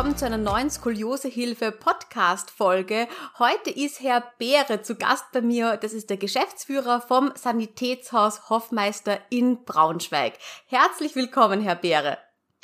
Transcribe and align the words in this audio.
Willkommen 0.00 0.16
zu 0.16 0.24
einer 0.24 0.38
neuen 0.38 0.70
Skoliosehilfe 0.70 1.72
Podcast 1.72 2.50
Folge. 2.50 3.06
Heute 3.38 3.68
ist 3.68 4.00
Herr 4.00 4.24
Beere 4.38 4.80
zu 4.80 4.94
Gast 4.94 5.26
bei 5.30 5.42
mir. 5.42 5.76
Das 5.76 5.92
ist 5.92 6.08
der 6.08 6.16
Geschäftsführer 6.16 7.02
vom 7.02 7.32
Sanitätshaus 7.34 8.48
Hoffmeister 8.48 9.18
in 9.28 9.62
Braunschweig. 9.66 10.32
Herzlich 10.68 11.16
willkommen, 11.16 11.60
Herr 11.60 11.74
Beere. 11.74 12.16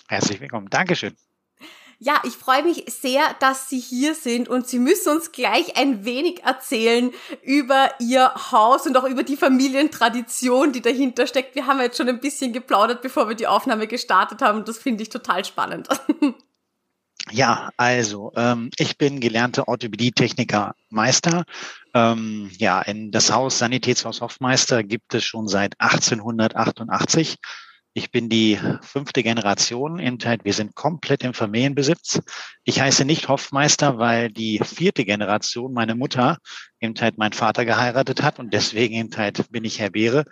Herzlich 0.08 0.40
willkommen. 0.40 0.70
Dankeschön. 0.70 1.14
Ja, 1.98 2.22
ich 2.24 2.32
freue 2.32 2.62
mich 2.62 2.84
sehr, 2.88 3.20
dass 3.38 3.68
Sie 3.68 3.80
hier 3.80 4.14
sind 4.14 4.48
und 4.48 4.66
Sie 4.66 4.78
müssen 4.78 5.12
uns 5.16 5.30
gleich 5.30 5.76
ein 5.76 6.06
wenig 6.06 6.42
erzählen 6.42 7.12
über 7.42 7.90
Ihr 7.98 8.32
Haus 8.50 8.86
und 8.86 8.96
auch 8.96 9.04
über 9.04 9.24
die 9.24 9.36
Familientradition, 9.36 10.72
die 10.72 10.80
dahinter 10.80 11.26
steckt. 11.26 11.54
Wir 11.54 11.66
haben 11.66 11.82
jetzt 11.82 11.98
schon 11.98 12.08
ein 12.08 12.20
bisschen 12.20 12.54
geplaudert, 12.54 13.02
bevor 13.02 13.28
wir 13.28 13.36
die 13.36 13.46
Aufnahme 13.46 13.86
gestartet 13.86 14.40
haben 14.40 14.60
und 14.60 14.68
das 14.68 14.78
finde 14.78 15.02
ich 15.02 15.10
total 15.10 15.44
spannend. 15.44 15.90
Ja, 17.32 17.70
also 17.76 18.32
ähm, 18.36 18.70
ich 18.78 18.98
bin 18.98 19.20
gelernter 19.20 19.66
Orthopädie-Techniker 19.66 20.74
Meister. 20.90 21.44
Ähm, 21.92 22.50
ja, 22.58 22.80
in 22.82 23.10
das 23.10 23.32
Haus 23.32 23.58
Sanitätshaus 23.58 24.20
Hoffmeister 24.20 24.84
gibt 24.84 25.12
es 25.14 25.24
schon 25.24 25.48
seit 25.48 25.80
1888. 25.80 27.36
Ich 27.94 28.10
bin 28.10 28.28
die 28.28 28.60
fünfte 28.82 29.22
Generation. 29.22 29.98
Wir 29.98 30.52
sind 30.52 30.74
komplett 30.74 31.24
im 31.24 31.34
Familienbesitz. 31.34 32.20
Ich 32.68 32.80
heiße 32.80 33.04
nicht 33.04 33.28
Hoffmeister, 33.28 33.98
weil 33.98 34.28
die 34.28 34.58
vierte 34.58 35.04
Generation, 35.04 35.72
meine 35.72 35.94
Mutter, 35.94 36.38
eben 36.80 36.94
halt 37.00 37.16
mein 37.16 37.32
Vater 37.32 37.64
geheiratet 37.64 38.22
hat 38.22 38.38
und 38.38 38.52
deswegen 38.52 38.94
eben 38.94 39.16
halt 39.16 39.50
bin 39.50 39.64
ich 39.64 39.78
Herr 39.78 39.90
Beere. 39.90 40.24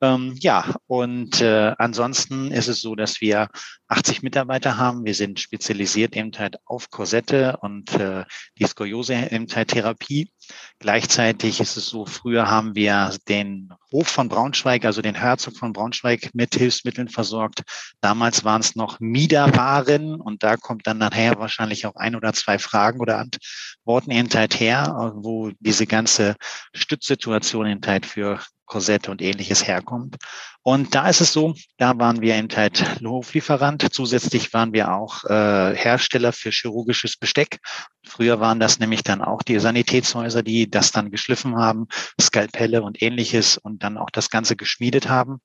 Ähm, 0.00 0.34
ja, 0.38 0.74
und 0.86 1.40
äh, 1.40 1.74
ansonsten 1.78 2.52
ist 2.52 2.68
es 2.68 2.80
so, 2.80 2.94
dass 2.94 3.20
wir 3.20 3.48
80 3.88 4.22
Mitarbeiter 4.22 4.76
haben. 4.76 5.04
Wir 5.04 5.14
sind 5.14 5.40
spezialisiert 5.40 6.14
eben 6.14 6.30
halt 6.38 6.58
auf 6.66 6.90
Korsette 6.90 7.56
und 7.62 7.92
äh, 7.94 8.24
die 8.58 8.66
Skoliose 8.66 9.14
eben 9.30 9.46
halt 9.52 9.68
Therapie. 9.68 10.30
Gleichzeitig 10.78 11.60
ist 11.60 11.76
es 11.76 11.86
so, 11.86 12.06
früher 12.06 12.48
haben 12.48 12.74
wir 12.74 13.16
den 13.28 13.70
Hof 13.90 14.08
von 14.08 14.28
Braunschweig, 14.28 14.84
also 14.84 15.02
den 15.02 15.16
Herzog 15.16 15.56
von 15.56 15.72
Braunschweig 15.72 16.30
mit 16.32 16.54
Hilfsmitteln 16.54 17.08
versorgt. 17.08 17.62
Damals 18.00 18.44
waren 18.44 18.60
es 18.60 18.76
noch 18.76 19.00
Miederwaren 19.00 20.14
und 20.14 20.42
da 20.42 20.56
kommt 20.56 20.86
dann 20.86 20.98
nachher 20.98 21.38
wahrscheinlich 21.38 21.77
auch 21.86 21.96
ein 21.96 22.16
oder 22.16 22.32
zwei 22.32 22.58
Fragen 22.58 23.00
oder 23.00 23.18
Antworten 23.18 24.10
eben 24.10 24.28
halt 24.32 24.58
her, 24.58 25.12
wo 25.16 25.50
diese 25.60 25.86
ganze 25.86 26.36
Stützsituation 26.74 27.80
halt 27.86 28.06
für 28.06 28.40
Korsette 28.68 29.10
und 29.10 29.20
ähnliches 29.22 29.66
herkommt. 29.66 30.16
Und 30.62 30.94
da 30.94 31.08
ist 31.08 31.22
es 31.22 31.32
so, 31.32 31.54
da 31.78 31.98
waren 31.98 32.20
wir 32.20 32.36
eben 32.36 32.54
halt 32.54 33.00
Hoflieferant. 33.02 33.86
Zusätzlich 33.90 34.52
waren 34.52 34.72
wir 34.74 34.92
auch 34.92 35.24
äh, 35.24 35.74
Hersteller 35.74 36.32
für 36.32 36.50
chirurgisches 36.50 37.16
Besteck. 37.16 37.58
Früher 38.06 38.38
waren 38.38 38.60
das 38.60 38.78
nämlich 38.78 39.02
dann 39.02 39.22
auch 39.22 39.42
die 39.42 39.58
Sanitätshäuser, 39.58 40.42
die 40.42 40.70
das 40.70 40.92
dann 40.92 41.10
geschliffen 41.10 41.56
haben, 41.56 41.86
Skalpelle 42.20 42.82
und 42.82 43.02
ähnliches 43.02 43.56
und 43.56 43.82
dann 43.82 43.96
auch 43.96 44.10
das 44.10 44.28
Ganze 44.28 44.56
geschmiedet 44.56 45.08
haben. 45.08 45.40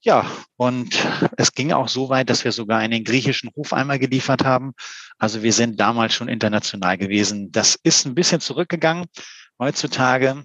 Ja, 0.00 0.30
und 0.56 0.96
es 1.36 1.52
ging 1.52 1.72
auch 1.72 1.88
so 1.88 2.08
weit, 2.08 2.30
dass 2.30 2.44
wir 2.44 2.52
sogar 2.52 2.78
einen 2.78 3.02
griechischen 3.02 3.50
Hofeimer 3.56 3.98
geliefert 3.98 4.44
haben. 4.44 4.72
Also 5.18 5.42
wir 5.42 5.52
sind 5.52 5.80
damals 5.80 6.14
schon 6.14 6.28
international 6.28 6.96
gewesen. 6.96 7.50
Das 7.50 7.74
ist 7.82 8.06
ein 8.06 8.14
bisschen 8.14 8.40
zurückgegangen. 8.40 9.06
Heutzutage 9.58 10.44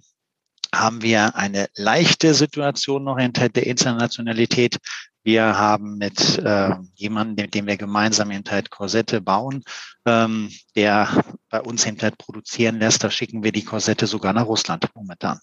haben 0.74 1.04
wir 1.04 1.36
eine 1.36 1.68
leichte 1.76 2.34
Situation 2.34 3.04
noch 3.04 3.20
hinter 3.20 3.48
der 3.48 3.68
Internationalität. 3.68 4.78
Wir 5.24 5.58
haben 5.58 5.98
mit 6.00 6.40
äh, 6.40 6.72
jemandem, 6.96 7.46
mit 7.46 7.54
dem 7.54 7.68
wir 7.68 7.78
gemeinsam 7.78 8.32
hinter 8.32 8.62
Korsette 8.64 9.22
bauen, 9.22 9.64
ähm, 10.06 10.50
der 10.76 11.08
bei 11.50 11.62
uns 11.62 11.84
hinter 11.84 12.10
produzieren 12.10 12.80
lässt. 12.80 13.04
Da 13.04 13.12
schicken 13.12 13.44
wir 13.44 13.52
die 13.52 13.64
Korsette 13.64 14.08
sogar 14.08 14.34
nach 14.34 14.48
Russland 14.48 14.90
momentan. 14.96 15.40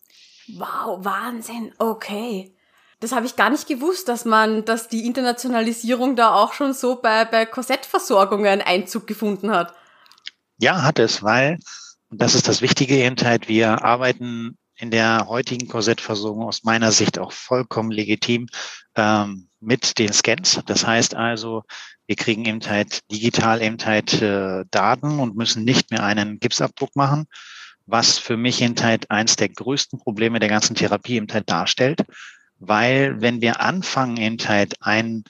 Wow, 0.49 1.05
Wahnsinn. 1.05 1.73
Okay. 1.79 2.53
Das 3.01 3.13
habe 3.13 3.25
ich 3.25 3.37
gar 3.37 3.51
nicht 3.51 3.67
gewusst, 3.67 4.09
dass 4.09 4.25
man, 4.25 4.65
dass 4.67 4.89
die 4.89 5.07
Internationalisierung 5.07 6.17
da 6.17 6.35
auch 6.35 6.53
schon 6.53 6.75
so 6.75 7.01
bei, 7.01 7.25
bei 7.25 7.47
Korsettversorgungen 7.47 8.61
Einzug 8.61 9.07
gefunden 9.07 9.51
hat. 9.51 9.75
Ja, 10.59 10.83
hat 10.83 10.99
es, 10.99 11.23
weil, 11.23 11.59
und 12.11 12.21
das 12.21 12.35
ist 12.35 12.47
das 12.47 12.61
Wichtige 12.61 12.97
eben 12.97 13.17
halt, 13.25 13.49
wir 13.49 13.83
arbeiten 13.83 14.59
in 14.77 14.91
der 14.91 15.27
heutigen 15.29 15.69
Korsettversorgung 15.69 16.45
aus 16.45 16.65
meiner 16.65 16.93
Sicht 16.93 17.19
auch 17.19 17.33
vollkommen 17.33 17.91
legitim 17.91 18.47
ähm, 18.97 19.49
mit 19.61 19.99
den 19.99 20.13
Scans. 20.13 20.61
Das 20.67 20.87
heißt 20.87 21.15
also, 21.15 21.65
wir 22.07 22.17
kriegen 22.17 22.45
eben 22.45 22.61
halt 22.67 23.01
digital 23.11 23.63
eben 23.63 23.79
halt 23.85 24.21
äh, 24.21 24.65
Daten 24.71 25.21
und 25.21 25.37
müssen 25.37 25.65
nicht 25.65 25.91
mehr 25.91 26.03
einen 26.03 26.41
Gipsabdruck 26.41 26.97
machen, 26.97 27.27
was 27.87 28.19
für 28.19 28.37
mich 28.37 28.63
eben 28.63 28.75
halt 28.83 29.11
eins 29.11 29.37
der 29.37 29.51
größten 29.51 29.99
Probleme 29.99 30.41
der 30.41 30.49
ganzen 30.49 30.75
Therapie 30.75 31.17
eben 31.17 31.33
halt 31.33 31.49
darstellt. 31.51 32.01
Weil 32.61 33.21
wenn 33.21 33.41
wir 33.41 33.61
anfangen 33.61 34.17
eben 34.19 34.39
halt 34.49 34.75
ein 34.81 35.25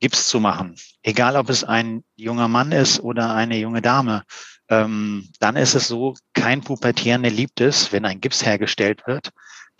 Gips 0.00 0.28
zu 0.28 0.40
machen, 0.40 0.76
egal 1.02 1.36
ob 1.36 1.48
es 1.48 1.64
ein 1.64 2.04
junger 2.16 2.48
Mann 2.48 2.72
ist 2.72 3.00
oder 3.00 3.34
eine 3.34 3.56
junge 3.56 3.80
Dame, 3.80 4.24
ähm, 4.68 5.28
dann 5.40 5.56
ist 5.56 5.74
es 5.74 5.88
so, 5.88 6.14
kein 6.32 6.60
Pubertierender 6.62 7.30
liebt 7.30 7.60
es, 7.60 7.92
wenn 7.92 8.04
ein 8.04 8.20
Gips 8.20 8.44
hergestellt 8.44 9.06
wird, 9.06 9.30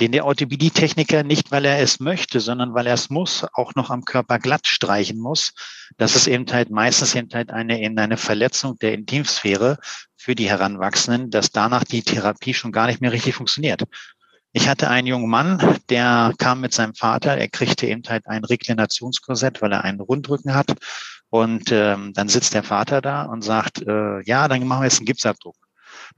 den 0.01 0.13
der 0.13 0.25
Orthopädie-Techniker 0.25 1.23
nicht, 1.23 1.51
weil 1.51 1.65
er 1.65 1.79
es 1.79 2.01
möchte, 2.01 2.41
sondern 2.41 2.75
weil 2.75 2.87
er 2.87 2.95
es 2.95 3.11
muss, 3.11 3.47
auch 3.55 3.75
noch 3.75 3.91
am 3.91 4.05
Körper 4.05 4.39
glatt 4.39 4.67
streichen 4.67 5.19
muss. 5.19 5.53
Das 5.97 6.17
ist 6.17 6.27
eben 6.27 6.47
halt 6.53 6.71
meistens 6.71 7.15
eben 7.15 7.29
halt 7.33 7.51
eine, 7.51 7.81
in 7.81 7.99
eine 7.99 8.17
Verletzung 8.17 8.77
der 8.79 8.95
Intimsphäre 8.95 9.79
für 10.17 10.35
die 10.35 10.49
Heranwachsenden, 10.49 11.31
dass 11.31 11.51
danach 11.51 11.85
die 11.85 12.03
Therapie 12.03 12.55
schon 12.55 12.73
gar 12.73 12.87
nicht 12.87 13.01
mehr 13.01 13.13
richtig 13.13 13.35
funktioniert. 13.35 13.85
Ich 14.57 14.69
hatte 14.69 14.89
einen 14.89 15.09
jungen 15.09 15.29
Mann, 15.29 15.81
der 15.89 16.33
kam 16.39 16.61
mit 16.61 16.73
seinem 16.73 16.95
Vater, 16.95 17.37
er 17.37 17.49
kriegte 17.49 17.89
eben 17.89 18.05
halt 18.09 18.29
ein 18.29 18.45
Reklinationskorsett, 18.45 19.61
weil 19.61 19.73
er 19.73 19.83
einen 19.83 19.99
Rundrücken 19.99 20.55
hat. 20.55 20.77
Und 21.29 21.73
ähm, 21.73 22.13
dann 22.15 22.29
sitzt 22.29 22.55
der 22.55 22.63
Vater 22.63 23.01
da 23.01 23.25
und 23.25 23.43
sagt, 23.43 23.83
äh, 23.83 24.23
ja, 24.23 24.47
dann 24.47 24.65
machen 24.69 24.83
wir 24.83 24.85
jetzt 24.85 24.99
einen 24.99 25.07
Gipsabdruck. 25.07 25.57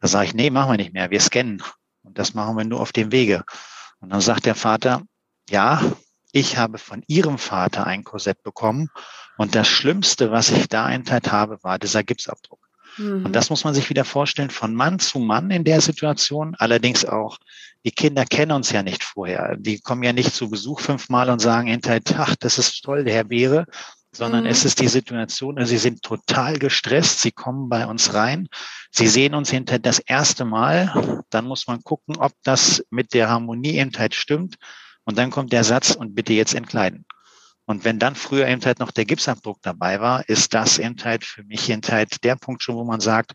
Da 0.03 0.09
sage 0.09 0.27
ich, 0.27 0.35
nee, 0.35 0.51
machen 0.51 0.71
wir 0.71 0.77
nicht 0.77 0.93
mehr, 0.93 1.11
wir 1.11 1.21
scannen. 1.21 1.63
Und 2.03 2.19
das 2.19 2.35
machen 2.35 2.59
wir 2.59 2.67
nur 2.67 2.81
auf 2.81 2.93
dem 2.93 3.11
Wege. 3.11 3.43
Und 4.01 4.11
dann 4.11 4.21
sagt 4.21 4.45
der 4.45 4.55
Vater, 4.55 5.01
ja, 5.49 5.81
ich 6.31 6.59
habe 6.59 6.77
von 6.77 7.03
Ihrem 7.07 7.39
Vater 7.39 7.87
ein 7.87 8.05
Korsett 8.05 8.43
bekommen. 8.43 8.91
Und 9.39 9.55
das 9.55 9.67
Schlimmste, 9.67 10.31
was 10.31 10.51
ich 10.51 10.69
da 10.69 10.91
enthalten 10.91 11.33
habe, 11.33 11.59
war 11.63 11.79
dieser 11.79 12.05
Gipsabdruck. 12.05 12.66
Mhm. 12.97 13.27
Und 13.27 13.33
das 13.33 13.51
muss 13.51 13.65
man 13.65 13.75
sich 13.75 13.91
wieder 13.91 14.05
vorstellen, 14.05 14.51
von 14.51 14.75
Mann 14.75 14.99
zu 14.99 15.19
Mann 15.19 15.51
in 15.51 15.65
der 15.65 15.81
Situation. 15.81 16.55
Allerdings 16.59 17.05
auch, 17.05 17.39
die 17.85 17.91
Kinder 17.91 18.25
kennen 18.25 18.53
uns 18.53 18.71
ja 18.73 18.83
nicht 18.83 19.05
vorher. 19.05 19.57
Die 19.57 19.81
kommen 19.81 20.03
ja 20.03 20.13
nicht 20.13 20.35
zu 20.35 20.51
Besuch 20.51 20.81
fünfmal 20.81 21.31
und 21.31 21.41
sagen 21.41 21.69
hinterher, 21.69 22.01
ach, 22.17 22.37
das 22.37 22.59
ist 22.59 22.83
toll, 22.83 23.05
der 23.05 23.15
Herr 23.15 23.25
Beere, 23.25 23.67
sondern 24.17 24.45
mhm. 24.45 24.51
es 24.51 24.65
ist 24.65 24.81
die 24.81 24.89
Situation, 24.89 25.59
also 25.59 25.71
sie 25.71 25.79
sind 25.79 26.03
total 26.03 26.59
gestresst, 26.59 27.21
sie 27.21 27.33
kommen 27.33 27.69
bei 27.69 27.87
uns 27.87 28.15
rein, 28.15 28.49
sie 28.91 29.07
sehen 29.07 29.35
uns 29.35 29.51
hinter 29.51 29.79
das 29.79 29.99
erste 29.99 30.45
Mal, 30.45 31.23
dann 31.31 31.47
muss 31.47 31.67
man 31.67 31.83
gucken, 31.83 32.17
ob 32.17 32.33
das 32.43 32.85
mit 32.91 33.15
der 33.15 33.29
Harmonie 33.29 33.77
eben 33.77 33.93
halt 33.97 34.15
stimmt 34.15 34.57
und 35.05 35.19
dann 35.19 35.31
kommt 35.31 35.53
der 35.53 35.65
Satz 35.65 35.95
und 35.95 36.15
bitte 36.15 36.33
jetzt 36.33 36.55
entkleiden. 36.55 37.05
Und 37.67 37.85
wenn 37.85 37.99
dann 37.99 38.15
früher 38.15 38.47
eben 38.47 38.65
halt 38.65 38.79
noch 38.79 38.93
der 38.93 39.05
Gipsabdruck 39.05 39.61
dabei 39.61 40.01
war, 40.01 40.29
ist 40.29 40.55
das 40.55 40.79
eben 40.79 40.97
halt 41.05 41.25
für 41.25 41.43
mich 41.43 41.69
eben 41.69 41.83
halt 41.89 42.23
der 42.25 42.37
Punkt 42.37 42.63
schon, 42.63 42.77
wo 42.77 42.85
man 42.85 43.01
sagt, 43.01 43.33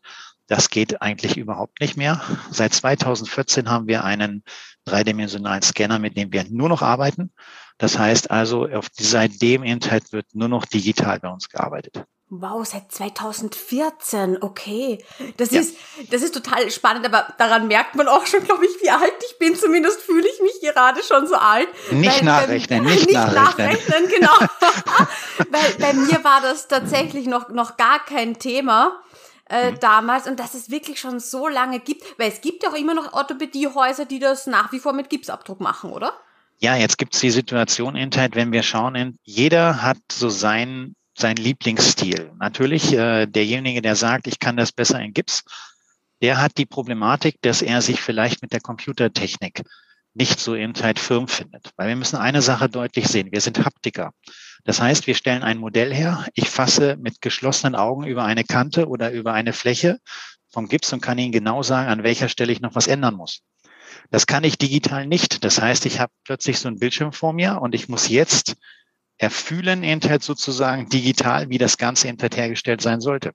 das 0.48 0.70
geht 0.70 1.02
eigentlich 1.02 1.38
überhaupt 1.38 1.80
nicht 1.80 1.98
mehr. 1.98 2.22
Seit 2.50 2.74
2014 2.74 3.70
haben 3.70 3.88
wir 3.88 4.04
einen 4.04 4.44
dreidimensionalen 4.86 5.62
Scanner, 5.62 6.00
mit 6.00 6.18
dem 6.18 6.32
wir 6.32 6.46
nur 6.50 6.70
noch 6.70 6.82
arbeiten. 6.82 7.32
Das 7.78 7.98
heißt 7.98 8.32
also, 8.32 8.68
auf 8.68 8.88
seitdem 8.94 9.64
eben 9.64 9.82
halt 9.90 10.12
wird 10.12 10.28
nur 10.34 10.50
noch 10.50 10.66
digital 10.66 11.20
bei 11.20 11.30
uns 11.30 11.50
gearbeitet. 11.50 12.06
Wow, 12.34 12.66
seit 12.66 12.90
2014, 12.90 14.38
okay. 14.42 15.04
Das 15.36 15.52
ja. 15.52 15.60
ist, 15.60 15.76
das 16.12 16.22
ist 16.22 16.34
total 16.34 16.72
spannend, 16.72 17.06
aber 17.06 17.34
daran 17.38 17.68
merkt 17.68 17.96
man 17.96 18.08
auch 18.08 18.26
schon, 18.26 18.42
glaube 18.46 18.66
ich, 18.66 18.72
wie 18.82 18.90
alt 18.90 19.12
ich 19.30 19.38
bin. 19.38 19.54
Zumindest 19.54 20.00
fühle 20.00 20.26
ich 20.26 20.40
mich 20.40 20.62
gerade 20.62 21.04
schon 21.04 21.28
so 21.28 21.36
alt. 21.36 21.68
Nicht 21.92 22.20
weil, 22.20 22.24
nachrechnen, 22.24 22.86
nicht, 22.86 23.06
nicht 23.08 23.14
nachrechnen. 23.16 23.68
nachrechnen 23.68 24.10
genau. 24.10 24.32
weil 25.50 25.74
bei 25.78 25.92
mir 25.92 26.24
war 26.24 26.40
das 26.40 26.70
tatsächlich 26.70 27.28
noch, 27.28 27.50
noch 27.50 27.76
gar 27.76 28.00
kein 28.06 28.40
Thema. 28.40 29.02
Äh, 29.50 29.72
mhm. 29.72 29.80
damals 29.82 30.28
und 30.28 30.40
dass 30.40 30.54
es 30.54 30.72
wirklich 30.72 31.02
schon 31.02 31.20
so 31.20 31.50
lange 31.50 31.82
gibt, 31.82 32.18
weil 32.18 32.30
es 32.30 32.40
gibt 32.40 32.64
ja 32.64 32.70
auch 32.70 32.76
immer 32.76 32.94
noch 32.94 33.12
Orthopädiehäuser, 33.12 34.06
die 34.06 34.20
das 34.20 34.48
nach 34.48 34.72
wie 34.72 34.80
vor 34.80 34.94
mit 34.94 35.10
Gipsabdruck 35.10 35.60
machen, 35.60 35.92
oder? 35.92 36.14
Ja, 36.60 36.78
jetzt 36.78 36.98
gibt 36.98 37.14
es 37.14 37.20
die 37.20 37.32
Situation, 37.32 37.98
Internet, 37.98 38.36
wenn 38.36 38.54
wir 38.54 38.64
schauen, 38.64 39.18
jeder 39.24 39.82
hat 39.82 39.98
so 40.10 40.30
sein 40.30 40.96
sein 41.18 41.36
Lieblingsstil. 41.36 42.32
Natürlich, 42.40 42.94
äh, 42.94 43.26
derjenige, 43.26 43.82
der 43.82 43.96
sagt, 43.96 44.28
ich 44.28 44.40
kann 44.40 44.58
das 44.58 44.72
besser 44.72 45.00
in 45.00 45.14
Gips, 45.14 45.44
der 46.22 46.42
hat 46.42 46.58
die 46.58 46.66
Problematik, 46.66 47.42
dass 47.42 47.62
er 47.62 47.82
sich 47.82 48.00
vielleicht 48.00 48.42
mit 48.42 48.54
der 48.54 48.62
Computertechnik 48.62 49.64
nicht 50.14 50.40
so 50.40 50.56
in 50.56 50.76
Zeit 50.76 51.00
firm 51.00 51.28
findet. 51.28 51.72
Weil 51.78 51.90
wir 51.90 51.96
müssen 51.96 52.18
eine 52.18 52.42
Sache 52.42 52.70
deutlich 52.70 53.08
sehen. 53.08 53.32
Wir 53.32 53.42
sind 53.42 53.64
Haptiker. 53.64 54.12
Das 54.64 54.82
heißt, 54.82 55.08
wir 55.08 55.16
stellen 55.16 55.42
ein 55.42 55.58
Modell 55.58 55.94
her. 55.94 56.26
Ich 56.36 56.50
fasse 56.50 56.98
mit 56.98 57.22
geschlossenen 57.22 57.76
Augen 57.76 58.06
über 58.06 58.24
eine 58.24 58.44
Kante 58.44 58.88
oder 58.88 59.12
über 59.12 59.34
eine 59.34 59.54
Fläche 59.54 60.00
vom 60.50 60.68
Gips 60.68 60.92
und 60.94 61.02
kann 61.02 61.18
Ihnen 61.18 61.32
genau 61.32 61.64
sagen, 61.64 61.90
an 61.90 62.04
welcher 62.04 62.30
Stelle 62.30 62.52
ich 62.52 62.62
noch 62.62 62.76
was 62.76 62.88
ändern 62.88 63.16
muss. 63.16 63.42
Das 64.10 64.28
kann 64.28 64.44
ich 64.44 64.58
digital 64.58 65.08
nicht. 65.08 65.44
Das 65.44 65.62
heißt, 65.62 65.86
ich 65.86 66.00
habe 66.00 66.12
plötzlich 66.26 66.60
so 66.60 66.68
einen 66.68 66.80
Bildschirm 66.80 67.14
vor 67.14 67.34
mir 67.34 67.62
und 67.62 67.74
ich 67.74 67.90
muss 67.90 68.10
jetzt 68.10 68.56
erfühlen, 69.22 69.84
Internet 69.84 70.24
sozusagen 70.24 70.90
digital, 70.90 71.50
wie 71.50 71.60
das 71.60 71.78
Ganze 71.78 72.08
Internet 72.08 72.38
hergestellt 72.38 72.82
sein 72.82 73.02
sollte. 73.02 73.34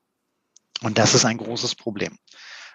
Und 0.83 0.99
das 0.99 1.15
ist 1.15 1.25
ein 1.25 1.39
großes 1.39 1.77
Problem. 1.77 2.19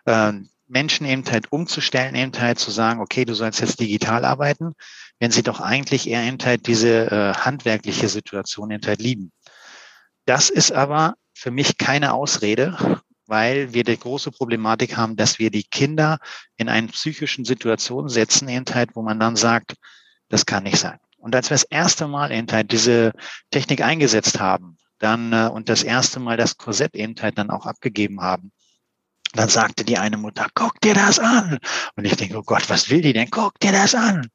Ähm, 0.06 0.50
Menschen 0.68 1.06
eben 1.06 1.25
halt 1.30 1.52
umzustellen, 1.52 2.16
eben 2.16 2.31
halt 2.40 2.58
zu 2.58 2.72
sagen, 2.72 3.02
okay, 3.02 3.25
du 3.25 3.34
sollst 3.34 3.60
jetzt 3.60 3.81
digital 3.81 4.24
arbeiten, 4.24 4.74
wenn 5.19 5.30
sie 5.30 5.44
doch 5.44 5.60
eigentlich 5.60 6.10
eher 6.10 6.24
eben 6.24 6.38
halt 6.42 6.68
diese 6.68 7.12
äh, 7.12 7.34
handwerkliche 7.34 8.08
Situation 8.08 8.72
eben 8.72 8.88
halt 8.88 9.02
lieben. 9.02 9.34
Das 10.25 10.50
ist 10.50 10.72
aber 10.72 11.16
für 11.34 11.52
mich 11.52 11.78
keine 11.78 12.14
Ausrede, 12.14 13.02
weil 13.28 13.74
wir 13.74 13.84
die 13.84 14.00
große 14.00 14.31
Problematik 14.31 14.96
haben, 14.96 15.18
dass 15.18 15.38
wir 15.38 15.52
die 15.52 15.64
Kinder 15.64 16.18
in 16.56 16.69
einen 16.69 16.88
psychischen 16.88 17.44
Situation 17.44 18.07
setzen, 18.07 18.48
eben 18.48 18.66
halt, 18.74 18.96
wo 18.96 19.02
man 19.02 19.19
dann 19.19 19.36
sagt, 19.36 19.75
das 20.30 20.46
kann 20.46 20.64
nicht 20.64 20.78
sein. 20.78 21.00
Und 21.21 21.35
als 21.35 21.50
wir 21.50 21.56
das 21.56 21.63
erste 21.63 22.07
Mal 22.07 22.31
eben 22.31 22.51
halt 22.51 22.71
diese 22.71 23.13
Technik 23.51 23.81
eingesetzt 23.81 24.39
haben, 24.39 24.77
dann 25.00 25.33
äh, 25.33 25.50
und 25.51 25.69
das 25.69 25.83
erste 25.83 26.19
Mal 26.19 26.38
das 26.38 26.57
Korsett 26.57 26.95
eben 26.95 27.15
halt 27.21 27.38
dann 27.38 27.50
auch 27.50 27.65
abgegeben 27.65 28.21
haben, 28.21 28.51
dann 29.33 29.50
sagte 29.50 29.85
die 29.85 29.97
eine 29.97 30.18
Mutter, 30.18 30.47
guck 30.53 30.81
dir 30.81 30.94
das 30.94 31.19
an. 31.19 31.57
Und 31.95 32.06
ich 32.06 32.18
denke, 32.18 32.38
oh 32.38 32.44
Gott, 32.44 32.69
was 32.69 32.89
will 32.89 33.01
die 33.01 33.13
denn? 33.13 33.29
Guck 33.29 33.59
dir 33.59 33.71
das 33.71 33.95
an. 33.95 34.27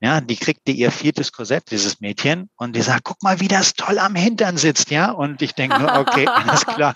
Ja, 0.00 0.20
die 0.20 0.36
kriegte 0.36 0.70
ihr 0.70 0.92
viertes 0.92 1.32
Korsett, 1.32 1.70
dieses 1.70 2.00
Mädchen, 2.00 2.50
und 2.56 2.76
die 2.76 2.82
sagt, 2.82 3.04
guck 3.04 3.22
mal, 3.22 3.40
wie 3.40 3.48
das 3.48 3.74
toll 3.74 3.98
am 3.98 4.14
Hintern 4.14 4.56
sitzt, 4.56 4.90
ja. 4.90 5.10
Und 5.10 5.42
ich 5.42 5.54
denke 5.54 5.80
nur, 5.80 5.98
okay, 5.98 6.26
alles 6.32 6.64
klar. 6.66 6.94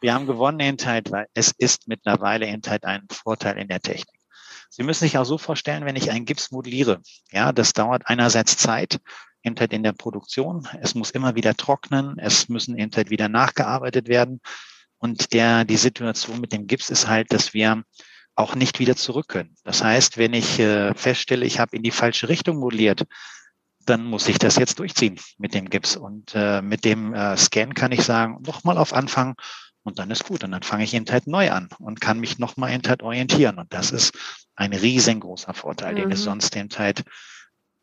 Wir 0.00 0.14
haben 0.14 0.26
gewonnen 0.26 0.60
in 0.60 0.78
Zeit, 0.78 1.10
weil 1.10 1.26
es 1.34 1.52
ist 1.58 1.88
mittlerweile 1.88 2.46
in 2.46 2.62
Zeit 2.62 2.84
ein 2.84 3.06
Vorteil 3.10 3.58
in 3.58 3.68
der 3.68 3.80
Technik. 3.80 4.13
Sie 4.74 4.82
müssen 4.82 5.04
sich 5.04 5.18
auch 5.18 5.24
so 5.24 5.38
vorstellen, 5.38 5.84
wenn 5.84 5.94
ich 5.94 6.10
einen 6.10 6.24
Gips 6.24 6.50
modelliere, 6.50 7.00
ja, 7.30 7.52
das 7.52 7.74
dauert 7.74 8.06
einerseits 8.06 8.56
Zeit, 8.56 8.98
in 9.44 9.82
der 9.82 9.92
Produktion. 9.92 10.66
Es 10.80 10.94
muss 10.94 11.10
immer 11.10 11.34
wieder 11.34 11.54
trocknen. 11.54 12.18
Es 12.18 12.48
müssen 12.48 12.78
eben 12.78 13.10
wieder 13.10 13.28
nachgearbeitet 13.28 14.08
werden. 14.08 14.40
Und 14.96 15.34
der, 15.34 15.66
die 15.66 15.76
Situation 15.76 16.40
mit 16.40 16.52
dem 16.52 16.66
Gips 16.66 16.88
ist 16.88 17.06
halt, 17.06 17.30
dass 17.32 17.52
wir 17.52 17.84
auch 18.36 18.54
nicht 18.54 18.78
wieder 18.78 18.96
zurück 18.96 19.28
können. 19.28 19.54
Das 19.62 19.84
heißt, 19.84 20.16
wenn 20.16 20.32
ich 20.32 20.58
äh, 20.58 20.94
feststelle, 20.94 21.44
ich 21.44 21.60
habe 21.60 21.76
in 21.76 21.82
die 21.82 21.90
falsche 21.90 22.28
Richtung 22.28 22.56
modelliert, 22.56 23.04
dann 23.84 24.04
muss 24.06 24.28
ich 24.28 24.38
das 24.38 24.56
jetzt 24.56 24.78
durchziehen 24.78 25.20
mit 25.36 25.52
dem 25.52 25.68
Gips. 25.68 25.94
Und 25.94 26.32
äh, 26.34 26.62
mit 26.62 26.86
dem 26.86 27.12
äh, 27.12 27.36
Scan 27.36 27.74
kann 27.74 27.92
ich 27.92 28.02
sagen, 28.02 28.38
nochmal 28.46 28.78
auf 28.78 28.94
Anfang 28.94 29.34
und 29.84 29.98
dann 29.98 30.10
ist 30.10 30.24
gut. 30.24 30.42
Und 30.42 30.50
dann 30.50 30.62
fange 30.62 30.84
ich 30.84 30.94
eben 30.94 31.06
halt 31.10 31.26
neu 31.26 31.50
an 31.50 31.68
und 31.78 32.00
kann 32.00 32.18
mich 32.18 32.38
nochmal 32.38 32.72
eben 32.72 32.88
halt 32.88 33.02
orientieren. 33.02 33.58
Und 33.58 33.72
das 33.72 33.92
ist 33.92 34.12
ein 34.56 34.72
riesengroßer 34.72 35.54
Vorteil, 35.54 35.92
mhm. 35.92 35.96
den 35.96 36.12
es 36.12 36.24
sonst 36.24 36.56
eben 36.56 36.70
halt 36.76 37.04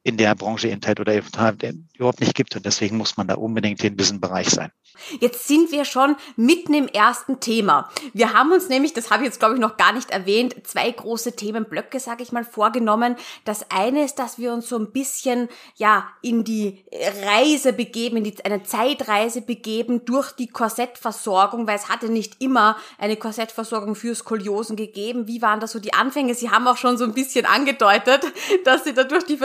in 0.03 0.17
der 0.17 0.33
Branche 0.35 0.69
eben 0.69 0.81
halt 0.85 0.99
oder 0.99 1.13
überhaupt 1.15 2.19
nicht 2.19 2.35
gibt. 2.35 2.55
Und 2.55 2.65
deswegen 2.65 2.97
muss 2.97 3.17
man 3.17 3.27
da 3.27 3.35
unbedingt 3.35 3.83
in 3.83 3.97
diesem 3.97 4.19
Bereich 4.19 4.49
sein. 4.49 4.71
Jetzt 5.19 5.47
sind 5.47 5.71
wir 5.71 5.85
schon 5.85 6.15
mitten 6.35 6.73
im 6.73 6.87
ersten 6.87 7.39
Thema. 7.39 7.89
Wir 8.13 8.33
haben 8.33 8.51
uns 8.51 8.69
nämlich, 8.69 8.93
das 8.93 9.09
habe 9.09 9.23
ich 9.23 9.27
jetzt 9.27 9.39
glaube 9.39 9.55
ich 9.55 9.61
noch 9.61 9.77
gar 9.77 9.93
nicht 9.93 10.11
erwähnt, 10.11 10.55
zwei 10.63 10.91
große 10.91 11.35
Themenblöcke, 11.35 11.99
sage 11.99 12.23
ich 12.23 12.31
mal, 12.31 12.43
vorgenommen. 12.43 13.15
Das 13.45 13.69
eine 13.71 14.03
ist, 14.03 14.15
dass 14.15 14.37
wir 14.37 14.53
uns 14.53 14.67
so 14.67 14.77
ein 14.77 14.91
bisschen 14.91 15.49
ja 15.75 16.07
in 16.21 16.43
die 16.43 16.83
Reise 17.23 17.73
begeben, 17.73 18.17
in 18.17 18.23
die, 18.25 18.45
eine 18.45 18.63
Zeitreise 18.63 19.41
begeben 19.41 20.05
durch 20.05 20.31
die 20.31 20.47
Korsettversorgung, 20.47 21.67
weil 21.67 21.75
es 21.75 21.89
hatte 21.89 22.09
nicht 22.09 22.41
immer 22.41 22.77
eine 22.97 23.17
Korsettversorgung 23.17 23.95
für 23.95 24.15
Skoliosen 24.15 24.75
gegeben. 24.75 25.27
Wie 25.27 25.41
waren 25.41 25.59
das 25.59 25.71
so 25.71 25.79
die 25.79 25.93
Anfänge? 25.93 26.35
Sie 26.35 26.49
haben 26.49 26.67
auch 26.67 26.77
schon 26.77 26.97
so 26.97 27.05
ein 27.05 27.13
bisschen 27.13 27.45
angedeutet, 27.45 28.23
dass 28.65 28.83
Sie 28.83 28.93
da 28.93 29.03
durch 29.03 29.23
die 29.25 29.37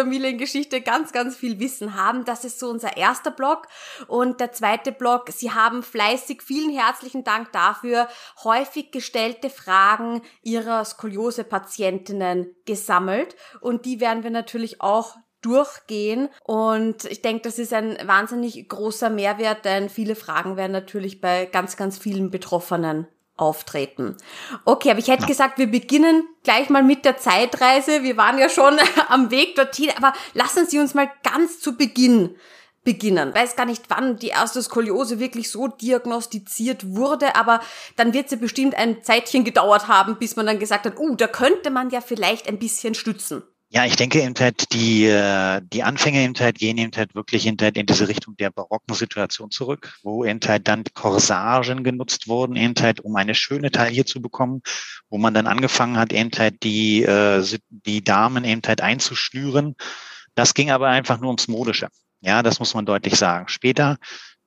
Familiengeschichte 0.46 0.80
ganz, 0.80 1.12
ganz 1.12 1.36
viel 1.36 1.58
Wissen 1.58 1.94
haben. 1.94 2.24
Das 2.24 2.44
ist 2.44 2.58
so 2.58 2.68
unser 2.68 2.96
erster 2.96 3.30
Block. 3.30 3.66
Und 4.06 4.40
der 4.40 4.52
zweite 4.52 4.92
Block, 4.92 5.30
Sie 5.30 5.50
haben 5.50 5.82
fleißig, 5.82 6.42
vielen 6.42 6.76
herzlichen 6.76 7.24
Dank 7.24 7.52
dafür, 7.52 8.08
häufig 8.44 8.90
gestellte 8.92 9.50
Fragen 9.50 10.22
Ihrer 10.42 10.84
Skoliose-Patientinnen 10.84 12.54
gesammelt. 12.64 13.36
Und 13.60 13.84
die 13.84 14.00
werden 14.00 14.22
wir 14.22 14.30
natürlich 14.30 14.80
auch 14.80 15.16
durchgehen. 15.42 16.28
Und 16.44 17.04
ich 17.04 17.22
denke, 17.22 17.42
das 17.42 17.58
ist 17.58 17.72
ein 17.72 17.98
wahnsinnig 18.04 18.68
großer 18.68 19.10
Mehrwert, 19.10 19.64
denn 19.64 19.88
viele 19.88 20.14
Fragen 20.14 20.56
werden 20.56 20.72
natürlich 20.72 21.20
bei 21.20 21.46
ganz, 21.46 21.76
ganz 21.76 21.98
vielen 21.98 22.30
Betroffenen 22.30 23.06
auftreten. 23.36 24.16
Okay, 24.64 24.90
aber 24.90 24.98
ich 24.98 25.08
hätte 25.08 25.22
ja. 25.22 25.28
gesagt, 25.28 25.58
wir 25.58 25.70
beginnen 25.70 26.26
gleich 26.42 26.70
mal 26.70 26.82
mit 26.82 27.04
der 27.04 27.18
Zeitreise. 27.18 28.02
Wir 28.02 28.16
waren 28.16 28.38
ja 28.38 28.48
schon 28.48 28.78
am 29.08 29.30
Weg 29.30 29.56
dorthin, 29.56 29.90
aber 29.96 30.12
lassen 30.34 30.66
Sie 30.66 30.78
uns 30.78 30.94
mal 30.94 31.10
ganz 31.22 31.60
zu 31.60 31.76
Beginn 31.76 32.36
beginnen. 32.86 33.30
Ich 33.30 33.34
weiß 33.34 33.56
gar 33.56 33.66
nicht, 33.66 33.84
wann 33.88 34.16
die 34.16 34.28
erste 34.28 34.62
Skoliose 34.62 35.18
wirklich 35.18 35.50
so 35.50 35.66
diagnostiziert 35.66 36.96
wurde, 36.96 37.34
aber 37.34 37.60
dann 37.96 38.14
wird 38.14 38.30
sie 38.30 38.36
bestimmt 38.36 38.74
ein 38.76 39.02
Zeitchen 39.02 39.44
gedauert 39.44 39.88
haben, 39.88 40.16
bis 40.16 40.36
man 40.36 40.46
dann 40.46 40.58
gesagt 40.58 40.86
hat, 40.86 40.98
uh, 40.98 41.16
da 41.16 41.26
könnte 41.26 41.70
man 41.70 41.90
ja 41.90 42.00
vielleicht 42.00 42.48
ein 42.48 42.58
bisschen 42.58 42.94
stützen. 42.94 43.42
Ja, 43.68 43.84
ich 43.84 43.96
denke 43.96 44.20
eben 44.22 44.34
halt, 44.38 44.72
die, 44.72 45.06
äh, 45.06 45.60
die 45.72 45.82
Anfänge 45.82 46.22
eben 46.22 46.34
halt 46.38 46.58
gehen 46.58 46.78
eben 46.78 46.92
halt 46.96 47.16
wirklich 47.16 47.46
eben 47.46 47.56
halt 47.60 47.76
in 47.76 47.84
diese 47.86 48.06
Richtung 48.06 48.36
der 48.36 48.50
barocken 48.50 48.94
Situation 48.94 49.50
zurück, 49.50 49.92
wo 50.04 50.24
eben 50.24 50.38
halt 50.46 50.68
dann 50.68 50.84
Corsagen 50.94 51.82
genutzt 51.82 52.28
wurden, 52.28 52.54
eben 52.54 52.74
halt, 52.80 53.00
um 53.00 53.16
eine 53.16 53.34
schöne 53.34 53.72
Taille 53.72 54.04
zu 54.04 54.22
bekommen, 54.22 54.62
wo 55.10 55.18
man 55.18 55.34
dann 55.34 55.48
angefangen 55.48 55.98
hat, 55.98 56.12
eben 56.12 56.30
halt 56.38 56.62
die, 56.62 57.02
äh, 57.02 57.42
die 57.68 58.04
Damen 58.04 58.44
eben 58.44 58.62
halt 58.66 58.80
einzuschnüren. 58.80 59.74
Das 60.36 60.54
ging 60.54 60.70
aber 60.70 60.88
einfach 60.88 61.18
nur 61.18 61.28
ums 61.30 61.48
Modische. 61.48 61.88
Ja, 62.20 62.42
das 62.42 62.60
muss 62.60 62.74
man 62.74 62.86
deutlich 62.86 63.16
sagen. 63.16 63.48
Später 63.48 63.98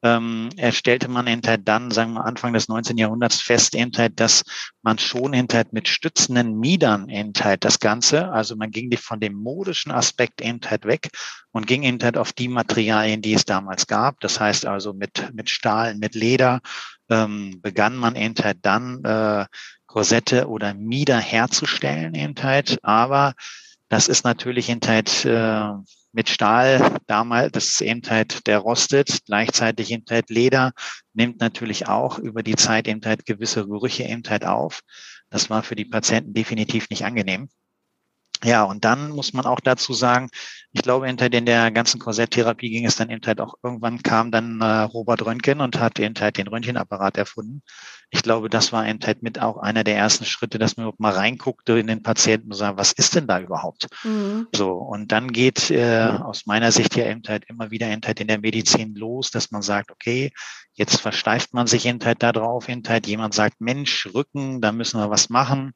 ähm, 0.02 0.50
stellte 0.72 1.10
man 1.10 1.28
hinterher 1.28 1.58
dann, 1.58 1.92
sagen 1.92 2.14
wir 2.14 2.26
Anfang 2.26 2.54
des 2.54 2.68
19. 2.70 2.98
Jahrhunderts 2.98 3.42
fest, 3.42 3.76
hinterher, 3.76 4.10
dass 4.10 4.44
man 4.82 4.98
schon 4.98 5.34
hinterher 5.34 5.66
mit 5.72 5.88
stützenden 5.88 6.58
Miedern 6.58 7.10
hinterher 7.10 7.58
das 7.58 7.80
Ganze, 7.80 8.32
also 8.32 8.56
man 8.56 8.72
ging 8.72 8.96
von 8.98 9.20
dem 9.20 9.34
modischen 9.34 9.92
Aspekt 9.92 10.42
hinterher 10.42 10.80
weg 10.84 11.10
und 11.52 11.68
ging 11.68 11.82
hinterher 11.82 12.22
auf 12.22 12.34
die 12.34 12.48
Materialien, 12.48 13.22
die 13.22 13.34
es 13.34 13.46
damals 13.46 13.88
gab. 13.88 14.20
Das 14.22 14.40
heißt 14.40 14.66
also 14.66 14.94
mit, 14.94 15.34
mit 15.34 15.50
Stahl, 15.50 15.96
mit 15.96 16.16
Leder 16.16 16.62
ähm, 17.10 17.60
begann 17.62 17.96
man 17.98 18.16
hinterher 18.16 18.56
dann 18.62 19.04
äh, 19.04 19.46
Korsette 19.86 20.48
oder 20.48 20.74
Mieder 20.74 21.20
herzustellen 21.20 22.14
hinterher, 22.14 22.64
aber 22.84 23.34
das 23.90 24.08
ist 24.08 24.24
hinterher 24.68 25.04
äh, 25.26 25.99
mit 26.20 26.28
Stahl 26.28 26.98
damals, 27.08 27.54
das 27.54 27.68
ist 27.70 27.82
eben 27.82 28.02
halt, 28.10 28.46
der 28.46 28.58
rostet, 28.58 29.24
gleichzeitig 29.26 29.90
eben 29.90 30.04
halt 30.10 30.30
Leder, 30.30 30.74
nimmt 31.14 31.40
natürlich 31.40 31.88
auch 31.88 32.20
über 32.20 32.44
die 32.44 32.58
Zeit 32.58 32.90
eben 32.90 33.00
halt 33.06 33.26
gewisse 33.26 33.66
Gerüche 33.66 34.04
eben 34.04 34.24
halt 34.28 34.44
auf. 34.44 34.82
Das 35.30 35.50
war 35.50 35.64
für 35.64 35.78
die 35.78 35.86
Patienten 35.86 36.34
definitiv 36.34 36.90
nicht 36.90 37.06
angenehm. 37.06 37.48
Ja, 38.44 38.64
und 38.64 38.86
dann 38.86 39.10
muss 39.10 39.34
man 39.34 39.46
auch 39.46 39.60
dazu 39.60 39.94
sagen, 39.94 40.30
ich 40.72 40.82
glaube, 40.82 41.08
hinter 41.08 41.32
in 41.34 41.46
der 41.46 41.72
ganzen 41.72 42.00
Korsetttherapie 42.00 42.70
ging 42.70 42.86
es 42.86 42.96
dann 42.96 43.10
eben 43.10 43.26
halt 43.26 43.42
auch, 43.42 43.56
irgendwann 43.64 44.02
kam 44.02 44.32
dann 44.32 44.62
äh, 44.62 44.82
Robert 44.84 45.26
Röntgen 45.26 45.60
und 45.60 45.80
hat 45.80 46.00
eben 46.00 46.16
halt 46.20 46.38
den 46.38 46.48
Röntgenapparat 46.48 47.18
erfunden. 47.18 47.64
Ich 48.12 48.24
glaube, 48.24 48.50
das 48.50 48.72
war 48.72 48.88
eben 48.88 49.00
halt 49.04 49.24
mit 49.24 49.42
auch 49.42 49.58
einer 49.58 49.84
der 49.84 49.98
ersten 49.98 50.26
Schritte, 50.26 50.58
dass 50.58 50.78
man 50.78 50.92
mal 51.00 51.14
reinguckte 51.14 51.80
in 51.80 51.88
den 51.88 52.02
Patienten 52.02 52.52
und 52.52 52.58
sagt, 52.58 52.78
was 52.78 52.94
ist 52.94 53.16
denn 53.16 53.28
da 53.28 53.40
überhaupt? 53.40 53.88
Mhm. 54.04 54.48
So, 54.56 54.74
und 54.74 55.12
dann 55.12 55.32
geht 55.32 55.70
äh, 55.70 56.08
aus 56.22 56.46
meiner 56.46 56.72
Sicht 56.72 56.96
ja 56.96 57.10
eben 57.10 57.24
halt 57.28 57.46
immer 57.50 57.72
wieder 57.72 57.88
eben 57.88 58.02
halt 58.06 58.22
in 58.22 58.28
der 58.28 58.40
Medizin 58.40 58.96
los, 58.96 59.32
dass 59.32 59.52
man 59.52 59.62
sagt, 59.62 59.92
okay, 59.92 60.32
jetzt 60.74 61.02
versteift 61.02 61.54
man 61.54 61.68
sich 61.68 61.86
eben 61.86 62.00
halt 62.06 62.24
da 62.24 62.32
drauf, 62.32 62.70
eben 62.70 62.84
halt 62.88 63.06
jemand 63.06 63.34
sagt, 63.34 63.60
Mensch, 63.60 64.08
Rücken, 64.14 64.62
da 64.62 64.72
müssen 64.72 65.00
wir 65.00 65.10
was 65.10 65.30
machen 65.30 65.74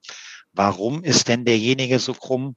warum 0.54 1.04
ist 1.04 1.28
denn 1.28 1.46
derjenige 1.46 2.00
so 2.00 2.14
krumm? 2.14 2.56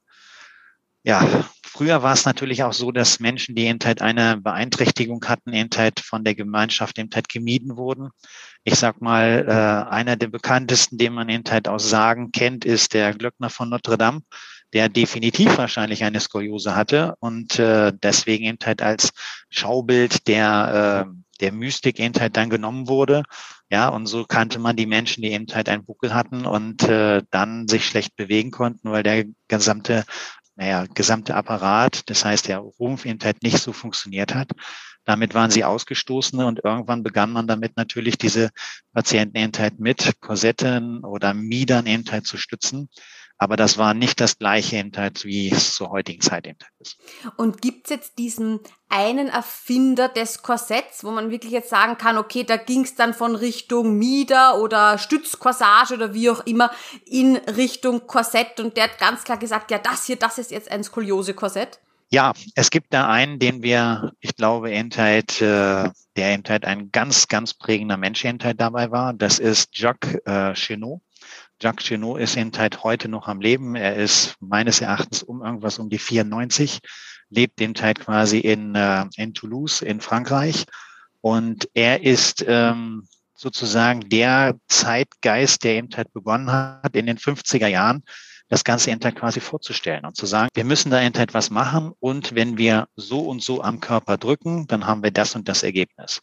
Ja, 1.03 1.45
früher 1.63 2.03
war 2.03 2.13
es 2.13 2.25
natürlich 2.25 2.63
auch 2.63 2.73
so, 2.73 2.91
dass 2.91 3.19
Menschen, 3.19 3.55
die 3.55 3.65
eben 3.65 3.79
halt 3.83 4.01
eine 4.01 4.37
Beeinträchtigung 4.37 5.23
hatten, 5.25 5.53
eben 5.53 5.69
halt 5.77 5.99
von 6.01 6.23
der 6.23 6.35
Gemeinschaft 6.35 6.99
eben 6.99 7.09
halt 7.13 7.29
gemieden 7.29 7.77
wurden. 7.77 8.09
Ich 8.63 8.75
sag 8.75 9.01
mal, 9.01 9.45
äh, 9.47 9.89
einer 9.89 10.17
der 10.17 10.27
bekanntesten, 10.27 10.97
den 10.97 11.13
man 11.13 11.29
eben 11.29 11.45
halt 11.49 11.67
aus 11.69 11.89
Sagen 11.89 12.31
kennt, 12.31 12.65
ist 12.65 12.93
der 12.93 13.13
Glöckner 13.13 13.49
von 13.49 13.69
Notre 13.69 13.97
Dame. 13.97 14.21
der 14.73 14.89
definitiv 14.89 15.57
wahrscheinlich 15.57 16.03
eine 16.03 16.19
Skoliose 16.19 16.75
hatte 16.75 17.15
und 17.19 17.57
äh, 17.59 17.93
deswegen 18.03 18.45
eben 18.45 18.57
halt 18.65 18.81
als 18.81 19.11
Schaubild 19.49 20.27
der, 20.27 21.05
äh, 21.07 21.11
der 21.37 21.51
Mystik 21.51 21.99
eben 21.99 22.19
halt 22.19 22.37
dann 22.37 22.49
genommen 22.49 22.87
wurde. 22.87 23.23
Ja, 23.69 23.89
und 23.89 24.07
so 24.07 24.25
kannte 24.25 24.59
man 24.59 24.75
die 24.75 24.85
Menschen, 24.85 25.21
die 25.21 25.31
eben 25.31 25.47
halt 25.53 25.69
einen 25.69 25.85
Buckel 25.85 26.13
hatten 26.13 26.45
und 26.45 26.83
äh, 26.83 27.23
dann 27.31 27.67
sich 27.67 27.85
schlecht 27.85 28.15
bewegen 28.15 28.51
konnten, 28.51 28.91
weil 28.91 29.03
der 29.03 29.25
gesamte, 29.47 30.05
naja, 30.55 30.85
gesamte 30.93 31.35
Apparat, 31.35 32.09
das 32.09 32.25
heißt 32.25 32.47
der 32.47 32.59
Rumpf 32.59 33.05
eben 33.05 33.19
halt 33.23 33.43
nicht 33.43 33.59
so 33.59 33.73
funktioniert 33.73 34.33
hat. 34.33 34.51
Damit 35.05 35.33
waren 35.33 35.51
sie 35.51 35.63
Ausgestoßene 35.63 36.45
und 36.45 36.65
irgendwann 36.65 37.01
begann 37.01 37.31
man 37.31 37.47
damit 37.47 37.77
natürlich 37.77 38.17
diese 38.17 38.49
Patienten 38.93 39.37
eben 39.37 39.53
halt 39.57 39.79
mit 39.79 40.19
Korsetten 40.19 41.03
oder 41.05 41.33
Miedern 41.33 41.85
eben 41.85 42.03
halt 42.11 42.27
zu 42.27 42.37
stützen. 42.37 42.89
Aber 43.39 43.55
das 43.55 43.77
war 43.77 43.93
nicht 43.93 44.19
das 44.19 44.39
gleiche 44.39 44.83
halt, 44.95 45.23
wie 45.23 45.51
es 45.51 45.75
zur 45.75 45.89
heutigen 45.89 46.21
Zeit 46.21 46.47
halt 46.47 46.57
ist. 46.79 46.97
Und 47.35 47.61
gibt's 47.61 47.91
jetzt 47.91 48.17
diesen 48.17 48.59
einen 48.89 49.27
Erfinder 49.27 50.09
des 50.09 50.41
Korsetts, 50.41 51.03
wo 51.03 51.11
man 51.11 51.29
wirklich 51.29 51.51
jetzt 51.51 51.69
sagen 51.69 51.97
kann, 51.97 52.17
okay, 52.17 52.43
da 52.43 52.57
ging's 52.57 52.95
dann 52.95 53.13
von 53.13 53.35
Richtung 53.35 53.97
Mieder 53.97 54.59
oder 54.59 54.97
Stützkorsage 54.97 55.93
oder 55.93 56.13
wie 56.13 56.29
auch 56.29 56.45
immer 56.45 56.71
in 57.05 57.35
Richtung 57.35 58.07
Korsett 58.07 58.59
und 58.59 58.75
der 58.75 58.85
hat 58.85 58.97
ganz 58.97 59.23
klar 59.23 59.37
gesagt, 59.37 59.69
ja, 59.71 59.77
das 59.77 60.05
hier, 60.05 60.15
das 60.15 60.37
ist 60.37 60.51
jetzt 60.51 60.71
ein 60.71 60.83
Skoliose-Korsett? 60.83 61.79
Ja, 62.09 62.31
es 62.55 62.69
gibt 62.69 62.93
da 62.93 63.09
einen, 63.09 63.37
den 63.37 63.61
wir, 63.61 64.13
ich 64.21 64.35
glaube, 64.35 64.71
Endheit, 64.71 65.41
äh, 65.41 65.89
der 66.15 66.33
Endheit 66.33 66.63
ein 66.63 66.89
ganz, 66.91 67.27
ganz 67.27 67.53
prägender 67.53 67.97
Mensch 67.97 68.23
Endheit 68.23 68.61
dabei 68.61 68.91
war. 68.91 69.13
Das 69.13 69.39
ist 69.39 69.77
Jacques 69.77 70.15
äh, 70.25 70.53
Chenot. 70.53 71.01
Jacques 71.61 71.85
Chenot 71.85 72.19
ist 72.19 72.37
in 72.37 72.53
Zeit 72.53 72.83
heute 72.83 73.09
noch 73.09 73.27
am 73.27 73.41
Leben. 73.41 73.75
Er 73.75 73.95
ist 73.95 74.35
meines 74.39 74.81
Erachtens 74.81 75.23
um 75.23 75.43
irgendwas 75.43 75.79
um 75.79 75.89
die 75.89 75.97
94, 75.97 76.79
lebt 77.29 77.59
in 77.61 77.75
Zeit 77.75 77.99
quasi 77.99 78.39
in, 78.39 78.75
äh, 78.75 79.05
in 79.15 79.33
Toulouse 79.33 79.81
in 79.81 79.99
Frankreich. 79.99 80.65
Und 81.21 81.67
er 81.73 82.03
ist 82.03 82.45
ähm, 82.47 83.07
sozusagen 83.35 84.07
der 84.09 84.55
Zeitgeist, 84.67 85.63
der 85.63 85.75
eben 85.75 85.89
halt 85.95 86.13
begonnen 86.13 86.51
hat, 86.51 86.95
in 86.95 87.07
den 87.07 87.17
50er 87.17 87.67
Jahren 87.67 88.03
das 88.49 88.63
Ganze 88.63 88.91
eben 88.91 89.03
halt 89.03 89.15
quasi 89.15 89.39
vorzustellen 89.39 90.05
und 90.05 90.15
zu 90.15 90.25
sagen, 90.25 90.49
wir 90.53 90.63
müssen 90.63 90.89
da 90.89 91.01
eben 91.01 91.17
halt 91.17 91.33
was 91.33 91.49
machen 91.49 91.91
und 91.99 92.33
wenn 92.33 92.57
wir 92.57 92.87
so 92.95 93.21
und 93.27 93.43
so 93.43 93.61
am 93.61 93.79
Körper 93.81 94.17
drücken, 94.17 94.67
dann 94.67 94.85
haben 94.85 95.03
wir 95.03 95.11
das 95.11 95.35
und 95.35 95.49
das 95.49 95.63
Ergebnis. 95.63 96.21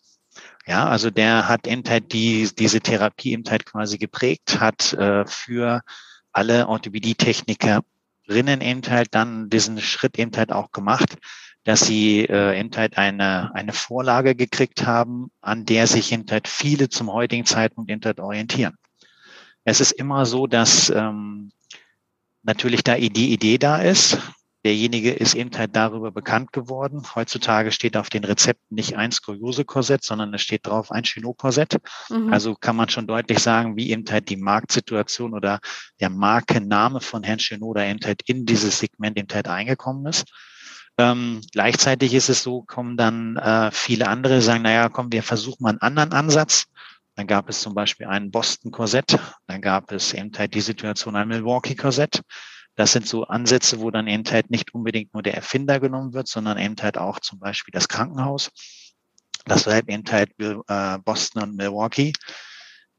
Ja, 0.66 0.88
also 0.88 1.10
der 1.10 1.48
hat 1.48 1.66
halt 1.66 2.12
die, 2.12 2.48
diese 2.58 2.80
Therapie 2.80 3.42
halt 3.48 3.66
quasi 3.66 3.98
geprägt, 3.98 4.60
hat 4.60 4.94
äh, 4.94 5.26
für 5.26 5.82
alle 6.32 6.68
Orthopädie-Technikerinnen 6.68 8.82
halt 8.88 9.14
dann 9.14 9.50
diesen 9.50 9.78
Schritt 9.80 10.16
halt 10.36 10.52
auch 10.52 10.72
gemacht, 10.72 11.18
dass 11.64 11.80
sie 11.80 12.20
äh, 12.20 12.70
halt 12.76 12.96
eine, 12.96 13.54
eine 13.54 13.74
Vorlage 13.74 14.34
gekriegt 14.34 14.86
haben, 14.86 15.30
an 15.42 15.66
der 15.66 15.86
sich 15.86 16.12
halt 16.12 16.48
viele 16.48 16.88
zum 16.88 17.12
heutigen 17.12 17.44
Zeitpunkt 17.44 18.06
halt 18.06 18.20
orientieren. 18.20 18.76
Es 19.64 19.80
ist 19.80 19.92
immer 19.92 20.26
so, 20.26 20.46
dass 20.46 20.90
ähm, 20.90 21.50
natürlich 22.42 22.84
da 22.84 22.96
die 22.96 23.32
Idee 23.32 23.58
da 23.58 23.78
ist, 23.78 24.18
Derjenige 24.64 25.12
ist 25.12 25.34
eben 25.34 25.50
halt 25.56 25.76
darüber 25.76 26.10
bekannt 26.10 26.52
geworden. 26.52 27.02
Heutzutage 27.14 27.70
steht 27.70 27.98
auf 27.98 28.08
den 28.08 28.24
Rezepten 28.24 28.74
nicht 28.74 28.96
ein 28.96 29.12
Skoliose-Korsett, 29.12 30.02
sondern 30.02 30.32
es 30.32 30.40
steht 30.40 30.66
drauf 30.66 30.90
ein 30.90 31.04
Chinot-Korsett. 31.04 31.76
Mhm. 32.08 32.32
Also 32.32 32.54
kann 32.54 32.74
man 32.74 32.88
schon 32.88 33.06
deutlich 33.06 33.40
sagen, 33.40 33.76
wie 33.76 33.90
eben 33.90 34.06
halt 34.10 34.30
die 34.30 34.38
Marktsituation 34.38 35.34
oder 35.34 35.60
der 36.00 36.08
Markenname 36.08 37.02
von 37.02 37.22
Herrn 37.22 37.38
Chinot 37.38 37.76
da 37.76 37.84
eben 37.84 38.00
halt 38.02 38.22
in 38.26 38.46
dieses 38.46 38.78
Segment 38.78 39.18
eben 39.18 39.28
halt 39.32 39.48
eingekommen 39.48 40.06
ist. 40.06 40.24
Ähm, 40.96 41.40
gleichzeitig 41.52 42.14
ist 42.14 42.30
es 42.30 42.42
so, 42.42 42.62
kommen 42.62 42.96
dann 42.96 43.36
äh, 43.36 43.70
viele 43.70 44.08
andere, 44.08 44.40
sagen, 44.40 44.62
naja, 44.62 44.88
komm, 44.88 45.12
wir 45.12 45.22
versuchen 45.22 45.62
mal 45.62 45.70
einen 45.70 45.80
anderen 45.80 46.12
Ansatz. 46.12 46.66
Dann 47.16 47.26
gab 47.26 47.48
es 47.48 47.60
zum 47.60 47.74
Beispiel 47.74 48.06
einen 48.06 48.30
Boston-Korsett. 48.30 49.18
Dann 49.46 49.60
gab 49.60 49.92
es 49.92 50.14
eben 50.14 50.30
halt 50.36 50.54
die 50.54 50.60
Situation 50.60 51.16
ein 51.16 51.28
Milwaukee-Korsett. 51.28 52.22
Das 52.76 52.92
sind 52.92 53.06
so 53.06 53.24
Ansätze, 53.24 53.80
wo 53.80 53.90
dann 53.90 54.08
eben 54.08 54.24
halt 54.30 54.50
nicht 54.50 54.74
unbedingt 54.74 55.14
nur 55.14 55.22
der 55.22 55.34
Erfinder 55.34 55.80
genommen 55.80 56.12
wird, 56.12 56.28
sondern 56.28 56.58
eben 56.58 56.76
halt 56.80 56.98
auch 56.98 57.20
zum 57.20 57.38
Beispiel 57.38 57.72
das 57.72 57.88
Krankenhaus. 57.88 58.50
Das 59.44 59.66
war 59.66 59.76
eben 59.76 60.04
halt 60.10 60.30
äh, 60.38 60.98
Boston 61.04 61.42
und 61.42 61.56
Milwaukee. 61.56 62.12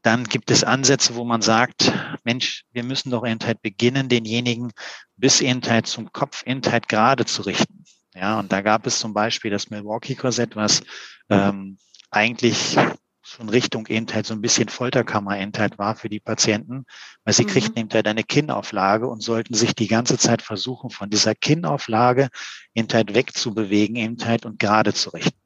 Dann 0.01 0.23
gibt 0.25 0.51
es 0.51 0.63
Ansätze, 0.63 1.15
wo 1.15 1.25
man 1.25 1.41
sagt, 1.41 1.91
Mensch, 2.23 2.63
wir 2.71 2.83
müssen 2.83 3.09
doch 3.09 3.25
eben 3.25 3.39
halt 3.43 3.61
beginnen, 3.61 4.07
denjenigen 4.07 4.71
bis 5.17 5.41
eben 5.41 5.61
halt 5.63 5.87
zum 5.87 6.11
Kopf 6.11 6.45
eben 6.45 6.61
halt 6.71 6.87
gerade 6.87 7.25
zu 7.25 7.41
richten. 7.41 7.83
Ja, 8.13 8.39
und 8.39 8.51
da 8.51 8.61
gab 8.61 8.85
es 8.85 8.99
zum 8.99 9.13
Beispiel 9.13 9.51
das 9.51 9.69
Milwaukee-Korsett, 9.69 10.55
was 10.55 10.83
ähm, 11.29 11.77
eigentlich 12.11 12.77
schon 13.25 13.49
Richtung 13.49 13.87
eben 13.87 14.05
halt 14.13 14.25
so 14.25 14.33
ein 14.33 14.41
bisschen 14.41 14.69
Folterkammer 14.69 15.39
eben 15.39 15.51
halt 15.57 15.79
war 15.79 15.95
für 15.95 16.09
die 16.09 16.19
Patienten, 16.19 16.85
weil 17.23 17.33
sie 17.33 17.43
mhm. 17.43 17.47
kriegten 17.47 17.77
eben 17.77 17.89
halt 17.91 18.07
eine 18.07 18.23
Kinnauflage 18.23 19.07
und 19.07 19.23
sollten 19.23 19.55
sich 19.55 19.73
die 19.73 19.87
ganze 19.87 20.17
Zeit 20.17 20.41
versuchen, 20.41 20.91
von 20.91 21.09
dieser 21.09 21.33
Kinnauflage 21.33 22.29
eben 22.75 22.87
halt 22.93 23.15
wegzubewegen 23.15 23.95
eben 23.95 24.17
halt 24.23 24.45
und 24.45 24.59
gerade 24.59 24.93
zu 24.93 25.09
richten. 25.09 25.39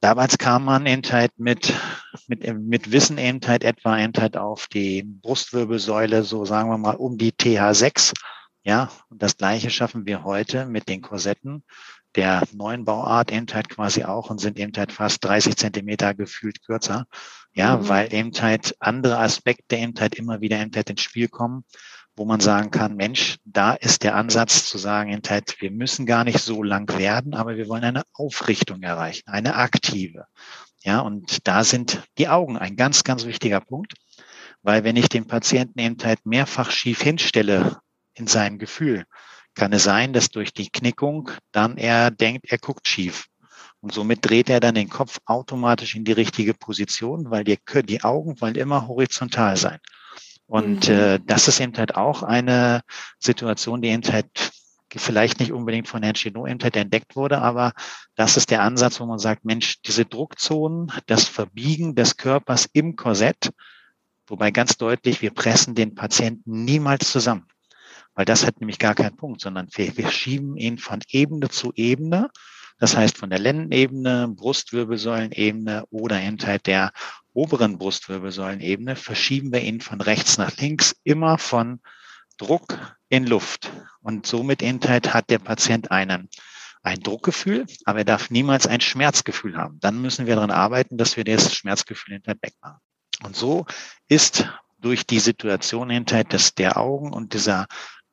Damals 0.00 0.38
kam 0.38 0.64
man 0.64 0.86
eben 0.86 1.02
halt 1.10 1.32
mit, 1.36 1.72
mit, 2.26 2.46
mit 2.58 2.92
Wissen 2.92 3.18
eben 3.18 3.40
halt 3.46 3.64
etwa 3.64 3.98
eben 3.98 4.12
halt 4.16 4.36
auf 4.36 4.66
die 4.66 5.02
Brustwirbelsäule, 5.02 6.22
so 6.22 6.44
sagen 6.44 6.70
wir 6.70 6.78
mal 6.78 6.96
um 6.96 7.18
die 7.18 7.32
TH6. 7.32 8.14
Ja, 8.62 8.90
und 9.10 9.22
das 9.22 9.36
Gleiche 9.36 9.70
schaffen 9.70 10.06
wir 10.06 10.24
heute 10.24 10.66
mit 10.66 10.88
den 10.88 11.00
Korsetten 11.00 11.64
der 12.16 12.42
neuen 12.52 12.84
Bauart 12.84 13.30
eben 13.30 13.46
halt 13.52 13.68
quasi 13.68 14.04
auch 14.04 14.30
und 14.30 14.38
sind 14.38 14.58
eben 14.58 14.72
halt 14.76 14.92
fast 14.92 15.24
30 15.24 15.56
Zentimeter 15.56 16.14
gefühlt 16.14 16.62
kürzer. 16.64 17.06
Ja, 17.52 17.76
mhm. 17.76 17.88
weil 17.88 18.12
eben 18.12 18.32
halt 18.32 18.74
andere 18.80 19.18
Aspekte 19.18 19.76
eben 19.76 19.94
halt 19.98 20.14
immer 20.16 20.40
wieder 20.40 20.60
eben 20.60 20.72
halt 20.74 20.90
ins 20.90 21.02
Spiel 21.02 21.28
kommen, 21.28 21.64
wo 22.16 22.24
man 22.24 22.40
sagen 22.40 22.70
kann, 22.70 22.96
Mensch, 22.96 23.36
da 23.44 23.74
ist 23.74 24.02
der 24.02 24.16
Ansatz 24.16 24.68
zu 24.68 24.78
sagen, 24.78 25.10
eben 25.10 25.22
halt, 25.28 25.60
wir 25.60 25.70
müssen 25.70 26.06
gar 26.06 26.24
nicht 26.24 26.40
so 26.40 26.62
lang 26.62 26.88
werden, 26.98 27.34
aber 27.34 27.56
wir 27.56 27.68
wollen 27.68 27.84
eine 27.84 28.02
Aufrichtung 28.14 28.82
erreichen, 28.82 29.28
eine 29.28 29.56
aktive. 29.56 30.26
Ja, 30.82 31.00
und 31.00 31.46
da 31.46 31.64
sind 31.64 32.02
die 32.16 32.28
Augen 32.28 32.56
ein 32.56 32.76
ganz, 32.76 33.04
ganz 33.04 33.26
wichtiger 33.26 33.60
Punkt, 33.60 33.94
weil 34.62 34.84
wenn 34.84 34.96
ich 34.96 35.08
den 35.08 35.26
Patienten 35.26 35.78
eben 35.78 35.96
halt 36.02 36.24
mehrfach 36.24 36.70
schief 36.70 37.02
hinstelle 37.02 37.78
in 38.14 38.26
seinem 38.26 38.58
Gefühl, 38.58 39.04
kann 39.56 39.72
es 39.72 39.82
sein, 39.82 40.12
dass 40.12 40.28
durch 40.28 40.52
die 40.52 40.70
Knickung 40.70 41.30
dann 41.50 41.76
er 41.76 42.12
denkt, 42.12 42.44
er 42.48 42.58
guckt 42.58 42.86
schief. 42.86 43.26
Und 43.80 43.92
somit 43.92 44.28
dreht 44.28 44.48
er 44.48 44.60
dann 44.60 44.74
den 44.74 44.88
Kopf 44.88 45.18
automatisch 45.26 45.96
in 45.96 46.04
die 46.04 46.12
richtige 46.12 46.54
Position, 46.54 47.30
weil 47.30 47.44
die, 47.44 47.58
die 47.84 48.04
Augen 48.04 48.40
wollen 48.40 48.54
immer 48.54 48.86
horizontal 48.86 49.56
sein. 49.56 49.78
Und 50.46 50.88
mhm. 50.88 50.94
äh, 50.94 51.20
das 51.24 51.48
ist 51.48 51.60
eben 51.60 51.76
halt 51.76 51.96
auch 51.96 52.22
eine 52.22 52.82
Situation, 53.18 53.82
die 53.82 53.88
eben 53.88 54.02
halt 54.12 54.28
vielleicht 54.94 55.40
nicht 55.40 55.52
unbedingt 55.52 55.88
von 55.88 56.02
Herrn 56.02 56.14
Chinot 56.14 56.48
eben 56.48 56.62
halt 56.62 56.76
entdeckt 56.76 57.16
wurde, 57.16 57.42
aber 57.42 57.72
das 58.14 58.36
ist 58.36 58.50
der 58.50 58.62
Ansatz, 58.62 59.00
wo 59.00 59.06
man 59.06 59.18
sagt, 59.18 59.44
Mensch, 59.44 59.82
diese 59.82 60.06
Druckzonen, 60.06 60.90
das 61.06 61.24
Verbiegen 61.24 61.94
des 61.94 62.16
Körpers 62.16 62.68
im 62.72 62.96
Korsett, 62.96 63.50
wobei 64.26 64.50
ganz 64.52 64.78
deutlich, 64.78 65.20
wir 65.20 65.32
pressen 65.32 65.74
den 65.74 65.94
Patienten 65.94 66.64
niemals 66.64 67.10
zusammen. 67.10 67.46
Weil 68.16 68.24
das 68.24 68.46
hat 68.46 68.60
nämlich 68.60 68.78
gar 68.78 68.94
keinen 68.94 69.16
Punkt, 69.16 69.42
sondern 69.42 69.68
wir, 69.72 69.96
wir 69.96 70.10
schieben 70.10 70.56
ihn 70.56 70.78
von 70.78 71.00
Ebene 71.10 71.50
zu 71.50 71.72
Ebene. 71.76 72.30
Das 72.78 72.96
heißt 72.96 73.18
von 73.18 73.30
der 73.30 73.38
Lendenebene, 73.38 74.28
Brustwirbelsäulenebene 74.28 75.84
oder 75.90 76.16
hinter 76.16 76.58
der 76.58 76.92
oberen 77.34 77.78
Brustwirbelsäulenebene 77.78 78.96
verschieben 78.96 79.52
wir 79.52 79.60
ihn 79.60 79.80
von 79.80 80.00
rechts 80.00 80.38
nach 80.38 80.56
links 80.56 80.96
immer 81.04 81.38
von 81.38 81.80
Druck 82.38 82.78
in 83.10 83.26
Luft. 83.26 83.70
Und 84.00 84.26
somit 84.26 84.62
Intheit 84.62 85.12
hat 85.12 85.28
der 85.28 85.38
Patient 85.38 85.90
einen, 85.90 86.30
ein 86.82 87.00
Druckgefühl, 87.00 87.66
aber 87.84 88.00
er 88.00 88.04
darf 88.06 88.30
niemals 88.30 88.66
ein 88.66 88.80
Schmerzgefühl 88.80 89.56
haben. 89.56 89.78
Dann 89.80 90.00
müssen 90.00 90.26
wir 90.26 90.36
daran 90.36 90.50
arbeiten, 90.50 90.96
dass 90.96 91.18
wir 91.18 91.24
das 91.24 91.54
Schmerzgefühl 91.54 92.14
hinterher 92.14 92.38
wegmachen. 92.40 92.80
Und 93.24 93.36
so 93.36 93.66
ist 94.08 94.46
durch 94.78 95.06
die 95.06 95.18
Situation 95.18 95.90
hinterher 95.90 96.24
des, 96.24 96.54
der 96.54 96.76
Augen 96.76 97.12
und 97.12 97.34
dieser 97.34 97.66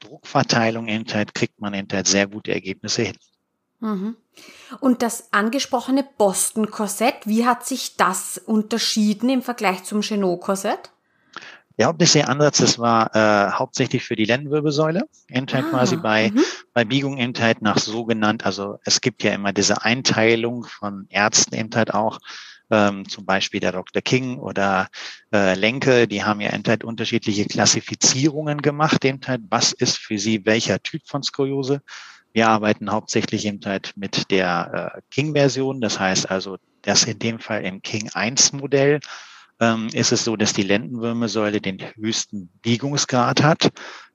Druckverteilung 0.04 0.88
Endheit 0.88 1.34
kriegt 1.34 1.60
man 1.60 1.74
Endheit 1.74 2.08
sehr 2.08 2.28
gute 2.28 2.52
Ergebnisse 2.52 3.04
hin. 3.04 3.18
Mhm. 3.80 4.16
Und 4.80 5.02
das 5.02 5.32
angesprochene 5.32 6.06
Boston-Korsett, 6.18 7.26
wie 7.26 7.46
hat 7.46 7.66
sich 7.66 7.98
das 7.98 8.38
unterschieden 8.38 9.30
im 9.30 9.42
Vergleich 9.42 9.84
zum 9.84 10.02
Chenot-Korsett? 10.02 10.92
Der 11.78 11.88
hauptsächliche 11.88 12.28
Ansatz, 12.28 12.60
das 12.60 12.78
war 12.78 13.16
äh, 13.16 13.52
hauptsächlich 13.52 14.04
für 14.04 14.16
die 14.16 14.26
Lendenwirbelsäule, 14.26 15.08
Endheit 15.28 15.66
ah, 15.66 15.70
quasi 15.72 15.98
bei, 15.98 16.30
mhm. 16.30 16.44
bei 16.74 16.86
Biegung 16.86 17.18
Endheit 17.18 17.64
nach 17.64 17.80
so 17.80 18.06
genannt, 18.06 18.46
also 18.46 18.80
es 18.84 19.02
gibt 19.02 19.24
ja 19.24 19.32
immer 19.34 19.54
diese 19.54 19.84
Einteilung 19.84 20.66
von 20.66 21.08
Ärzten 21.10 21.56
Endheit 21.56 21.92
auch, 21.94 22.20
ähm, 22.70 23.08
zum 23.08 23.26
Beispiel 23.26 23.60
der 23.60 23.72
Dr. 23.72 24.02
King 24.02 24.38
oder 24.38 24.88
äh, 25.34 25.56
Lenke, 25.56 26.08
die 26.08 26.24
haben 26.24 26.42
ja 26.42 26.52
halt 26.52 26.84
unterschiedliche 26.84 27.46
Klassifizierungen 27.46 28.62
gemacht, 28.62 29.04
eben 29.06 29.20
halt, 29.28 29.42
was 29.50 29.74
ist 29.74 29.98
für 29.98 30.18
sie 30.18 30.46
welcher 30.46 30.82
Typ 30.82 31.02
von 31.06 31.24
Skoliose. 31.24 31.82
Wir 32.34 32.50
arbeiten 32.50 32.92
hauptsächlich 32.92 33.46
eben 33.46 33.60
halt 33.66 33.94
mit 33.96 34.32
der 34.32 34.94
äh, 34.96 35.02
King-Version, 35.12 35.82
das 35.82 36.00
heißt 36.00 36.30
also, 36.32 36.58
das 36.82 37.06
in 37.06 37.20
dem 37.20 37.40
Fall 37.40 37.64
im 37.64 37.82
King 37.82 38.10
1 38.14 38.54
Modell 38.54 39.00
ähm, 39.60 39.88
ist 39.94 40.12
es 40.12 40.24
so, 40.24 40.36
dass 40.36 40.54
die 40.54 40.64
Lendenwirbelsäule 40.64 41.62
den 41.62 41.80
höchsten 41.96 42.50
Biegungsgrad 42.62 43.44
hat. 43.44 43.72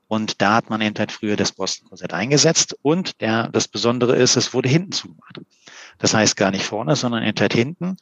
Und 0.06 0.40
da 0.40 0.54
hat 0.54 0.70
man 0.70 0.80
eben 0.80 0.98
halt 0.98 1.12
früher 1.12 1.36
das 1.36 1.52
Boston-Korsett 1.52 2.12
eingesetzt. 2.12 2.76
Und 2.82 3.20
der, 3.20 3.48
das 3.48 3.68
Besondere 3.68 4.16
ist, 4.16 4.36
es 4.36 4.54
wurde 4.54 4.68
hinten 4.68 4.92
zugemacht. 4.92 5.40
Das 5.98 6.14
heißt 6.14 6.36
gar 6.36 6.50
nicht 6.50 6.64
vorne, 6.64 6.96
sondern 6.96 7.22
eben 7.22 7.38
halt 7.38 7.52
hinten. 7.52 7.96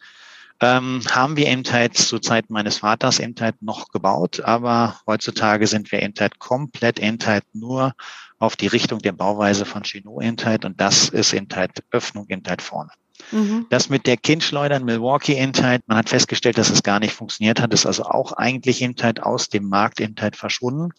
Ähm, 0.61 1.03
haben 1.11 1.37
wir 1.37 1.47
eben 1.49 1.65
halt 1.71 1.99
zur 1.99 2.23
Zeit 2.23 2.49
meines 2.49 2.79
Vaters 2.79 3.21
halt 3.21 3.61
noch 3.61 3.89
gebaut, 3.89 4.41
aber 4.41 4.99
heutzutage 5.07 5.67
sind 5.67 5.93
wir 5.93 6.01
halt 6.19 6.39
komplett 6.39 6.99
halt 7.27 7.45
nur 7.53 7.93
auf 8.39 8.57
die 8.57 8.67
Richtung 8.67 9.01
der 9.01 9.13
Bauweise 9.13 9.67
von 9.67 9.83
eben 9.85 10.37
halt 10.45 10.65
und 10.65 10.81
das 10.81 11.11
ist 11.11 11.35
halt 11.55 11.85
Öffnung 11.91 12.27
halt 12.47 12.63
vorne. 12.63 12.91
Mhm. 13.33 13.67
Das 13.71 13.89
mit 13.89 14.07
der 14.07 14.17
Kindschleudern 14.17 14.85
Milwaukee 14.85 15.39
Intite, 15.39 15.83
man 15.87 15.99
hat 15.99 16.09
festgestellt, 16.09 16.59
dass 16.59 16.71
es 16.71 16.83
gar 16.83 17.01
nicht 17.01 17.13
funktioniert 17.13 17.61
hat, 17.61 17.73
ist 17.73 17.87
also 17.87 18.05
auch 18.05 18.33
eigentlich 18.33 18.83
Intite 18.83 19.25
aus 19.25 19.49
dem 19.49 19.69
Markt 19.69 20.01
Intite 20.01 20.39
verschwunden. 20.39 20.93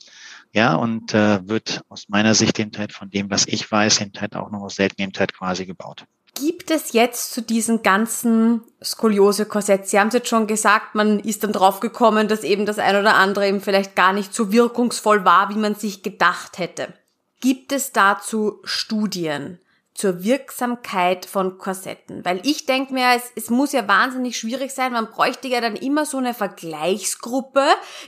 Ja, 0.54 0.76
und 0.76 1.14
äh, 1.14 1.48
wird 1.48 1.82
aus 1.90 2.10
meiner 2.10 2.34
Sicht 2.34 2.58
Intite 2.58 2.94
von 2.94 3.10
dem, 3.10 3.30
was 3.30 3.46
ich 3.48 3.70
weiß, 3.70 4.00
Intite 4.02 4.40
auch 4.40 4.50
noch 4.50 4.62
aus 4.62 4.76
seltenen 4.76 5.10
Intite 5.10 5.34
quasi 5.34 5.66
gebaut. 5.66 6.06
Gibt 6.40 6.70
es 6.70 6.94
jetzt 6.94 7.32
zu 7.34 7.42
diesen 7.42 7.82
ganzen 7.82 8.62
Skoliose-Korsetts, 8.84 9.90
Sie 9.90 10.00
haben 10.00 10.10
es 10.10 10.14
jetzt 10.14 10.30
schon 10.30 10.46
gesagt, 10.46 10.94
man 10.94 11.20
ist 11.20 11.44
dann 11.44 11.52
drauf 11.52 11.80
gekommen, 11.80 12.28
dass 12.28 12.44
eben 12.44 12.66
das 12.66 12.78
ein 12.78 12.96
oder 12.96 13.16
andere 13.16 13.48
eben 13.48 13.62
vielleicht 13.62 13.96
gar 13.96 14.14
nicht 14.14 14.34
so 14.34 14.52
wirkungsvoll 14.52 15.26
war, 15.26 15.50
wie 15.50 15.58
man 15.58 15.76
sich 15.76 16.04
gedacht 16.04 16.60
hätte. 16.60 16.94
Gibt 17.40 17.72
es 17.72 17.92
dazu 17.92 18.60
Studien? 18.64 19.60
zur 19.98 20.24
Wirksamkeit 20.24 21.26
von 21.26 21.58
Korsetten. 21.58 22.24
Weil 22.24 22.40
ich 22.44 22.68
denke 22.68 22.94
mir, 22.94 23.16
es, 23.16 23.32
es 23.36 23.50
muss 23.50 23.72
ja 23.72 23.88
wahnsinnig 23.88 24.38
schwierig 24.38 24.72
sein, 24.72 24.94
man 24.94 25.10
bräuchte 25.10 25.48
ja 25.48 25.60
dann 25.60 25.76
immer 25.76 26.06
so 26.06 26.18
eine 26.18 26.36
Vergleichsgruppe, 26.36 27.66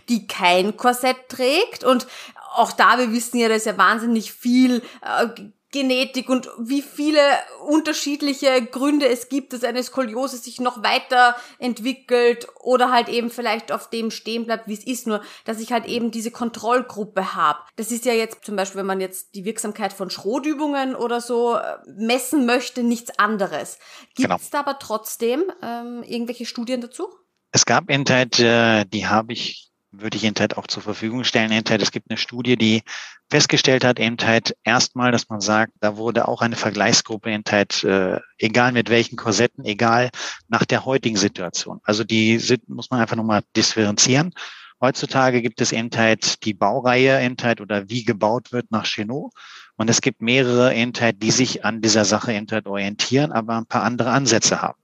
die 0.08 0.28
kein 0.28 0.78
Korsett 0.78 1.18
trägt 1.30 1.84
und 1.84 2.06
auch 2.54 2.72
da, 2.74 3.00
wir 3.00 3.12
wissen 3.12 3.40
ja, 3.40 3.50
dass 3.50 3.66
ja 3.66 3.76
wahnsinnig 3.76 4.32
viel 4.32 4.84
äh, 5.02 5.28
Genetik 5.72 6.30
und 6.30 6.50
wie 6.58 6.82
viele 6.82 7.22
unterschiedliche 7.68 8.66
Gründe 8.66 9.08
es 9.08 9.30
gibt, 9.30 9.54
dass 9.54 9.64
eine 9.64 9.84
Skoliose 9.84 10.38
sich 10.38 10.60
noch 10.60 10.82
weiter 10.84 11.36
entwickelt 11.60 12.48
oder 12.60 12.92
halt 12.92 13.08
eben 13.08 13.30
vielleicht 13.30 13.72
auf 13.72 13.90
dem 13.90 14.10
stehen 14.10 14.46
bleibt, 14.46 14.68
wie 14.68 14.74
es 14.74 14.86
ist, 14.86 15.06
nur 15.06 15.22
dass 15.46 15.60
ich 15.60 15.72
halt 15.72 15.86
eben 15.86 16.10
diese 16.10 16.32
Kontrollgruppe 16.32 17.36
habe. 17.36 17.60
Das 17.76 17.92
ist 17.92 18.06
ja 18.06 18.14
jetzt 18.14 18.44
zum 18.46 18.56
Beispiel, 18.56 18.80
wenn 18.80 18.88
man 18.88 19.02
jetzt 19.02 19.36
die 19.36 19.46
Wirksamkeit 19.46 19.94
von 19.94 20.10
Schrotübungen 20.10 20.96
oder 20.96 21.22
so 21.22 21.56
äh, 21.56 21.78
messen 21.86 22.48
möchte, 22.48 22.82
nichts 22.82 23.20
anderes. 23.20 23.78
Gibt 24.16 24.32
es 24.32 24.50
genau. 24.50 24.50
da 24.52 24.60
aber 24.62 24.80
trotzdem 24.80 25.44
ähm, 25.62 26.04
irgendwelche 26.04 26.46
Studien 26.46 26.82
dazu? 26.82 27.08
Es 27.52 27.66
gab 27.66 27.90
Entheit, 27.90 28.40
äh, 28.40 28.86
die 28.86 29.08
habe 29.08 29.34
ich 29.34 29.69
würde 29.92 30.18
ich 30.18 30.24
halt 30.24 30.58
auch 30.58 30.68
zur 30.68 30.84
Verfügung 30.84 31.24
stellen. 31.24 31.52
Halt, 31.52 31.82
es 31.82 31.92
gibt 31.92 32.10
eine 32.10 32.18
Studie, 32.18 32.56
die 32.56 32.84
festgestellt 33.30 33.84
hat, 33.84 34.00
halt 34.00 34.56
erstmal, 34.64 35.12
dass 35.12 35.30
man 35.30 35.42
sagt, 35.42 35.74
da 35.80 35.98
wurde 35.98 36.28
auch 36.28 36.42
eine 36.42 36.56
Vergleichsgruppe 36.56 37.38
halt, 37.50 37.84
äh, 37.84 38.20
egal 38.38 38.72
mit 38.72 38.90
welchen 38.90 39.18
Korsetten, 39.18 39.66
egal 39.66 40.10
nach 40.48 40.66
der 40.66 40.86
heutigen 40.86 41.18
Situation. 41.18 41.80
Also 41.84 42.04
die 42.04 42.42
muss 42.68 42.90
man 42.90 43.02
einfach 43.02 43.16
nochmal 43.16 43.42
differenzieren. 43.56 44.34
Heutzutage 44.82 45.42
gibt 45.42 45.60
es 45.60 45.74
halt 45.74 46.46
die 46.46 46.54
Baureihe 46.54 47.20
halt 47.42 47.60
oder 47.60 47.90
wie 47.90 48.06
gebaut 48.06 48.52
wird 48.52 48.72
nach 48.72 48.86
Chenot. 48.86 49.34
Und 49.76 49.90
es 49.90 50.02
gibt 50.02 50.22
mehrere 50.22 50.74
halt, 51.00 51.22
die 51.22 51.32
sich 51.32 51.66
an 51.66 51.82
dieser 51.82 52.06
Sache 52.06 52.34
halt 52.34 52.68
orientieren, 52.68 53.32
aber 53.32 53.58
ein 53.58 53.66
paar 53.66 53.84
andere 53.84 54.12
Ansätze 54.12 54.62
haben. 54.62 54.80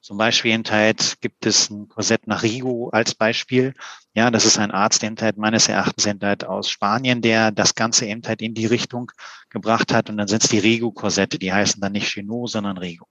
Zum 0.00 0.16
Beispiel 0.16 0.52
enthalten 0.52 1.14
gibt 1.20 1.44
es 1.44 1.70
ein 1.70 1.88
Korsett 1.88 2.26
nach 2.26 2.42
Rigo 2.42 2.88
als 2.90 3.14
Beispiel. 3.14 3.74
Ja, 4.18 4.32
das 4.32 4.44
ist 4.44 4.58
ein 4.58 4.72
Arzt 4.72 5.04
enthalten 5.04 5.40
meines 5.40 5.68
Erachtens 5.68 6.04
enthalten 6.04 6.46
aus 6.46 6.68
Spanien, 6.68 7.22
der 7.22 7.52
das 7.52 7.76
Ganze 7.76 8.04
eben 8.04 8.20
halt 8.26 8.42
in 8.42 8.52
die 8.52 8.66
Richtung 8.66 9.12
gebracht 9.48 9.94
hat. 9.94 10.10
Und 10.10 10.16
dann 10.16 10.26
sind 10.26 10.42
es 10.42 10.48
die 10.48 10.58
Rigo-Korsette, 10.58 11.38
die 11.38 11.52
heißen 11.52 11.80
dann 11.80 11.92
nicht 11.92 12.08
Chinot, 12.08 12.50
sondern 12.50 12.78
Rigo. 12.78 13.06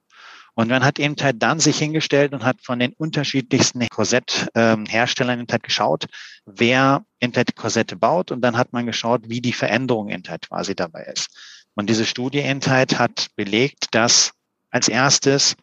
Und 0.52 0.68
man 0.68 0.84
hat 0.84 0.98
eben 0.98 1.16
halt 1.18 1.42
dann 1.42 1.60
sich 1.60 1.78
hingestellt 1.78 2.34
und 2.34 2.44
hat 2.44 2.60
von 2.62 2.78
den 2.78 2.92
unterschiedlichsten 2.92 3.88
Korsettherstellern 3.88 5.38
ähm, 5.38 5.40
eben 5.44 5.50
halt 5.50 5.62
geschaut, 5.62 6.04
wer 6.44 7.06
eben 7.22 7.32
halt 7.34 7.56
Korsette 7.56 7.96
baut. 7.96 8.30
Und 8.30 8.42
dann 8.42 8.58
hat 8.58 8.74
man 8.74 8.84
geschaut, 8.84 9.30
wie 9.30 9.40
die 9.40 9.54
Veränderung 9.54 10.10
eben 10.10 10.24
halt 10.28 10.46
quasi 10.50 10.74
dabei 10.74 11.04
ist. 11.04 11.30
Und 11.72 11.88
diese 11.88 12.04
Studie 12.04 12.40
eben 12.40 12.60
halt 12.66 12.98
hat 12.98 13.28
belegt, 13.34 13.86
dass 13.92 14.32
als 14.70 14.88
erstes 14.88 15.56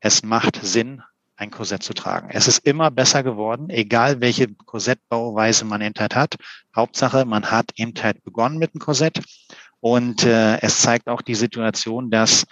es 0.00 0.24
macht 0.24 0.58
Sinn, 0.60 1.04
ein 1.38 1.50
Korsett 1.50 1.84
zu 1.84 1.94
tragen. 1.94 2.28
Es 2.30 2.48
ist 2.48 2.66
immer 2.66 2.90
besser 2.90 3.22
geworden, 3.22 3.70
egal 3.70 4.20
welche 4.20 4.48
Korsettbauweise 4.48 5.64
man 5.64 5.80
eben 5.80 5.94
hat. 5.98 6.34
Hauptsache, 6.74 7.24
man 7.24 7.50
hat 7.50 7.70
eben 7.76 7.94
begonnen 8.24 8.58
mit 8.58 8.74
dem 8.74 8.80
Korsett. 8.80 9.20
Und 9.80 10.24
äh, 10.24 10.60
es 10.60 10.82
zeigt 10.82 11.08
auch 11.08 11.22
die 11.22 11.36
Situation, 11.36 12.10
dass 12.10 12.44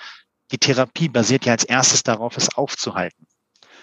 die 0.52 0.58
Therapie 0.58 1.08
basiert 1.08 1.44
ja 1.44 1.52
als 1.52 1.64
erstes 1.64 2.04
darauf, 2.04 2.36
es 2.36 2.54
aufzuhalten. 2.54 3.26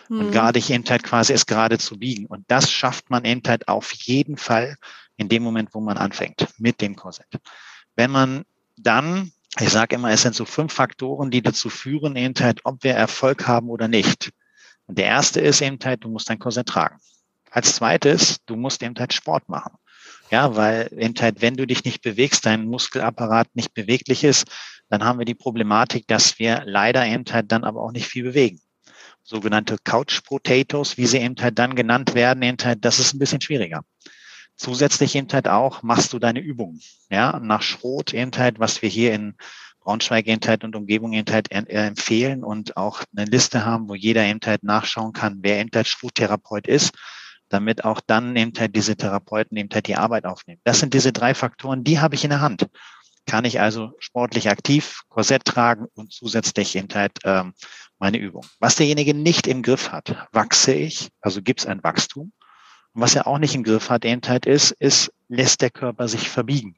Mhm. 0.07 0.19
Und 0.19 0.31
gerade 0.31 0.59
eben 0.59 0.85
quasi 0.85 1.33
es 1.33 1.45
gerade 1.45 1.77
zu 1.77 1.99
biegen. 1.99 2.25
Und 2.25 2.45
das 2.47 2.71
schafft 2.71 3.09
man 3.09 3.25
eben 3.25 3.43
auf 3.67 3.91
jeden 3.91 4.37
Fall 4.37 4.77
in 5.17 5.27
dem 5.27 5.43
Moment, 5.43 5.73
wo 5.73 5.81
man 5.81 5.97
anfängt 5.97 6.47
mit 6.57 6.79
dem 6.79 6.95
Korsett. 6.95 7.27
Wenn 7.95 8.09
man 8.09 8.45
dann 8.77 9.33
ich 9.59 9.69
sage 9.69 9.95
immer, 9.95 10.09
es 10.09 10.23
sind 10.23 10.33
so 10.33 10.45
fünf 10.45 10.73
Faktoren, 10.73 11.29
die 11.29 11.43
dazu 11.43 11.69
führen, 11.69 12.15
eben 12.15 12.33
halt, 12.39 12.61
ob 12.63 12.83
wir 12.83 12.95
Erfolg 12.95 13.47
haben 13.47 13.69
oder 13.69 13.87
nicht. 13.87 14.31
Und 14.87 14.97
der 14.97 15.05
erste 15.05 15.39
ist 15.39 15.61
eben 15.61 15.79
halt, 15.83 16.03
du 16.03 16.09
musst 16.09 16.29
dein 16.29 16.39
Korsett 16.39 16.67
tragen. 16.67 16.97
Als 17.49 17.75
zweites, 17.75 18.43
du 18.45 18.55
musst 18.55 18.83
eben 18.83 18.95
halt 18.97 19.13
Sport 19.13 19.47
machen. 19.49 19.73
Ja, 20.31 20.55
weil 20.55 20.89
eben 20.97 21.13
halt, 21.19 21.41
wenn 21.41 21.55
du 21.55 21.67
dich 21.67 21.83
nicht 21.83 22.01
bewegst, 22.01 22.45
dein 22.45 22.65
Muskelapparat 22.65 23.55
nicht 23.55 23.73
beweglich 23.73 24.23
ist, 24.23 24.47
dann 24.89 25.03
haben 25.03 25.19
wir 25.19 25.25
die 25.25 25.35
Problematik, 25.35 26.07
dass 26.07 26.39
wir 26.39 26.63
leider 26.65 27.05
eben 27.05 27.25
halt 27.31 27.51
dann 27.51 27.63
aber 27.63 27.81
auch 27.81 27.91
nicht 27.91 28.07
viel 28.07 28.23
bewegen. 28.23 28.59
Sogenannte 29.23 29.77
Couch 29.83 30.23
Potatoes, 30.23 30.97
wie 30.97 31.05
sie 31.05 31.19
eben 31.19 31.35
halt 31.39 31.57
dann 31.57 31.75
genannt 31.75 32.13
werden, 32.13 32.43
eben 32.43 32.57
halt, 32.63 32.83
das 32.83 32.99
ist 32.99 33.13
ein 33.13 33.19
bisschen 33.19 33.41
schwieriger. 33.41 33.83
Zusätzlich 34.55 35.15
eben 35.15 35.27
halt 35.31 35.47
auch 35.47 35.81
machst 35.81 36.13
du 36.13 36.19
deine 36.19 36.39
Übungen. 36.39 36.81
Ja, 37.09 37.39
nach 37.39 37.61
Schrot 37.61 38.13
eben 38.13 38.31
halt, 38.37 38.59
was 38.59 38.81
wir 38.81 38.89
hier 38.89 39.13
in 39.13 39.35
Braunschweig 39.83 40.27
halt 40.47 40.63
und 40.63 40.75
Umgebung 40.75 41.13
eben 41.13 41.31
halt 41.31 41.51
empfehlen 41.51 42.43
und 42.43 42.77
auch 42.77 43.03
eine 43.15 43.25
Liste 43.25 43.65
haben, 43.65 43.89
wo 43.89 43.95
jeder 43.95 44.23
eben 44.23 44.39
nachschauen 44.61 45.13
kann, 45.13 45.39
wer 45.41 45.59
eben 45.59 45.69
halt 45.73 46.67
ist, 46.67 46.93
damit 47.49 47.83
auch 47.83 47.99
dann 48.01 48.35
eben 48.35 48.53
diese 48.73 48.95
Therapeuten 48.95 49.57
eben 49.57 49.69
die 49.69 49.95
Arbeit 49.95 50.25
aufnehmen. 50.25 50.61
Das 50.63 50.79
sind 50.79 50.93
diese 50.93 51.11
drei 51.11 51.33
Faktoren, 51.33 51.83
die 51.83 51.99
habe 51.99 52.15
ich 52.15 52.23
in 52.23 52.29
der 52.29 52.41
Hand. 52.41 52.67
Kann 53.25 53.45
ich 53.45 53.61
also 53.61 53.91
sportlich 53.99 54.49
aktiv 54.49 55.01
Korsett 55.09 55.45
tragen 55.45 55.85
und 55.93 56.11
zusätzlich 56.11 56.75
eben 56.75 56.87
ähm, 57.23 57.53
meine 57.97 58.17
Übung. 58.17 58.45
Was 58.59 58.75
derjenige 58.75 59.13
nicht 59.13 59.47
im 59.47 59.61
Griff 59.63 59.91
hat, 59.91 60.27
wachse 60.31 60.73
ich, 60.73 61.09
also 61.21 61.41
gibt 61.41 61.61
es 61.61 61.65
ein 61.65 61.83
Wachstum 61.83 62.33
und 62.93 63.01
was 63.01 63.15
er 63.15 63.27
auch 63.27 63.39
nicht 63.39 63.55
im 63.55 63.63
Griff 63.63 63.89
hat, 63.89 64.05
eben 64.05 64.21
ist, 64.45 64.71
ist, 64.71 65.11
lässt 65.27 65.61
der 65.61 65.71
Körper 65.71 66.07
sich 66.07 66.29
verbiegen. 66.29 66.75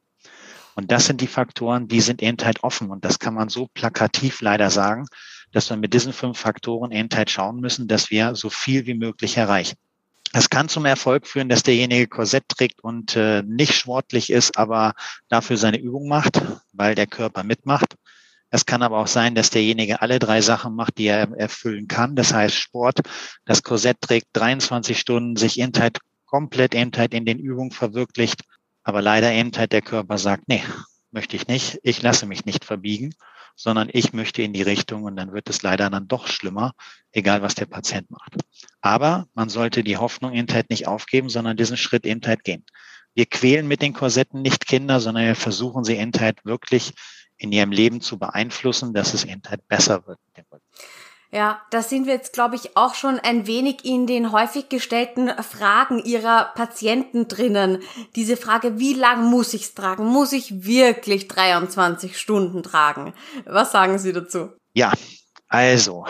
Und 0.76 0.92
das 0.92 1.06
sind 1.06 1.22
die 1.22 1.28
Faktoren, 1.28 1.88
die 1.88 2.02
sind 2.02 2.22
eben 2.22 2.38
halt 2.44 2.64
offen. 2.64 2.92
Und 2.92 3.06
das 3.06 3.18
kann 3.18 3.34
man 3.34 3.50
so 3.50 3.68
plakativ 3.74 4.42
leider 4.42 4.70
sagen, 4.70 5.08
dass 5.52 5.70
wir 5.70 5.78
mit 5.78 5.94
diesen 5.94 6.14
fünf 6.14 6.38
Faktoren 6.38 6.92
eben 6.92 7.10
halt 7.14 7.32
schauen 7.32 7.62
müssen, 7.62 7.88
dass 7.88 8.12
wir 8.12 8.36
so 8.36 8.50
viel 8.50 8.86
wie 8.86 8.94
möglich 8.94 9.38
erreichen. 9.38 9.78
Es 10.34 10.50
kann 10.50 10.68
zum 10.68 10.84
Erfolg 10.84 11.28
führen, 11.28 11.48
dass 11.48 11.64
derjenige 11.64 12.08
Korsett 12.08 12.50
trägt 12.50 12.84
und 12.84 13.16
äh, 13.16 13.42
nicht 13.44 13.74
sportlich 13.74 14.30
ist, 14.30 14.58
aber 14.58 14.94
dafür 15.30 15.56
seine 15.56 15.80
Übung 15.80 16.10
macht, 16.10 16.42
weil 16.74 16.94
der 16.94 17.08
Körper 17.08 17.44
mitmacht. 17.44 17.96
Es 18.50 18.66
kann 18.66 18.84
aber 18.84 19.00
auch 19.00 19.08
sein, 19.08 19.34
dass 19.34 19.50
derjenige 19.50 20.02
alle 20.02 20.20
drei 20.20 20.42
Sachen 20.42 20.76
macht, 20.76 20.98
die 20.98 21.08
er 21.08 21.32
erfüllen 21.38 21.88
kann. 21.88 22.18
Das 22.18 22.34
heißt 22.34 22.56
Sport, 22.56 23.00
das 23.46 23.64
Korsett 23.64 24.02
trägt 24.02 24.28
23 24.34 25.00
Stunden, 25.00 25.38
sich 25.38 25.58
Intheit 25.58 26.00
komplett 26.26 26.74
Intheit 26.74 27.14
in 27.14 27.26
den 27.26 27.40
Übungen 27.40 27.72
verwirklicht. 27.72 28.42
Aber 28.86 29.02
leider 29.02 29.34
Intheit 29.34 29.74
der 29.74 29.82
Körper 29.82 30.20
sagt, 30.20 30.48
nee, 30.48 30.64
möchte 31.12 31.36
ich 31.36 31.48
nicht. 31.48 31.80
Ich 31.82 32.04
lasse 32.04 32.28
mich 32.28 32.46
nicht 32.46 32.64
verbiegen, 32.64 33.16
sondern 33.56 33.90
ich 33.92 34.14
möchte 34.14 34.44
in 34.44 34.54
die 34.54 34.62
Richtung 34.62 35.04
und 35.04 35.16
dann 35.16 35.34
wird 35.34 35.50
es 35.50 35.64
leider 35.64 35.90
dann 35.90 36.08
doch 36.08 36.28
schlimmer, 36.28 36.74
egal 37.12 37.42
was 37.42 37.56
der 37.56 37.66
Patient 37.66 38.12
macht. 38.12 38.36
Aber 38.82 39.26
man 39.34 39.50
sollte 39.50 39.84
die 39.84 39.98
Hoffnung 39.98 40.34
Intheit 40.34 40.70
nicht 40.70 40.88
aufgeben, 40.88 41.30
sondern 41.30 41.58
diesen 41.58 41.78
Schritt 41.78 42.06
Intheit 42.06 42.44
gehen. 42.44 42.64
Wir 43.16 43.26
quälen 43.26 43.68
mit 43.68 43.82
den 43.82 43.94
Korsetten 43.94 44.44
nicht 44.44 44.68
Kinder, 44.68 45.00
sondern 45.00 45.26
wir 45.26 45.36
versuchen 45.36 45.84
sie 45.84 45.96
Intheit 45.96 46.46
wirklich 46.46 46.94
in 47.38 47.52
ihrem 47.52 47.72
Leben 47.72 48.02
zu 48.02 48.20
beeinflussen, 48.20 48.94
dass 48.94 49.16
es 49.16 49.24
eben 49.24 49.42
halt 49.48 49.68
besser 49.68 50.06
wird. 50.06 50.20
Ja, 51.32 51.62
da 51.72 51.82
sind 51.82 52.06
wir 52.06 52.14
jetzt, 52.14 52.34
glaube 52.34 52.56
ich, 52.56 52.78
auch 52.78 52.96
schon 52.96 53.20
ein 53.20 53.48
wenig 53.48 53.84
in 53.84 54.08
den 54.08 54.32
häufig 54.32 54.70
gestellten 54.70 55.30
Fragen 55.44 56.00
Ihrer 56.00 56.52
Patienten 56.56 57.28
drinnen. 57.28 57.82
Diese 58.16 58.38
Frage, 58.38 58.80
wie 58.80 58.94
lang 58.94 59.30
muss 59.30 59.54
ich's 59.54 59.74
tragen? 59.74 60.06
Muss 60.06 60.32
ich 60.32 60.66
wirklich 60.66 61.28
23 61.28 62.18
Stunden 62.18 62.64
tragen? 62.64 63.14
Was 63.46 63.72
sagen 63.72 63.98
Sie 63.98 64.14
dazu? 64.14 64.50
Ja, 64.74 64.94
also, 65.48 66.06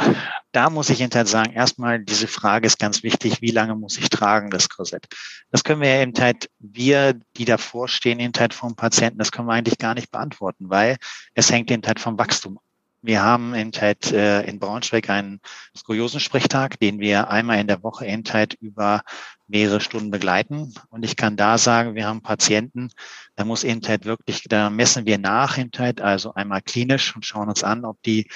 da 0.54 0.70
muss 0.70 0.90
ich 0.90 1.00
hinterher 1.00 1.26
sagen, 1.26 1.54
erstmal 1.54 2.00
diese 2.00 2.28
Frage 2.28 2.66
ist 2.66 2.80
ganz 2.80 3.04
wichtig, 3.04 3.42
wie 3.42 3.52
lange 3.52 3.76
muss 3.76 3.98
ich 3.98 4.10
tragen, 4.10 4.50
das 4.50 4.70
Korsett? 4.70 5.06
Das 5.52 5.64
können 5.64 5.82
wir 5.82 5.90
ja 5.90 6.02
eben 6.02 6.14
halt, 6.18 6.50
wir, 6.60 7.20
die 7.36 7.46
davor 7.46 7.88
stehen, 7.88 8.20
eben 8.20 8.34
halt 8.40 8.54
vom 8.54 8.76
Patienten, 8.76 9.20
das 9.20 9.32
können 9.32 9.48
wir 9.48 9.54
eigentlich 9.54 9.78
gar 9.78 9.94
nicht 9.94 10.10
beantworten, 10.12 10.70
weil 10.70 10.98
es 11.34 11.52
hängt 11.52 11.70
eben 11.70 11.86
halt 11.86 12.00
vom 12.00 12.18
Wachstum 12.18 12.60
wir 13.06 13.24
haben 13.24 13.54
in, 13.54 13.72
halt, 13.72 14.12
äh, 14.12 14.44
in 14.44 14.60
Braunschweig 14.60 15.10
einen 15.10 15.40
Skoliosensprechtag, 15.76 16.80
den 16.80 17.00
wir 17.00 17.30
einmal 17.30 17.60
in 17.60 17.68
der 17.68 17.84
Woche 17.84 18.06
in 18.06 18.24
halt 18.32 18.56
über 18.56 19.02
mehrere 19.48 19.80
Stunden 19.80 20.12
begleiten. 20.12 20.74
Und 20.90 21.04
ich 21.04 21.16
kann 21.16 21.38
da 21.38 21.58
sagen, 21.58 21.96
wir 21.96 22.08
haben 22.08 22.22
Patienten, 22.22 22.90
da 23.36 23.46
muss 23.46 23.64
eben 23.64 23.82
halt 23.88 24.06
wirklich, 24.06 24.44
da 24.50 24.70
messen 24.70 25.06
wir 25.06 25.18
nach 25.18 25.58
eben 25.58 25.72
halt, 25.78 26.02
also 26.02 26.34
einmal 26.34 26.62
klinisch 26.62 27.16
und 27.16 27.26
schauen 27.26 27.50
uns 27.50 27.64
an, 27.64 27.86
ob 27.86 28.02
die 28.04 28.28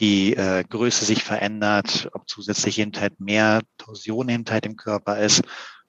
die 0.00 0.34
äh, 0.34 0.64
Größe 0.64 1.04
sich 1.04 1.22
verändert, 1.22 2.08
ob 2.12 2.28
zusätzlich 2.28 2.78
eben 2.78 2.92
halt 2.98 3.20
mehr 3.20 3.60
Torsion 3.78 4.28
eben 4.28 4.44
halt 4.48 4.66
im 4.66 4.76
Körper 4.76 5.18
ist. 5.18 5.42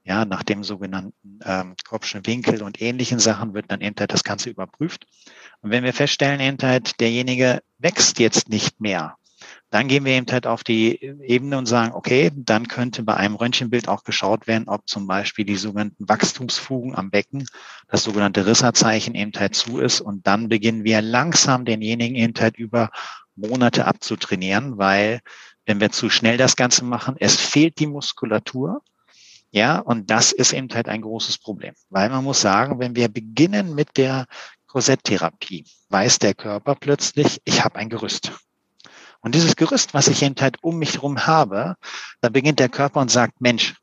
Ja, 0.04 0.24
nach 0.24 0.44
dem 0.44 0.64
sogenannten 0.64 1.40
ähm, 1.44 1.76
Kopfschen 1.84 2.28
Winkel 2.28 2.62
und 2.62 2.80
ähnlichen 2.80 3.18
Sachen 3.18 3.56
wird 3.56 3.72
dann 3.72 3.82
eben 3.82 3.96
halt 4.00 4.14
das 4.14 4.24
Ganze 4.24 4.52
überprüft. 4.52 5.08
Und 5.66 5.72
wenn 5.72 5.84
wir 5.84 5.94
feststellen, 5.94 6.42
eben 6.42 6.60
halt, 6.62 7.00
derjenige 7.00 7.60
wächst 7.80 8.20
jetzt 8.20 8.50
nicht 8.50 8.80
mehr, 8.80 9.16
dann 9.72 9.88
gehen 9.88 10.06
wir 10.06 10.14
eben 10.14 10.32
halt 10.32 10.46
auf 10.46 10.64
die 10.64 11.02
Ebene 11.02 11.58
und 11.58 11.66
sagen, 11.66 11.96
okay, 11.96 12.30
dann 12.36 12.68
könnte 12.68 13.02
bei 13.02 13.16
einem 13.16 13.34
Röntgenbild 13.34 13.88
auch 13.88 14.04
geschaut 14.04 14.46
werden, 14.46 14.68
ob 14.68 14.88
zum 14.88 15.08
Beispiel 15.08 15.44
die 15.44 15.56
sogenannten 15.56 16.08
Wachstumsfugen 16.08 16.94
am 16.96 17.10
Becken, 17.10 17.48
das 17.88 18.04
sogenannte 18.04 18.46
Risserzeichen 18.46 19.16
eben 19.16 19.32
halt 19.36 19.56
zu 19.56 19.80
ist. 19.80 20.02
Und 20.02 20.28
dann 20.28 20.50
beginnen 20.50 20.84
wir 20.84 21.02
langsam 21.02 21.66
denjenigen 21.66 22.16
eben 22.16 22.36
halt 22.40 22.58
über 22.58 22.92
Monate 23.36 23.88
abzutrainieren, 23.88 24.78
weil 24.78 25.20
wenn 25.66 25.80
wir 25.80 25.90
zu 25.90 26.12
schnell 26.12 26.38
das 26.38 26.56
Ganze 26.56 26.86
machen, 26.86 27.16
es 27.18 27.38
fehlt 27.42 27.80
die 27.80 27.88
Muskulatur. 27.88 28.84
Ja, 29.50 29.80
und 29.80 30.12
das 30.12 30.32
ist 30.34 30.52
eben 30.52 30.68
halt 30.74 30.90
ein 30.90 31.02
großes 31.02 31.38
Problem, 31.38 31.74
weil 31.90 32.10
man 32.10 32.26
muss 32.26 32.42
sagen, 32.42 32.78
wenn 32.80 32.96
wir 32.96 33.08
beginnen 33.08 33.74
mit 33.74 33.96
der 33.96 34.28
Korsetttherapie 34.76 35.64
weiß 35.88 36.20
der 36.20 36.34
Körper 36.34 36.76
plötzlich, 36.76 37.42
ich 37.46 37.64
habe 37.64 37.78
ein 37.78 37.88
Gerüst. 37.88 38.34
Und 39.22 39.34
dieses 39.34 39.56
Gerüst, 39.56 39.94
was 39.94 40.10
ich 40.10 40.22
eben 40.22 40.36
halt 40.42 40.62
um 40.64 40.78
mich 40.80 40.96
herum 40.96 41.26
habe, 41.26 41.78
da 42.20 42.28
beginnt 42.28 42.60
der 42.60 42.68
Körper 42.68 43.00
und 43.00 43.10
sagt, 43.10 43.40
Mensch, 43.40 43.76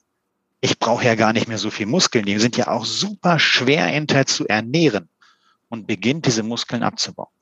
ich 0.61 0.79
brauche 0.79 1.07
ja 1.07 1.15
gar 1.15 1.33
nicht 1.33 1.49
mehr 1.49 1.57
so 1.57 1.71
viel 1.71 1.87
Muskeln, 1.87 2.27
die 2.27 2.39
sind 2.39 2.59
ja 2.59 2.69
auch 2.69 2.85
super 2.85 3.39
schwer 3.39 3.91
eben 3.91 4.07
halt 4.13 4.29
zu 4.29 4.47
ernähren 4.47 5.09
und 5.71 5.87
beginnt 5.87 6.27
diese 6.27 6.43
Muskeln 6.43 6.83
abzubauen. 6.83 7.33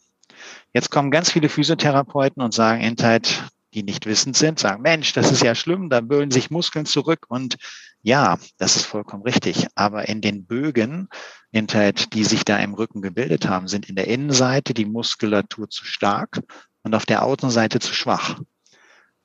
Jetzt 0.73 0.93
kommen 0.93 1.11
ganz 1.11 1.33
viele 1.33 1.49
Physiotherapeuten 1.49 2.45
und 2.45 2.55
sagen 2.55 2.95
halt, 3.03 3.51
die 3.75 3.83
nicht 3.83 4.07
wissend 4.07 4.37
sind, 4.37 4.59
sagen, 4.59 4.83
Mensch, 4.83 5.13
das 5.13 5.31
ist 5.31 5.43
ja 5.43 5.55
schlimm, 5.55 5.91
da 5.91 6.01
bögen 6.01 6.31
sich 6.31 6.51
Muskeln 6.51 6.87
zurück 6.87 7.27
und 7.29 7.57
ja, 8.03 8.39
das 8.59 8.77
ist 8.77 8.87
vollkommen 8.87 9.23
richtig. 9.23 9.67
Aber 9.75 10.09
in 10.09 10.21
den 10.21 10.47
Bögen 10.47 11.09
Hinterheit, 11.53 12.15
die 12.15 12.25
sich 12.25 12.45
da 12.45 12.57
im 12.59 12.75
Rücken 12.75 13.03
gebildet 13.03 13.49
haben, 13.49 13.69
sind 13.69 13.89
in 13.89 13.97
der 13.97 14.09
Innenseite 14.09 14.73
die 14.73 14.87
Muskulatur 14.87 15.69
zu 15.69 15.85
stark 15.85 16.41
und 16.83 16.95
auf 16.95 17.05
der 17.05 17.23
Außenseite 17.23 17.79
zu 17.81 17.93
schwach. 17.93 18.41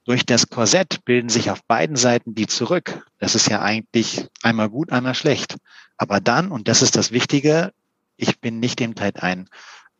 Durch 0.04 0.26
das 0.26 0.50
Korsett 0.50 1.04
bilden 1.06 1.30
sich 1.30 1.50
auf 1.50 1.64
beiden 1.64 1.96
Seiten 1.96 2.36
die 2.36 2.48
zurück. 2.48 3.06
Das 3.18 3.34
ist 3.34 3.50
ja 3.50 3.62
eigentlich 3.62 4.28
einmal 4.44 4.70
gut, 4.70 4.92
einmal 4.92 5.16
schlecht. 5.16 5.58
Aber 5.98 6.20
dann, 6.20 6.52
und 6.52 6.68
das 6.68 6.82
ist 6.82 6.96
das 6.96 7.12
Wichtige, 7.12 7.72
ich 8.18 8.40
bin 8.40 8.60
nicht 8.60 8.82
eben 8.82 8.94
halt 9.00 9.24
ein, 9.24 9.50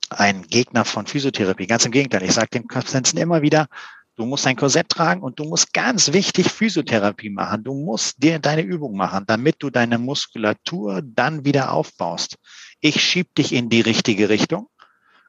ein 0.10 0.44
Gegner 0.44 0.86
von 0.86 1.08
Physiotherapie. 1.08 1.68
Ganz 1.68 1.86
im 1.86 1.92
Gegenteil. 1.92 2.24
Ich 2.24 2.34
sage 2.34 2.50
den 2.54 2.68
Patienten 2.68 3.18
immer 3.18 3.42
wieder, 3.42 3.68
Du 4.16 4.26
musst 4.26 4.48
ein 4.48 4.56
Korsett 4.56 4.90
tragen 4.90 5.22
und 5.22 5.40
du 5.40 5.44
musst 5.44 5.74
ganz 5.74 6.14
wichtig 6.14 6.50
Physiotherapie 6.50 7.30
machen. 7.30 7.64
Du 7.64 7.74
musst 7.74 8.24
dir 8.24 8.40
deine 8.40 8.62
Übung 8.62 8.96
machen, 8.96 9.26
damit 9.28 9.58
du 9.60 9.70
deine 9.70 9.98
Muskulatur 9.98 11.02
dann 11.04 11.44
wieder 11.44 11.74
aufbaust. 11.74 12.38
Ich 12.80 13.02
schieb 13.02 13.36
dich 13.36 13.52
in 13.52 13.70
die 13.70 13.82
richtige 13.82 14.30
Richtung, 14.30 14.70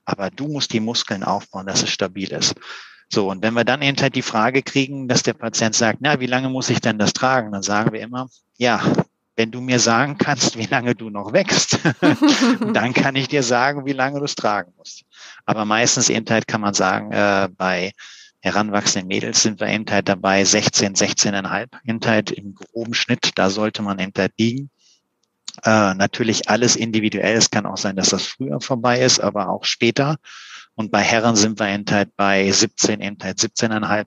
aber 0.05 0.31
du 0.31 0.47
musst 0.47 0.73
die 0.73 0.81
Muskeln 0.81 1.25
aufbauen, 1.25 1.67
dass 1.67 1.83
es 1.83 1.91
stabil 1.91 2.31
ist. 2.31 2.55
So, 3.09 3.31
und 3.31 3.43
wenn 3.43 3.55
wir 3.55 3.65
dann 3.65 3.83
eben 3.83 4.01
halt 4.01 4.15
die 4.15 4.23
Frage 4.23 4.63
kriegen, 4.63 5.09
dass 5.09 5.23
der 5.23 5.35
Patient 5.35 5.75
sagt, 5.75 5.99
na, 6.01 6.21
wie 6.21 6.27
lange 6.27 6.49
muss 6.49 6.71
ich 6.71 6.81
denn 6.81 6.99
das 6.99 7.13
tragen? 7.13 7.53
Dann 7.53 7.63
sagen 7.63 7.93
wir 7.93 8.01
immer, 8.01 8.29
ja, 8.57 8.81
wenn 9.37 9.51
du 9.51 9.61
mir 9.61 9.79
sagen 9.79 10.17
kannst, 10.17 10.57
wie 10.57 10.67
lange 10.67 10.95
du 10.95 11.11
noch 11.11 11.33
wächst, 11.33 11.79
dann 12.73 12.95
kann 12.95 13.17
ich 13.17 13.29
dir 13.29 13.43
sagen, 13.43 13.85
wie 13.85 13.93
lange 13.93 14.19
du 14.19 14.25
es 14.25 14.35
tragen 14.35 14.73
musst. 14.77 15.05
Aber 15.45 15.65
meistens 15.65 16.09
eben 16.09 16.27
halt 16.29 16.49
kann 16.49 16.61
man 16.61 16.75
sagen, 16.75 17.13
äh, 17.13 17.49
bei 17.57 17.93
heranwachsenden 18.47 19.09
Mädels 19.09 19.43
sind 19.43 19.61
wir 19.61 19.69
eben 19.69 19.85
halt 19.89 20.09
dabei 20.09 20.45
16, 20.45 20.95
16,5 20.95 21.69
eben 21.85 22.01
halt 22.05 22.31
im 22.31 22.55
groben 22.55 22.95
Schnitt. 22.95 23.33
Da 23.35 23.51
sollte 23.51 23.83
man 23.83 23.99
eben 23.99 24.13
halt 24.17 24.33
liegen. 24.39 24.71
Äh, 25.65 25.95
natürlich 25.95 26.49
alles 26.49 26.77
individuell. 26.77 27.37
Es 27.37 27.51
kann 27.51 27.67
auch 27.67 27.77
sein, 27.77 27.97
dass 27.97 28.11
das 28.11 28.27
früher 28.27 28.61
vorbei 28.61 29.01
ist, 29.01 29.21
aber 29.21 29.49
auch 29.49 29.65
später. 29.65 30.17
Und 30.75 30.91
bei 30.91 31.01
Herren 31.01 31.37
sind 31.37 31.59
wir 31.59 31.69
eben 31.69 31.85
halt 31.91 32.11
bei 32.17 32.51
17, 32.51 33.01
eben 33.01 33.17
halt 33.23 33.39
17,5 33.39 34.07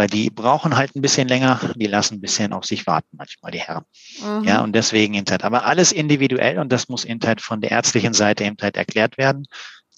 weil 0.00 0.06
die 0.06 0.30
brauchen 0.30 0.76
halt 0.76 0.96
ein 0.96 1.02
bisschen 1.02 1.28
länger, 1.28 1.60
die 1.76 1.86
lassen 1.86 2.14
ein 2.14 2.20
bisschen 2.22 2.54
auf 2.54 2.64
sich 2.64 2.86
warten 2.86 3.18
manchmal, 3.18 3.52
die 3.52 3.60
Herren. 3.60 3.84
Mhm. 4.22 4.44
Ja, 4.44 4.62
und 4.62 4.72
deswegen 4.72 5.12
eben 5.12 5.26
halt, 5.28 5.44
aber 5.44 5.66
alles 5.66 5.92
individuell 5.92 6.58
und 6.58 6.70
das 6.72 6.88
muss 6.88 7.04
eben 7.04 7.20
halt 7.22 7.42
von 7.42 7.60
der 7.60 7.72
ärztlichen 7.72 8.14
Seite 8.14 8.44
eben 8.44 8.56
halt 8.62 8.78
erklärt 8.78 9.18
werden. 9.18 9.46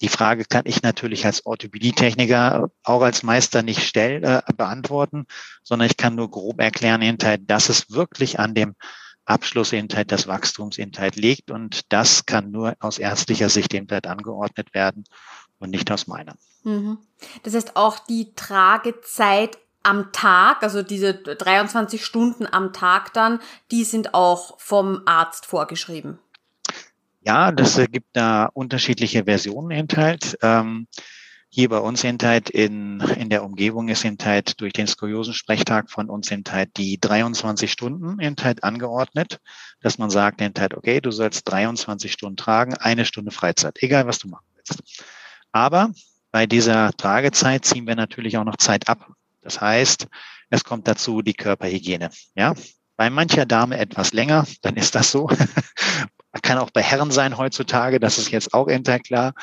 Die 0.02 0.08
Frage 0.08 0.44
kann 0.44 0.64
ich 0.66 0.82
natürlich 0.82 1.24
als 1.24 1.46
Orthopädietechniker 1.46 2.70
auch 2.82 3.02
als 3.02 3.22
Meister 3.22 3.62
nicht 3.62 3.82
stellen, 3.82 4.24
äh, 4.24 4.42
beantworten, 4.56 5.26
sondern 5.62 5.88
ich 5.88 5.96
kann 5.96 6.16
nur 6.16 6.28
grob 6.28 6.60
erklären, 6.60 7.02
Inhalt, 7.02 7.42
dass 7.48 7.68
es 7.68 7.90
wirklich 7.92 8.40
an 8.40 8.52
dem 8.52 8.74
Abschlussinhalt 9.24 10.10
des 10.10 10.26
Wachstumsinhalt 10.26 11.14
liegt 11.14 11.52
und 11.52 11.92
das 11.92 12.26
kann 12.26 12.50
nur 12.50 12.74
aus 12.80 12.98
ärztlicher 12.98 13.48
Sicht 13.48 13.72
eben 13.74 13.88
angeordnet 13.88 14.74
werden 14.74 15.04
und 15.60 15.70
nicht 15.70 15.90
aus 15.92 16.08
meiner. 16.08 16.34
Mhm. 16.64 16.98
Das 17.44 17.54
heißt 17.54 17.76
auch 17.76 18.00
die 18.00 18.34
Tragezeit 18.34 19.56
am 19.84 20.12
Tag, 20.12 20.64
also 20.64 20.82
diese 20.82 21.14
23 21.14 22.04
Stunden 22.04 22.46
am 22.50 22.72
Tag 22.72 23.12
dann, 23.12 23.38
die 23.70 23.84
sind 23.84 24.14
auch 24.14 24.58
vom 24.58 25.02
Arzt 25.06 25.46
vorgeschrieben. 25.46 26.18
Ja, 27.24 27.52
das 27.52 27.80
gibt 27.90 28.16
da 28.16 28.46
unterschiedliche 28.46 29.24
Versionen 29.24 29.70
enthält. 29.70 30.36
Ähm, 30.42 30.88
hier 31.48 31.68
bei 31.68 31.78
uns 31.78 32.02
enthält 32.02 32.48
in, 32.50 33.00
in 33.00 33.28
der 33.28 33.44
Umgebung 33.44 33.88
ist 33.88 34.04
enthält 34.04 34.60
durch 34.60 34.72
den 34.72 34.86
Skoliosensprechtag 34.86 35.90
von 35.90 36.08
uns 36.08 36.30
enthält 36.30 36.78
die 36.78 36.98
23 36.98 37.70
Stunden 37.70 38.18
enthält 38.18 38.64
angeordnet, 38.64 39.38
dass 39.82 39.98
man 39.98 40.08
sagt 40.08 40.40
enthält, 40.40 40.74
okay, 40.74 41.00
du 41.00 41.10
sollst 41.10 41.48
23 41.50 42.10
Stunden 42.10 42.36
tragen, 42.36 42.74
eine 42.74 43.04
Stunde 43.04 43.30
Freizeit, 43.30 43.82
egal 43.82 44.06
was 44.06 44.18
du 44.18 44.28
machen 44.28 44.46
willst. 44.54 44.82
Aber 45.52 45.90
bei 46.30 46.46
dieser 46.46 46.92
Tragezeit 46.92 47.66
ziehen 47.66 47.86
wir 47.86 47.96
natürlich 47.96 48.38
auch 48.38 48.44
noch 48.44 48.56
Zeit 48.56 48.88
ab. 48.88 49.12
Das 49.42 49.60
heißt, 49.60 50.08
es 50.48 50.64
kommt 50.64 50.88
dazu 50.88 51.20
die 51.20 51.34
Körperhygiene. 51.34 52.10
Ja, 52.34 52.54
bei 52.96 53.10
mancher 53.10 53.44
Dame 53.44 53.78
etwas 53.78 54.12
länger, 54.12 54.46
dann 54.62 54.76
ist 54.76 54.94
das 54.94 55.10
so. 55.10 55.28
Kann 56.42 56.58
auch 56.58 56.70
bei 56.70 56.82
Herren 56.82 57.10
sein 57.10 57.38
heutzutage, 57.38 58.00
das 58.00 58.18
ist 58.18 58.30
jetzt 58.30 58.52
auch 58.52 58.68
eben 58.68 58.84
klar. 58.84 59.34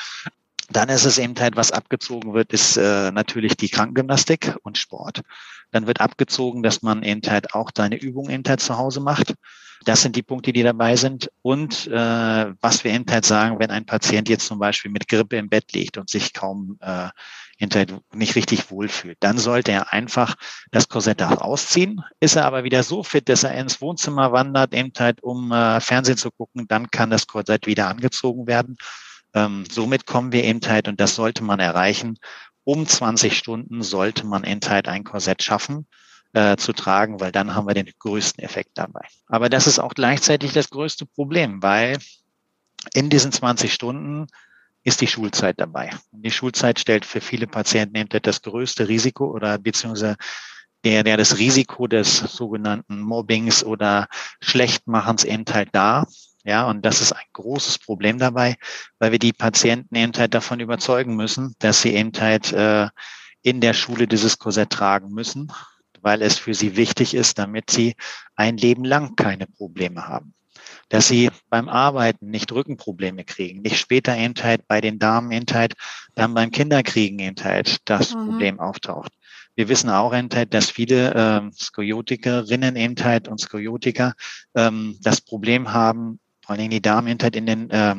Dann 0.72 0.90
ist 0.90 1.06
es 1.06 1.18
eben 1.18 1.34
halt, 1.40 1.56
was 1.56 1.72
abgezogen 1.72 2.34
wird, 2.34 2.54
ist 2.54 2.78
äh, 2.78 3.12
natürlich 3.12 3.58
die 3.58 3.70
Krankengymnastik 3.70 4.56
und 4.62 4.78
Sport. 4.78 5.22
Dann 5.72 5.88
wird 5.88 6.00
abgezogen, 6.00 6.62
dass 6.62 6.84
man 6.84 7.02
eben 7.02 7.22
halt 7.28 7.56
auch 7.56 7.72
seine 7.76 7.96
Übungen 7.96 8.30
eben 8.30 8.44
halt 8.48 8.60
zu 8.60 8.78
Hause 8.78 9.00
macht. 9.00 9.34
Das 9.86 10.02
sind 10.02 10.16
die 10.16 10.24
Punkte, 10.24 10.54
die 10.54 10.62
dabei 10.62 10.96
sind. 10.96 11.32
Und 11.42 11.88
äh, 11.88 12.54
was 12.62 12.84
wir 12.84 12.92
eben 12.92 13.06
halt 13.10 13.26
sagen, 13.26 13.60
wenn 13.60 13.72
ein 13.72 13.86
Patient 13.86 14.30
jetzt 14.30 14.46
zum 14.46 14.60
Beispiel 14.60 14.92
mit 14.92 15.08
Grippe 15.08 15.38
im 15.38 15.50
Bett 15.50 15.72
liegt 15.74 15.98
und 15.98 16.10
sich 16.10 16.34
kaum 16.34 16.78
äh, 16.82 17.10
hinterher 17.60 18.00
nicht 18.14 18.36
richtig 18.36 18.72
wohlfühlt. 18.72 19.18
Dann 19.20 19.38
sollte 19.38 19.74
er 19.74 19.92
einfach 19.92 20.36
das 20.72 20.88
Korsett 20.88 21.22
ausziehen. 21.22 22.02
Ist 22.22 22.38
er 22.38 22.46
aber 22.46 22.64
wieder 22.64 22.84
so 22.84 23.04
fit, 23.04 23.28
dass 23.28 23.44
er 23.44 23.54
ins 23.56 23.82
Wohnzimmer 23.82 24.32
wandert, 24.32 24.74
eben 24.74 24.94
halt, 24.98 25.22
um 25.22 25.52
äh, 25.52 25.82
Fernsehen 25.82 26.18
zu 26.18 26.32
gucken, 26.32 26.68
dann 26.70 26.90
kann 26.90 27.10
das 27.10 27.28
Korsett 27.28 27.68
wieder 27.68 27.88
angezogen 27.90 28.48
werden. 28.48 28.78
Ähm, 29.34 29.66
somit 29.70 30.06
kommen 30.06 30.32
wir 30.32 30.46
eben 30.46 30.62
halt, 30.66 30.88
und 30.88 31.02
das 31.02 31.16
sollte 31.16 31.44
man 31.44 31.60
erreichen, 31.60 32.18
um 32.64 32.88
20 32.88 33.38
Stunden 33.38 33.84
sollte 33.84 34.26
man 34.26 34.46
eben 34.46 34.62
halt 34.68 34.88
ein 34.88 35.04
Korsett 35.04 35.44
schaffen 35.44 35.86
äh, 36.32 36.56
zu 36.56 36.72
tragen, 36.72 37.20
weil 37.20 37.34
dann 37.34 37.56
haben 37.56 37.68
wir 37.68 37.74
den 37.74 37.92
größten 38.00 38.42
Effekt 38.42 38.72
dabei. 38.76 39.06
Aber 39.28 39.50
das 39.50 39.68
ist 39.68 39.80
auch 39.80 39.94
gleichzeitig 39.94 40.54
das 40.54 40.70
größte 40.70 41.06
Problem, 41.06 41.62
weil 41.62 41.98
in 42.94 43.10
diesen 43.10 43.34
20 43.34 43.74
Stunden 43.74 44.28
ist 44.90 45.02
die 45.02 45.08
Schulzeit 45.08 45.60
dabei. 45.60 45.92
Und 46.12 46.26
die 46.26 46.32
Schulzeit 46.32 46.80
stellt 46.80 47.06
für 47.06 47.22
viele 47.22 47.48
Patienten 47.48 47.96
eben 47.96 48.10
das 48.22 48.42
größte 48.42 48.88
Risiko 48.88 49.32
oder 49.32 49.58
beziehungsweise 49.58 50.18
der, 50.84 51.04
der 51.04 51.16
das 51.16 51.38
Risiko 51.38 51.88
des 51.88 52.18
sogenannten 52.18 53.00
Mobbings 53.00 53.64
oder 53.64 54.08
Schlechtmachens 54.42 55.24
eben 55.24 55.46
halt 55.52 55.70
dar. 55.74 56.08
Ja, 56.44 56.68
und 56.68 56.86
das 56.86 57.02
ist 57.02 57.12
ein 57.12 57.26
großes 57.34 57.80
Problem 57.80 58.18
dabei, 58.18 58.56
weil 58.98 59.12
wir 59.12 59.20
die 59.20 59.34
Patienten 59.34 59.96
eben 59.96 60.14
halt 60.18 60.34
davon 60.34 60.60
überzeugen 60.60 61.16
müssen, 61.16 61.54
dass 61.60 61.82
sie 61.82 61.94
eben 61.94 62.12
halt 62.20 62.52
äh, 62.54 62.88
in 63.42 63.62
der 63.62 63.74
Schule 63.74 64.08
dieses 64.08 64.40
Korsett 64.40 64.72
tragen 64.72 65.12
müssen, 65.12 65.52
weil 66.02 66.22
es 66.22 66.40
für 66.40 66.54
sie 66.54 66.78
wichtig 66.78 67.14
ist, 67.14 67.38
damit 67.38 67.70
sie 67.70 67.96
ein 68.36 68.58
Leben 68.58 68.86
lang 68.86 69.16
keine 69.16 69.48
Probleme 69.48 70.08
haben. 70.08 70.34
Dass 70.90 71.08
sie 71.08 71.30
beim 71.50 71.70
Arbeiten 71.70 72.30
nicht 72.30 72.52
Rückenprobleme 72.52 73.24
kriegen, 73.24 73.62
nicht 73.62 73.78
später 73.78 74.18
eben 74.18 74.34
halt 74.42 74.68
bei 74.68 74.82
den 74.82 75.00
Damen 75.00 75.32
eben 75.32 75.46
halt, 75.54 75.74
dann 76.16 76.34
beim 76.34 76.52
Kinderkriegen 76.52 77.20
eben 77.20 77.44
halt 77.44 77.78
das 77.86 78.16
mhm. 78.16 78.26
Problem 78.26 78.60
auftaucht. 78.60 79.12
Wir 79.56 79.68
wissen 79.68 79.90
auch 79.90 80.14
eben 80.14 80.30
halt, 80.34 80.54
dass 80.54 80.70
viele 80.72 81.14
ähm, 81.16 81.52
Skiotikerinnen 81.52 82.76
eben 82.76 82.96
halt 83.04 83.28
und 83.28 83.40
Skiotiker 83.40 84.14
ähm, 84.56 84.98
das 85.02 85.22
Problem 85.22 85.74
haben, 85.74 86.20
vor 86.46 86.58
Dingen 86.58 86.72
die 86.72 86.82
Damen 86.82 87.08
eben 87.08 87.20
halt 87.22 87.36
in 87.36 87.46
den 87.46 87.70
äh, 87.70 87.96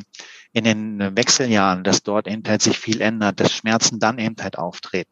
in 0.52 0.64
den 0.64 1.16
Wechseljahren, 1.16 1.84
dass 1.84 2.02
dort 2.02 2.26
eben 2.26 2.42
halt 2.46 2.62
sich 2.62 2.78
viel 2.78 3.00
ändert, 3.00 3.38
dass 3.38 3.52
Schmerzen 3.52 4.00
dann 4.00 4.18
eben 4.18 4.36
halt 4.40 4.58
auftreten. 4.58 5.10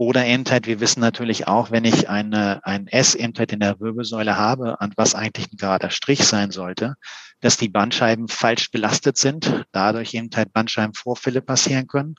Oder 0.00 0.20
halt, 0.20 0.68
wir 0.68 0.78
wissen 0.78 1.00
natürlich 1.00 1.48
auch, 1.48 1.72
wenn 1.72 1.84
ich 1.84 2.08
eine, 2.08 2.64
ein 2.64 2.86
S 2.86 3.16
eben 3.16 3.32
halt 3.36 3.52
in 3.52 3.58
der 3.58 3.80
Wirbelsäule 3.80 4.36
habe, 4.36 4.80
an 4.80 4.92
was 4.96 5.16
eigentlich 5.16 5.52
ein 5.52 5.56
gerader 5.56 5.90
Strich 5.90 6.24
sein 6.24 6.52
sollte, 6.52 6.94
dass 7.40 7.56
die 7.56 7.68
Bandscheiben 7.68 8.28
falsch 8.28 8.70
belastet 8.70 9.16
sind, 9.18 9.64
dadurch 9.72 10.14
eben 10.14 10.30
Bandscheibenvorfälle 10.52 11.42
passieren 11.42 11.88
können. 11.88 12.14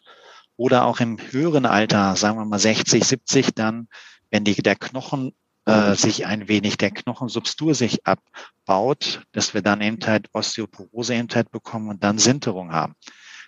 Oder 0.58 0.84
auch 0.84 1.00
im 1.00 1.18
höheren 1.32 1.66
Alter, 1.66 2.18
sagen 2.18 2.38
wir 2.38 2.44
mal 2.44 2.60
60, 2.60 3.02
70, 3.02 3.56
dann, 3.56 3.88
wenn 4.30 4.44
die, 4.44 4.56
der 4.56 4.76
Knochen 4.76 5.32
äh, 5.64 5.96
sich 5.96 6.26
ein 6.26 6.50
wenig, 6.50 6.78
der 6.78 6.92
Knochensubstur 6.92 7.76
sich 7.76 8.06
abbaut, 8.06 9.22
dass 9.32 9.54
wir 9.54 9.62
dann 9.62 9.80
eben 9.80 10.06
halt 10.06 10.28
Osteoporose 10.34 11.16
eben 11.16 11.30
halt 11.34 11.50
bekommen 11.50 11.88
und 11.88 12.04
dann 12.04 12.18
Sinterung 12.18 12.74
haben. 12.74 12.96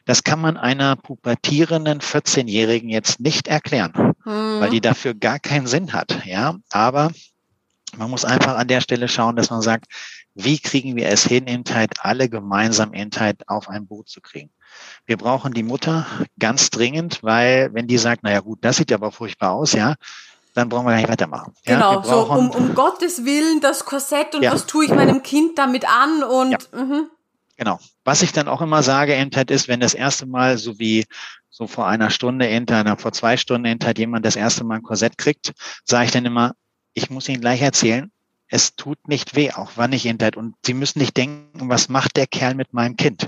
Das 0.06 0.24
kann 0.24 0.42
man 0.42 0.58
einer 0.58 0.96
pubertierenden 0.96 2.00
14-Jährigen 2.00 2.90
jetzt 2.90 3.20
nicht 3.20 3.48
erklären, 3.48 4.14
mhm. 4.26 4.60
weil 4.60 4.70
die 4.70 4.82
dafür 4.82 5.14
gar 5.14 5.40
keinen 5.40 5.68
Sinn 5.68 5.94
hat. 5.94 6.26
Ja, 6.26 6.56
aber 6.72 7.12
man 7.98 8.10
muss 8.10 8.26
einfach 8.26 8.58
an 8.58 8.68
der 8.68 8.82
Stelle 8.82 9.08
schauen, 9.08 9.36
dass 9.36 9.50
man 9.50 9.62
sagt, 9.62 9.86
wie 10.34 10.60
kriegen 10.60 10.96
wir 10.96 11.10
es 11.10 11.26
hin, 11.26 11.46
Intheit 11.46 11.92
alle 12.00 12.30
gemeinsam 12.30 12.94
Intheit 12.94 13.48
auf 13.48 13.70
ein 13.70 13.86
Boot 13.86 14.10
zu 14.10 14.22
kriegen? 14.22 14.50
Wir 15.06 15.18
brauchen 15.18 15.54
die 15.54 15.64
Mutter 15.64 16.06
ganz 16.40 16.70
dringend, 16.70 17.22
weil 17.22 17.74
wenn 17.74 17.88
die 17.88 17.98
sagt, 17.98 18.24
naja 18.24 18.40
gut, 18.40 18.60
das 18.62 18.78
sieht 18.78 18.92
ja 18.92 18.98
aber 18.98 19.12
furchtbar 19.12 19.52
aus, 19.52 19.74
ja, 19.74 19.96
dann 20.54 20.70
brauchen 20.70 20.86
wir 20.86 20.92
gar 20.92 20.98
nicht 20.98 21.10
weitermachen. 21.10 21.54
Genau, 21.66 21.96
ja, 21.96 22.04
so 22.04 22.32
um, 22.32 22.50
um 22.52 22.76
Gottes 22.76 23.26
Willen 23.26 23.60
das 23.62 23.86
Korsett 23.86 24.36
und 24.36 24.44
ja. 24.44 24.54
was 24.54 24.66
tue 24.66 24.86
ich 24.86 24.92
meinem 24.92 25.22
Kind 25.24 25.58
damit 25.58 25.86
an 25.88 26.24
und 26.24 26.52
ja. 26.52 26.58
Mhm. 26.80 27.10
Genau. 27.62 27.78
Was 28.06 28.24
ich 28.24 28.32
dann 28.32 28.48
auch 28.48 28.64
immer 28.64 28.82
sage, 28.82 29.14
Endheit 29.14 29.52
ist, 29.52 29.68
wenn 29.68 29.80
das 29.80 29.94
erste 29.94 30.26
Mal, 30.26 30.58
so 30.58 30.80
wie 30.80 31.06
so 31.52 31.68
vor 31.68 31.86
einer 31.86 32.10
Stunde, 32.10 32.48
Endheit, 32.48 33.00
vor 33.00 33.12
zwei 33.12 33.38
Stunden 33.38 33.66
Endheit 33.66 34.00
jemand 34.00 34.26
das 34.26 34.36
erste 34.36 34.64
Mal 34.64 34.78
ein 34.78 34.82
Korsett 34.82 35.20
kriegt, 35.20 35.54
sage 35.86 36.06
ich 36.06 36.12
dann 36.12 36.26
immer, 36.26 36.56
ich 36.94 37.12
muss 37.12 37.30
Ihnen 37.30 37.40
gleich 37.40 37.62
erzählen, 37.62 38.12
es 38.48 38.76
tut 38.76 39.08
nicht 39.08 39.36
weh, 39.36 39.52
auch 39.52 39.74
wann 39.76 39.94
ich 39.94 40.08
Endheit. 40.08 40.38
Und 40.38 40.56
Sie 40.66 40.74
müssen 40.74 40.98
nicht 40.98 41.16
denken, 41.16 41.70
was 41.70 41.88
macht 41.88 42.18
der 42.18 42.26
Kerl 42.26 42.56
mit 42.56 42.74
meinem 42.74 42.96
Kind? 42.96 43.28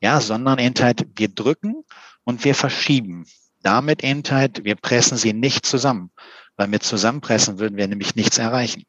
Ja, 0.00 0.18
sondern 0.22 0.58
Endheit, 0.58 1.06
wir 1.16 1.28
drücken 1.28 1.84
und 2.24 2.42
wir 2.44 2.54
verschieben. 2.54 3.26
Damit 3.62 4.02
Endheit, 4.02 4.64
wir 4.64 4.76
pressen 4.76 5.18
sie 5.18 5.34
nicht 5.34 5.66
zusammen, 5.66 6.10
weil 6.56 6.68
mit 6.68 6.84
Zusammenpressen 6.84 7.58
würden 7.58 7.76
wir 7.76 7.86
nämlich 7.86 8.14
nichts 8.14 8.38
erreichen. 8.38 8.86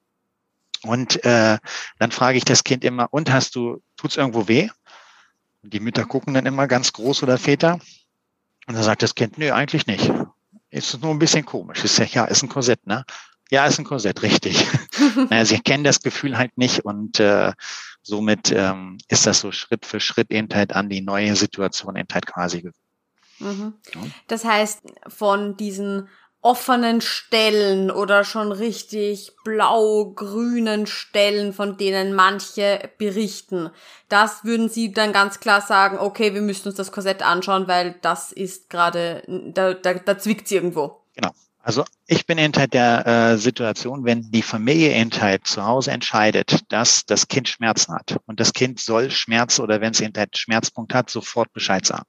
Und 0.84 1.23
äh, 1.25 1.58
dann 1.99 2.12
frage 2.12 2.38
ich 2.38 2.45
das 2.45 2.63
Kind 2.63 2.86
immer, 2.86 3.08
und 3.12 3.31
hast 3.31 3.55
du, 3.55 3.81
tut's 3.97 4.17
irgendwo 4.17 4.47
weh? 4.47 4.69
Die 5.69 5.80
Mütter 5.80 6.06
gucken 6.06 6.34
dann 6.34 6.45
immer 6.45 6.67
ganz 6.67 6.93
groß 6.93 7.23
oder 7.23 7.38
Väter. 7.38 7.80
Und 8.67 8.75
dann 8.75 8.84
sagt 8.84 9.04
das 9.04 9.15
Kind, 9.15 9.38
nö, 9.38 9.51
eigentlich 9.51 9.88
nicht. 9.88 10.12
Ist 10.69 11.01
nur 11.01 11.12
ein 11.12 11.19
bisschen 11.19 11.45
komisch. 11.45 11.84
Ich 11.84 11.91
sage, 11.91 12.12
ja, 12.13 12.25
ist 12.25 12.43
ein 12.43 12.49
Korsett, 12.49 12.86
ne? 12.86 13.06
Ja, 13.51 13.65
ist 13.65 13.78
ein 13.78 13.86
Korsett, 13.86 14.23
richtig. 14.23 14.65
naja, 15.30 15.45
sie 15.45 15.60
kennen 15.60 15.84
das 15.84 16.01
Gefühl 16.01 16.38
halt 16.38 16.58
nicht 16.58 16.84
und 16.84 17.19
äh, 17.19 17.54
somit 18.01 18.51
ähm, 18.51 18.97
ist 19.08 19.28
das 19.28 19.39
so 19.39 19.51
Schritt 19.51 19.86
für 19.86 19.99
Schritt 19.99 20.32
eben 20.32 20.49
halt 20.54 20.73
an 20.73 20.89
die 20.89 21.01
neue 21.01 21.36
Situation 21.36 21.95
eben 21.95 22.08
halt 22.12 22.25
quasi. 22.25 22.69
Mhm. 23.39 23.73
Das 24.28 24.45
heißt, 24.45 24.82
von 25.08 25.58
diesen 25.58 26.10
offenen 26.45 27.01
Stellen 27.01 27.89
oder 27.89 28.23
schon 28.23 28.51
richtig 28.51 29.31
blau-grünen 29.43 30.86
Stellen, 30.86 31.53
von 31.53 31.75
denen 31.75 32.13
manche 32.13 32.91
berichten. 32.99 33.71
Das 34.10 34.43
würden 34.43 34.69
Sie 34.69 34.91
dann 34.91 35.12
ganz 35.12 35.39
klar 35.39 35.62
sagen, 35.62 35.97
okay, 35.97 36.36
wir 36.36 36.41
müssen 36.41 36.67
uns 36.67 36.77
das 36.77 36.91
Korsett 36.91 37.23
anschauen, 37.23 37.67
weil 37.67 37.95
das 38.03 38.31
ist 38.31 38.69
gerade, 38.69 39.23
da, 39.27 39.73
da, 39.73 39.95
da 39.95 40.19
zwickt 40.19 40.51
irgendwo. 40.51 41.01
Genau. 41.15 41.31
Also 41.65 41.84
ich 42.06 42.28
bin 42.28 42.38
hinter 42.38 42.67
der 42.67 43.08
äh, 43.08 43.38
Situation, 43.38 44.06
wenn 44.06 44.30
die 44.30 44.43
Familie 44.43 44.91
hinter 44.91 45.41
zu 45.43 45.65
Hause 45.65 45.91
entscheidet, 45.91 46.60
dass 46.71 47.06
das 47.06 47.28
Kind 47.28 47.49
Schmerzen 47.49 47.93
hat 47.95 48.17
und 48.28 48.39
das 48.39 48.54
Kind 48.54 48.80
soll 48.80 49.10
Schmerz 49.10 49.60
oder 49.60 49.82
wenn 49.82 49.91
es 49.91 49.99
hinter 49.99 50.28
Schmerzpunkt 50.34 50.93
hat, 50.93 51.10
sofort 51.10 51.51
Bescheid 51.54 51.84
sagen 51.86 52.06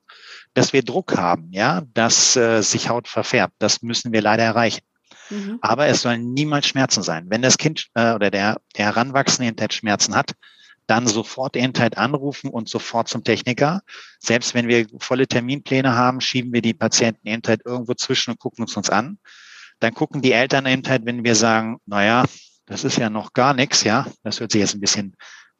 dass 0.57 0.73
wir 0.73 0.83
Druck 0.83 1.17
haben, 1.17 1.53
ja, 1.53 1.83
dass 1.93 2.35
äh, 2.35 2.63
sich 2.63 2.89
Haut 2.89 3.09
verfärbt. 3.09 3.55
Das 3.59 3.83
müssen 3.83 4.13
wir 4.13 4.23
leider 4.23 4.43
erreichen. 4.43 4.81
Mhm. 5.29 5.59
Aber 5.61 5.87
es 5.87 6.01
sollen 6.01 6.33
niemals 6.33 6.67
Schmerzen 6.67 7.03
sein. 7.03 7.27
Wenn 7.29 7.43
das 7.43 7.59
Kind 7.59 7.89
äh, 7.95 8.15
oder 8.15 8.31
der, 8.31 8.57
der 8.77 8.87
Heranwachsende 8.87 9.51
Entheit 9.51 9.75
Schmerzen 9.75 10.15
hat, 10.15 10.33
dann 10.87 11.07
sofort 11.07 11.57
Entheit 11.57 11.99
anrufen 11.99 12.49
und 12.49 12.71
sofort 12.71 13.09
zum 13.09 13.23
Techniker. 13.23 13.83
Selbst 14.19 14.55
wenn 14.55 14.67
wir 14.67 14.87
volle 14.99 15.27
Terminpläne 15.27 15.95
haben, 15.95 16.23
schieben 16.23 16.55
wir 16.55 16.63
die 16.63 16.75
Patienten 16.75 17.27
Entheit 17.27 17.61
irgendwo 17.67 17.93
zwischen 17.93 18.31
und 18.31 18.39
gucken 18.39 18.63
uns 18.63 18.77
uns 18.79 18.89
an. 18.89 19.19
Dann 19.81 19.95
gucken 19.95 20.23
die 20.23 20.33
Eltern 20.33 20.67
Entheit, 20.67 21.03
wenn 21.05 21.25
wir 21.25 21.35
sagen, 21.35 21.79
naja, 21.87 22.25
das 22.67 22.85
ist 22.85 22.99
ja 22.99 23.11
noch 23.11 23.33
gar 23.33 23.55
nichts, 23.55 23.85
ja, 23.85 24.07
das 24.23 24.41
hört 24.41 24.53
sich 24.53 24.61
jetzt 24.61 24.75
ein 24.75 24.81
bisschen 24.81 25.17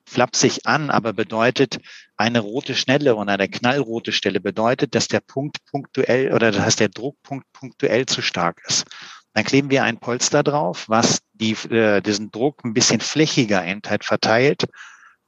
flapsig 0.09 0.67
an, 0.67 0.91
aber 0.91 1.13
bedeutet, 1.13 1.79
eine 2.17 2.41
rote 2.41 2.75
Schnelle 2.75 3.17
und 3.17 3.29
eine 3.29 3.49
knallrote 3.49 4.13
Stelle 4.13 4.41
bedeutet, 4.41 4.95
dass 4.95 5.09
der 5.09 5.21
Punkt 5.21 5.59
punktuell 5.67 6.33
oder 6.33 6.53
das 6.53 6.65
heißt 6.65 6.81
der 6.81 6.89
Druckpunkt 6.89 7.47
punktuell 7.53 8.07
zu 8.07 8.23
stark 8.23 8.63
ist. 8.67 8.87
Dann 9.35 9.45
kleben 9.45 9.69
wir 9.69 9.85
ein 9.85 9.99
Polster 9.99 10.43
drauf, 10.43 10.89
was 10.89 11.21
die, 11.35 11.53
äh, 11.71 12.01
diesen 12.01 12.31
Druck 12.31 12.65
ein 12.65 12.73
bisschen 12.73 13.01
flächiger 13.01 13.63
Endheit 13.63 14.05
verteilt 14.05 14.65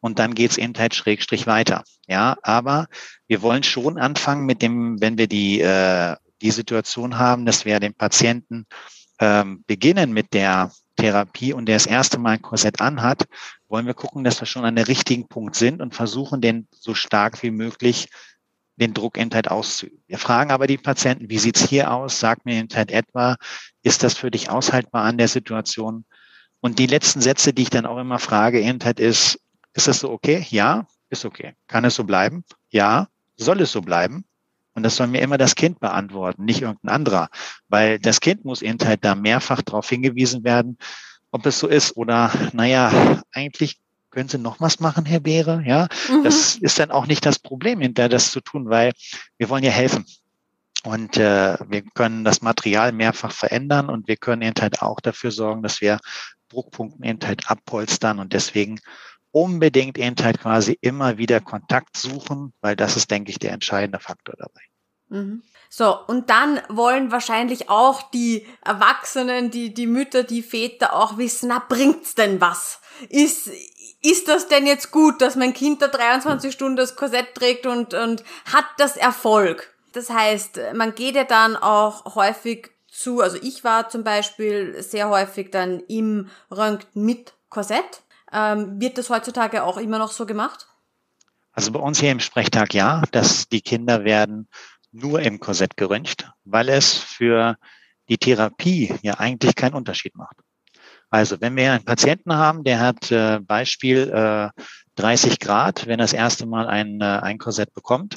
und 0.00 0.18
dann 0.18 0.34
geht's 0.34 0.56
Endheit 0.56 0.94
schrägstrich 0.94 1.46
weiter. 1.46 1.84
Ja, 2.06 2.38
aber 2.42 2.86
wir 3.26 3.42
wollen 3.42 3.64
schon 3.64 3.98
anfangen 3.98 4.46
mit 4.46 4.62
dem, 4.62 5.00
wenn 5.00 5.18
wir 5.18 5.26
die, 5.26 5.60
äh, 5.60 6.16
die 6.42 6.50
Situation 6.50 7.18
haben, 7.18 7.46
dass 7.46 7.64
wir 7.64 7.80
den 7.80 7.94
Patienten 7.94 8.66
ähm, 9.20 9.64
beginnen 9.66 10.12
mit 10.12 10.32
der 10.34 10.72
Therapie 10.96 11.52
und 11.52 11.66
der 11.66 11.76
das 11.76 11.86
erste 11.86 12.18
Mal 12.18 12.32
ein 12.32 12.42
Korsett 12.42 12.80
anhat, 12.80 13.26
wollen 13.68 13.86
wir 13.86 13.94
gucken, 13.94 14.24
dass 14.24 14.40
wir 14.40 14.46
schon 14.46 14.64
an 14.64 14.76
der 14.76 14.88
richtigen 14.88 15.28
Punkt 15.28 15.54
sind 15.54 15.80
und 15.80 15.94
versuchen, 15.94 16.40
den 16.40 16.66
so 16.72 16.94
stark 16.94 17.42
wie 17.42 17.50
möglich 17.50 18.08
den 18.76 18.94
Druckentheit 18.94 19.50
auszuüben. 19.50 20.02
Wir 20.06 20.18
fragen 20.18 20.50
aber 20.50 20.66
die 20.66 20.78
Patienten, 20.78 21.28
wie 21.28 21.38
sieht's 21.38 21.68
hier 21.68 21.92
aus? 21.92 22.20
Sag 22.20 22.44
mir 22.44 22.58
Entheit 22.58 22.90
etwa, 22.90 23.36
ist 23.82 24.02
das 24.02 24.14
für 24.14 24.30
dich 24.30 24.50
aushaltbar 24.50 25.04
an 25.04 25.18
der 25.18 25.28
Situation? 25.28 26.04
Und 26.60 26.78
die 26.78 26.86
letzten 26.86 27.20
Sätze, 27.20 27.52
die 27.52 27.62
ich 27.62 27.70
dann 27.70 27.86
auch 27.86 27.98
immer 27.98 28.18
frage, 28.18 28.60
Entheit 28.60 29.00
ist, 29.00 29.40
ist 29.74 29.88
das 29.88 30.00
so 30.00 30.10
okay? 30.10 30.46
Ja, 30.50 30.86
ist 31.10 31.24
okay. 31.24 31.54
Kann 31.66 31.84
es 31.84 31.94
so 31.94 32.04
bleiben? 32.04 32.44
Ja. 32.70 33.08
Soll 33.36 33.60
es 33.60 33.70
so 33.70 33.80
bleiben? 33.80 34.24
Und 34.78 34.84
das 34.84 34.94
soll 34.94 35.08
mir 35.08 35.20
immer 35.20 35.38
das 35.38 35.56
Kind 35.56 35.80
beantworten, 35.80 36.44
nicht 36.44 36.62
irgendein 36.62 36.94
anderer. 36.94 37.28
Weil 37.68 37.98
das 37.98 38.20
Kind 38.20 38.44
muss 38.44 38.62
eben 38.62 38.78
halt 38.84 39.04
da 39.04 39.16
mehrfach 39.16 39.60
darauf 39.60 39.88
hingewiesen 39.88 40.44
werden, 40.44 40.78
ob 41.32 41.44
es 41.46 41.58
so 41.58 41.66
ist 41.66 41.96
oder, 41.96 42.30
naja, 42.52 43.20
eigentlich 43.32 43.80
können 44.10 44.28
Sie 44.28 44.38
noch 44.38 44.60
was 44.60 44.78
machen, 44.78 45.04
Herr 45.04 45.18
Beere? 45.18 45.64
Ja, 45.66 45.88
mhm. 46.08 46.22
das 46.22 46.54
ist 46.54 46.78
dann 46.78 46.92
auch 46.92 47.06
nicht 47.06 47.26
das 47.26 47.40
Problem, 47.40 47.80
hinter 47.80 48.08
das 48.08 48.30
zu 48.30 48.40
tun, 48.40 48.70
weil 48.70 48.92
wir 49.36 49.48
wollen 49.48 49.64
ja 49.64 49.72
helfen. 49.72 50.06
Und 50.84 51.16
äh, 51.16 51.56
wir 51.68 51.82
können 51.94 52.24
das 52.24 52.40
Material 52.40 52.92
mehrfach 52.92 53.32
verändern 53.32 53.90
und 53.90 54.06
wir 54.06 54.16
können 54.16 54.42
eben 54.42 54.60
halt 54.60 54.80
auch 54.80 55.00
dafür 55.00 55.32
sorgen, 55.32 55.64
dass 55.64 55.80
wir 55.80 55.98
Druckpunkten 56.50 57.04
eben 57.04 57.18
halt 57.26 57.50
abpolstern 57.50 58.20
und 58.20 58.32
deswegen 58.32 58.78
unbedingt 59.32 59.98
eben 59.98 60.16
halt 60.22 60.40
quasi 60.40 60.78
immer 60.80 61.18
wieder 61.18 61.40
Kontakt 61.40 61.96
suchen, 61.96 62.52
weil 62.60 62.76
das 62.76 62.96
ist, 62.96 63.10
denke 63.10 63.30
ich, 63.30 63.38
der 63.38 63.52
entscheidende 63.52 63.98
Faktor 63.98 64.36
dabei. 64.38 64.67
Mhm. 65.08 65.42
So, 65.70 65.94
und 66.06 66.30
dann 66.30 66.60
wollen 66.68 67.12
wahrscheinlich 67.12 67.68
auch 67.68 68.02
die 68.10 68.46
Erwachsenen, 68.64 69.50
die, 69.50 69.74
die 69.74 69.86
Mütter, 69.86 70.22
die 70.22 70.42
Väter 70.42 70.94
auch 70.94 71.18
wissen, 71.18 71.48
na, 71.50 71.62
bringt's 71.66 72.14
denn 72.14 72.40
was? 72.40 72.80
Ist, 73.10 73.50
ist 74.00 74.28
das 74.28 74.48
denn 74.48 74.66
jetzt 74.66 74.90
gut, 74.90 75.20
dass 75.20 75.36
mein 75.36 75.52
Kind 75.52 75.82
da 75.82 75.88
23 75.88 76.52
Stunden 76.52 76.76
das 76.76 76.96
Korsett 76.96 77.34
trägt 77.34 77.66
und, 77.66 77.92
und 77.92 78.24
hat 78.52 78.64
das 78.78 78.96
Erfolg? 78.96 79.74
Das 79.92 80.10
heißt, 80.10 80.60
man 80.74 80.94
geht 80.94 81.16
ja 81.16 81.24
dann 81.24 81.56
auch 81.56 82.14
häufig 82.14 82.70
zu, 82.90 83.20
also 83.20 83.36
ich 83.40 83.64
war 83.64 83.88
zum 83.88 84.04
Beispiel 84.04 84.82
sehr 84.82 85.08
häufig 85.08 85.50
dann 85.50 85.80
im 85.80 86.30
Röntgen 86.50 87.04
mit 87.04 87.34
Korsett. 87.50 88.02
Ähm, 88.32 88.80
wird 88.80 88.98
das 88.98 89.10
heutzutage 89.10 89.62
auch 89.62 89.76
immer 89.76 89.98
noch 89.98 90.12
so 90.12 90.26
gemacht? 90.26 90.66
Also 91.52 91.72
bei 91.72 91.80
uns 91.80 91.98
hier 91.98 92.12
im 92.12 92.20
Sprechtag 92.20 92.74
ja, 92.74 93.02
dass 93.10 93.48
die 93.48 93.60
Kinder 93.60 94.04
werden 94.04 94.48
nur 94.92 95.20
im 95.20 95.40
Korsett 95.40 95.76
geröntgt, 95.76 96.30
weil 96.44 96.68
es 96.68 96.94
für 96.94 97.56
die 98.08 98.18
Therapie 98.18 98.94
ja 99.02 99.14
eigentlich 99.14 99.54
keinen 99.54 99.74
Unterschied 99.74 100.16
macht. 100.16 100.36
Also 101.10 101.40
wenn 101.40 101.56
wir 101.56 101.72
einen 101.72 101.84
Patienten 101.84 102.34
haben, 102.34 102.64
der 102.64 102.80
hat 102.80 103.10
äh, 103.10 103.40
Beispiel 103.40 104.10
äh, 104.10 104.62
30 104.96 105.38
Grad, 105.38 105.86
wenn 105.86 106.00
er 106.00 106.04
das 106.04 106.12
erste 106.12 106.46
Mal 106.46 106.66
ein, 106.66 107.00
äh, 107.00 107.04
ein 107.04 107.38
Korsett 107.38 107.72
bekommt, 107.72 108.16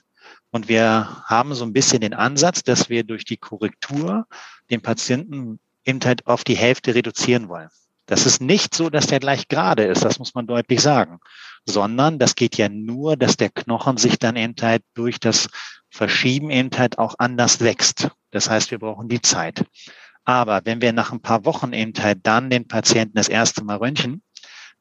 und 0.52 0.68
wir 0.68 1.24
haben 1.26 1.54
so 1.56 1.64
ein 1.64 1.74
bisschen 1.74 2.02
den 2.02 2.14
Ansatz, 2.14 2.64
dass 2.64 2.90
wir 2.90 3.04
durch 3.04 3.24
die 3.24 3.38
Korrektur 3.38 4.28
den 4.70 4.82
Patienten 4.82 5.60
eben 5.86 6.00
halt 6.04 6.28
auf 6.28 6.44
die 6.44 6.58
Hälfte 6.58 6.94
reduzieren 6.94 7.48
wollen. 7.48 7.70
Das 8.06 8.26
ist 8.26 8.42
nicht 8.42 8.76
so, 8.76 8.90
dass 8.90 9.08
der 9.08 9.22
gleich 9.22 9.48
gerade 9.48 9.84
ist, 9.86 10.04
das 10.04 10.20
muss 10.20 10.34
man 10.34 10.48
deutlich 10.48 10.82
sagen, 10.82 11.20
sondern 11.66 12.20
das 12.20 12.36
geht 12.36 12.58
ja 12.58 12.68
nur, 12.68 13.16
dass 13.16 13.38
der 13.38 13.50
Knochen 13.50 13.96
sich 13.96 14.20
dann 14.20 14.36
eben 14.36 14.56
halt 14.62 14.84
durch 14.94 15.20
das 15.20 15.48
Verschieben 15.92 16.50
eben 16.50 16.72
halt 16.76 16.98
auch 16.98 17.16
anders 17.20 17.60
wächst. 17.60 18.10
Das 18.32 18.50
heißt, 18.50 18.72
wir 18.72 18.80
brauchen 18.80 19.10
die 19.10 19.22
Zeit. 19.22 19.66
Aber 20.24 20.62
wenn 20.64 20.82
wir 20.82 20.94
nach 20.94 21.12
ein 21.12 21.22
paar 21.22 21.46
Wochen 21.46 21.74
eben 21.74 21.94
halt 22.02 22.20
dann 22.24 22.50
den 22.50 22.68
Patienten 22.68 23.16
das 23.16 23.28
erste 23.28 23.64
Mal 23.64 23.78
röntgen, 23.78 24.24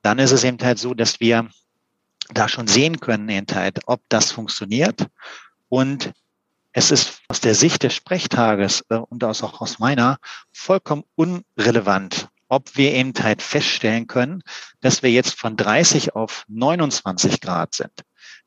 dann 0.02 0.18
ist 0.18 0.30
es 0.30 0.44
eben 0.44 0.58
halt 0.62 0.78
so, 0.78 0.94
dass 0.94 1.20
wir 1.20 1.48
da 2.32 2.48
schon 2.48 2.66
sehen 2.66 3.00
können 3.00 3.28
eben 3.28 3.46
halt, 3.52 3.80
ob 3.86 4.00
das 4.08 4.32
funktioniert 4.32 5.06
und 5.68 6.12
es 6.72 6.90
ist 6.90 7.20
aus 7.28 7.40
der 7.40 7.54
Sicht 7.54 7.82
des 7.82 7.94
Sprechtages 7.94 8.84
äh, 8.90 8.96
und 8.96 9.24
auch 9.24 9.60
aus 9.60 9.78
meiner 9.78 10.18
vollkommen 10.52 11.04
unrelevant, 11.16 12.28
ob 12.48 12.76
wir 12.76 12.92
eben 12.92 13.12
halt 13.20 13.42
feststellen 13.42 14.06
können, 14.06 14.42
dass 14.80 15.02
wir 15.02 15.10
jetzt 15.10 15.34
von 15.34 15.56
30 15.56 16.14
auf 16.14 16.44
29 16.48 17.40
Grad 17.40 17.74
sind. 17.74 17.92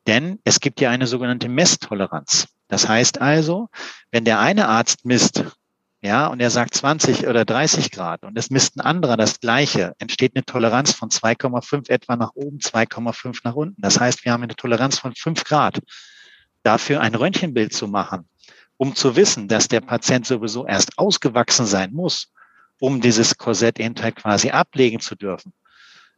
Denn 0.08 0.40
es 0.44 0.60
gibt 0.60 0.82
ja 0.82 0.90
eine 0.90 1.08
sogenannte 1.08 1.50
Messtoleranz. 1.50 2.48
Das 2.68 2.88
heißt 2.88 3.22
also, 3.22 3.70
wenn 4.12 4.26
der 4.26 4.40
eine 4.40 4.68
Arzt 4.68 5.06
misst, 5.06 5.44
ja, 6.02 6.28
und 6.28 6.42
er 6.42 6.50
sagt 6.50 6.74
20 6.74 7.28
oder 7.28 7.46
30 7.46 7.90
Grad 7.90 8.24
und 8.24 8.38
es 8.38 8.50
misst 8.50 8.76
ein 8.76 8.82
anderer 8.82 9.16
das 9.16 9.40
gleiche, 9.40 9.96
entsteht 10.00 10.36
eine 10.36 10.44
Toleranz 10.44 10.92
von 10.92 11.10
2,5 11.10 11.90
etwa 11.90 12.18
nach 12.18 12.32
oben, 12.36 12.58
2,5 12.58 13.40
nach 13.46 13.56
unten. 13.56 13.82
Das 13.82 14.02
heißt, 14.02 14.26
wir 14.26 14.34
haben 14.34 14.44
eine 14.44 14.56
Toleranz 14.56 15.00
von 15.00 15.16
5 15.16 15.46
Grad 15.46 15.80
dafür 16.62 17.00
ein 17.00 17.16
Röntgenbild 17.16 17.74
zu 17.74 17.88
machen, 17.88 18.28
um 18.76 18.96
zu 18.96 19.16
wissen, 19.16 19.48
dass 19.48 19.70
der 19.70 19.80
Patient 19.80 20.26
sowieso 20.26 20.66
erst 20.66 20.98
ausgewachsen 20.98 21.66
sein 21.66 21.94
muss, 21.94 22.34
um 22.80 23.00
dieses 23.00 23.38
Korsett 23.38 23.80
eben 23.80 23.96
halt 24.02 24.18
quasi 24.18 24.50
ablegen 24.50 25.00
zu 25.00 25.16
dürfen. 25.16 25.54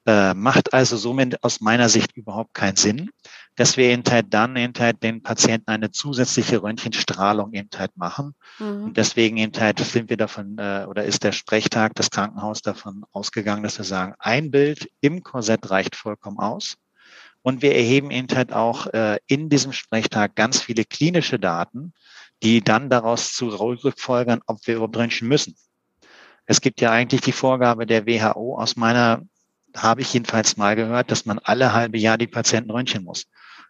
Äh, 0.08 0.34
macht 0.34 0.74
also 0.74 0.98
somit 0.98 1.44
aus 1.44 1.62
meiner 1.62 1.90
Sicht 1.90 2.16
überhaupt 2.16 2.54
keinen 2.54 2.76
Sinn, 2.76 3.10
dass 3.56 3.78
wir 3.78 3.86
eben 3.86 4.04
halt 4.10 4.34
dann 4.34 4.56
eben 4.56 4.74
halt 4.78 5.02
den 5.02 5.24
Patienten 5.24 5.70
eine 5.70 5.92
zusätzliche 5.92 6.62
Röntgenstrahlung 6.62 7.54
eben 7.54 7.70
halt 7.78 7.96
machen. 7.96 8.36
Mhm. 8.60 8.84
Und 8.86 8.98
deswegen 8.98 9.38
eben 9.38 9.54
halt 9.60 9.80
sind 9.80 10.10
wir 10.10 10.18
davon, 10.18 10.58
äh, 10.58 10.86
oder 10.88 11.06
ist 11.06 11.24
der 11.24 11.32
Sprechtag, 11.32 11.96
das 11.96 12.12
Krankenhaus 12.12 12.62
davon 12.62 13.06
ausgegangen, 13.12 13.64
dass 13.64 13.78
wir 13.78 13.86
sagen, 13.86 14.14
ein 14.20 14.52
Bild 14.52 14.90
im 15.02 15.24
Korsett 15.24 15.70
reicht 15.70 15.96
vollkommen 15.96 16.40
aus. 16.40 16.76
Und 17.42 17.62
wir 17.62 17.76
erheben 17.76 18.12
eben 18.12 18.28
halt 18.36 18.52
auch 18.52 18.88
äh, 18.88 19.20
in 19.28 19.50
diesem 19.50 19.72
Sprechtag 19.72 20.36
ganz 20.36 20.62
viele 20.62 20.84
klinische 20.84 21.40
Daten, 21.40 21.94
die 22.44 22.62
dann 22.62 22.90
daraus 22.90 23.34
zu 23.34 23.50
rückfolgern, 23.50 24.42
ob 24.48 24.66
wir 24.66 24.76
überhaupt 24.76 24.98
röntgen 24.98 25.28
müssen. 25.28 25.56
Es 26.48 26.60
gibt 26.62 26.82
ja 26.82 26.92
eigentlich 26.92 27.22
die 27.22 27.32
Vorgabe 27.32 27.86
der 27.86 28.06
WHO, 28.06 28.58
aus 28.58 28.76
meiner 28.76 29.22
habe 29.76 30.02
ich 30.02 30.14
jedenfalls 30.14 30.58
mal 30.58 30.76
gehört, 30.76 31.12
dass 31.12 31.26
man 31.26 31.40
alle 31.40 31.74
halbe 31.74 31.98
Jahr 31.98 32.18
die 32.18 32.28
Patienten 32.28 32.72
röntgen 32.72 33.04
muss. 33.04 33.26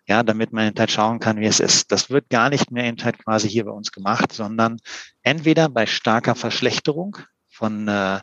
Ja, 0.08 0.22
damit 0.24 0.54
man 0.54 0.74
halt 0.78 0.91
schauen 0.91 1.20
kann, 1.20 1.39
wie 1.39 1.46
es 1.46 1.60
ist. 1.60 1.91
Das 1.91 2.10
wird 2.10 2.30
gar 2.30 2.50
nicht 2.50 2.72
mehr 2.72 2.86
eben 2.86 3.04
halt 3.04 3.18
quasi 3.24 3.50
hier 3.50 3.65
bei 3.65 3.72
uns 3.72 3.91
gemacht, 3.91 4.32
sondern 4.32 4.78
entweder 5.24 5.68
bei 5.70 5.86
starker 5.88 6.36
Verschlechterung 6.36 7.18
von 7.50 7.88
äh, 7.88 8.20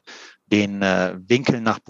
den 0.47 0.83
äh, 0.83 1.17
Winkeln 1.27 1.65
nach 1.65 1.81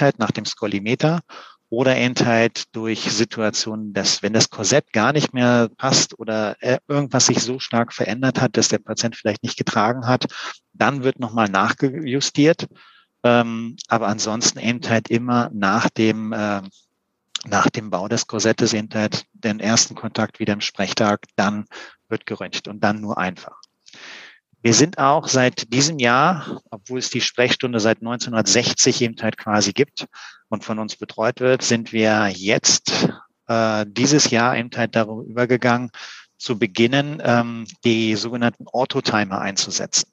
halt, 0.00 0.18
nach 0.18 0.30
dem 0.30 0.44
Skolimeter 0.46 1.20
oder 1.68 1.96
halt 2.24 2.74
durch 2.74 3.00
Situationen, 3.00 3.92
dass 3.92 4.22
wenn 4.22 4.32
das 4.32 4.50
Korsett 4.50 4.92
gar 4.92 5.12
nicht 5.12 5.34
mehr 5.34 5.68
passt 5.76 6.18
oder 6.18 6.56
äh, 6.60 6.78
irgendwas 6.86 7.26
sich 7.26 7.42
so 7.42 7.58
stark 7.58 7.92
verändert 7.92 8.40
hat, 8.40 8.56
dass 8.56 8.68
der 8.68 8.78
Patient 8.78 9.16
vielleicht 9.16 9.42
nicht 9.42 9.58
getragen 9.58 10.06
hat, 10.06 10.26
dann 10.72 11.02
wird 11.02 11.18
nochmal 11.18 11.48
nachgejustiert. 11.48 12.66
Ähm, 13.24 13.76
aber 13.88 14.06
ansonsten 14.06 14.60
halt 14.88 15.08
immer 15.08 15.50
nach 15.52 15.90
dem, 15.90 16.32
äh, 16.32 16.62
nach 17.44 17.68
dem 17.70 17.90
Bau 17.90 18.08
des 18.08 18.26
Korsettes 18.26 18.72
halt 18.72 19.24
den 19.32 19.60
ersten 19.60 19.94
Kontakt 19.94 20.40
wieder 20.40 20.52
im 20.52 20.60
Sprechtag, 20.60 21.26
dann 21.36 21.66
wird 22.08 22.26
geröntgt 22.26 22.68
und 22.68 22.82
dann 22.82 23.00
nur 23.00 23.18
einfach. 23.18 23.60
Wir 24.62 24.74
sind 24.74 24.98
auch 24.98 25.28
seit 25.28 25.72
diesem 25.72 25.98
Jahr, 25.98 26.60
obwohl 26.70 26.98
es 26.98 27.10
die 27.10 27.20
Sprechstunde 27.20 27.78
seit 27.78 27.98
1960 27.98 29.02
eben 29.02 29.14
halt 29.20 29.36
quasi 29.36 29.72
gibt 29.72 30.06
und 30.48 30.64
von 30.64 30.78
uns 30.78 30.96
betreut 30.96 31.40
wird, 31.40 31.62
sind 31.62 31.92
wir 31.92 32.28
jetzt 32.34 33.08
äh, 33.46 33.86
dieses 33.88 34.30
Jahr 34.30 34.56
eben 34.56 34.70
halt 34.74 34.96
darüber 34.96 35.22
übergegangen, 35.22 35.90
zu 36.38 36.58
beginnen, 36.58 37.22
ähm, 37.24 37.66
die 37.84 38.14
sogenannten 38.16 38.66
Autotimer 38.68 39.40
einzusetzen. 39.40 40.10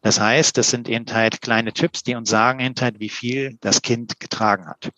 Das 0.00 0.18
heißt, 0.18 0.56
das 0.58 0.70
sind 0.70 0.88
eben 0.88 1.06
halt 1.12 1.40
kleine 1.40 1.72
Chips, 1.72 2.02
die 2.02 2.14
uns 2.14 2.30
sagen 2.30 2.60
eben 2.60 2.74
halt, 2.80 2.98
wie 2.98 3.08
viel 3.08 3.56
das 3.60 3.82
Kind 3.82 4.18
getragen 4.18 4.66
hat. 4.68 4.90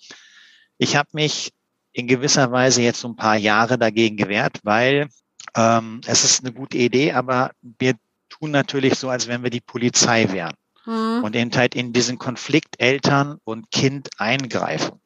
Ich 0.79 0.97
habe 0.97 1.09
mich 1.13 1.53
in 1.93 2.07
gewisser 2.07 2.51
Weise 2.51 2.83
jetzt 2.83 3.01
so 3.01 3.09
ein 3.09 3.17
paar 3.17 3.37
Jahre 3.37 3.79
dagegen 3.79 4.17
gewehrt, 4.17 4.61
weil 4.65 5.09
ähm, 5.57 6.01
es 6.07 6.25
ist 6.25 6.45
eine 6.45 6.53
gute 6.53 6.79
Idee, 6.79 7.13
aber 7.13 7.53
wir 7.79 7.95
tun 8.29 8.51
natürlich 8.51 8.95
so, 8.99 9.09
als 9.09 9.29
wenn 9.29 9.43
wir 9.43 9.51
die 9.51 9.61
Polizei 9.61 10.33
wären 10.33 10.55
mhm. 10.87 11.23
und 11.23 11.37
eben 11.37 11.53
halt 11.55 11.75
in 11.75 11.93
diesen 11.93 12.19
Konflikt 12.19 12.81
Eltern 12.81 13.39
und 13.45 13.71
Kind 13.71 14.09
eingreifen. 14.19 15.01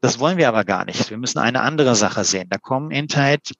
Das 0.00 0.18
wollen 0.18 0.38
wir 0.38 0.48
aber 0.48 0.64
gar 0.64 0.84
nicht. 0.84 1.10
Wir 1.10 1.18
müssen 1.18 1.38
eine 1.38 1.60
andere 1.60 1.94
Sache 1.94 2.24
sehen. 2.24 2.48
Da 2.50 2.58
kommen 2.58 2.90
eben 2.90 3.08
halt 3.14 3.52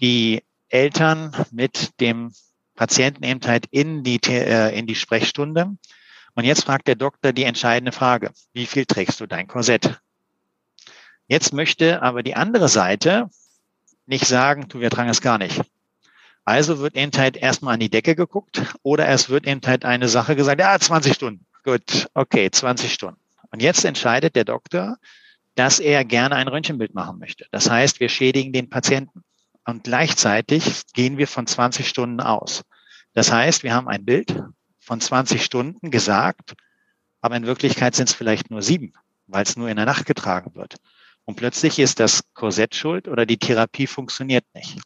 die 0.00 0.42
Eltern 0.70 1.36
mit 1.50 2.00
dem 2.00 2.32
Patienten 2.74 3.24
eben 3.24 3.42
halt 3.44 3.66
in 3.70 4.02
die, 4.02 4.18
äh, 4.26 4.76
in 4.76 4.86
die 4.86 4.94
Sprechstunde. 4.94 5.76
Und 6.34 6.44
jetzt 6.44 6.64
fragt 6.64 6.88
der 6.88 6.94
Doktor 6.94 7.34
die 7.34 7.44
entscheidende 7.44 7.92
Frage. 7.92 8.30
Wie 8.54 8.64
viel 8.64 8.86
trägst 8.86 9.20
du 9.20 9.26
dein 9.26 9.46
Korsett? 9.46 10.00
Jetzt 11.32 11.54
möchte 11.54 12.02
aber 12.02 12.22
die 12.22 12.36
andere 12.36 12.68
Seite 12.68 13.30
nicht 14.04 14.26
sagen, 14.26 14.68
du, 14.68 14.80
wir 14.80 14.90
tragen 14.90 15.08
es 15.08 15.22
gar 15.22 15.38
nicht. 15.38 15.62
Also 16.44 16.80
wird 16.80 16.94
eben 16.94 17.10
halt 17.16 17.38
erstmal 17.38 17.72
an 17.72 17.80
die 17.80 17.88
Decke 17.88 18.14
geguckt 18.14 18.60
oder 18.82 19.08
es 19.08 19.30
wird 19.30 19.46
eben 19.46 19.62
halt 19.64 19.86
eine 19.86 20.08
Sache 20.08 20.36
gesagt, 20.36 20.60
ja, 20.60 20.78
20 20.78 21.14
Stunden. 21.14 21.46
Gut, 21.64 22.10
okay, 22.12 22.50
20 22.50 22.92
Stunden. 22.92 23.18
Und 23.50 23.62
jetzt 23.62 23.82
entscheidet 23.86 24.36
der 24.36 24.44
Doktor, 24.44 24.98
dass 25.54 25.80
er 25.80 26.04
gerne 26.04 26.36
ein 26.36 26.48
Röntgenbild 26.48 26.92
machen 26.92 27.18
möchte. 27.18 27.46
Das 27.50 27.70
heißt, 27.70 28.00
wir 28.00 28.10
schädigen 28.10 28.52
den 28.52 28.68
Patienten. 28.68 29.24
Und 29.64 29.84
gleichzeitig 29.84 30.82
gehen 30.92 31.16
wir 31.16 31.28
von 31.28 31.46
20 31.46 31.88
Stunden 31.88 32.20
aus. 32.20 32.62
Das 33.14 33.32
heißt, 33.32 33.62
wir 33.62 33.72
haben 33.72 33.88
ein 33.88 34.04
Bild 34.04 34.38
von 34.80 35.00
20 35.00 35.42
Stunden 35.42 35.90
gesagt, 35.90 36.56
aber 37.22 37.36
in 37.36 37.46
Wirklichkeit 37.46 37.94
sind 37.94 38.10
es 38.10 38.14
vielleicht 38.14 38.50
nur 38.50 38.60
sieben, 38.60 38.92
weil 39.28 39.44
es 39.44 39.56
nur 39.56 39.70
in 39.70 39.76
der 39.76 39.86
Nacht 39.86 40.04
getragen 40.04 40.54
wird. 40.54 40.76
Und 41.24 41.36
plötzlich 41.36 41.78
ist 41.78 42.00
das 42.00 42.22
Korsett 42.34 42.74
schuld 42.74 43.08
oder 43.08 43.26
die 43.26 43.38
Therapie 43.38 43.86
funktioniert 43.86 44.44
nicht. 44.54 44.80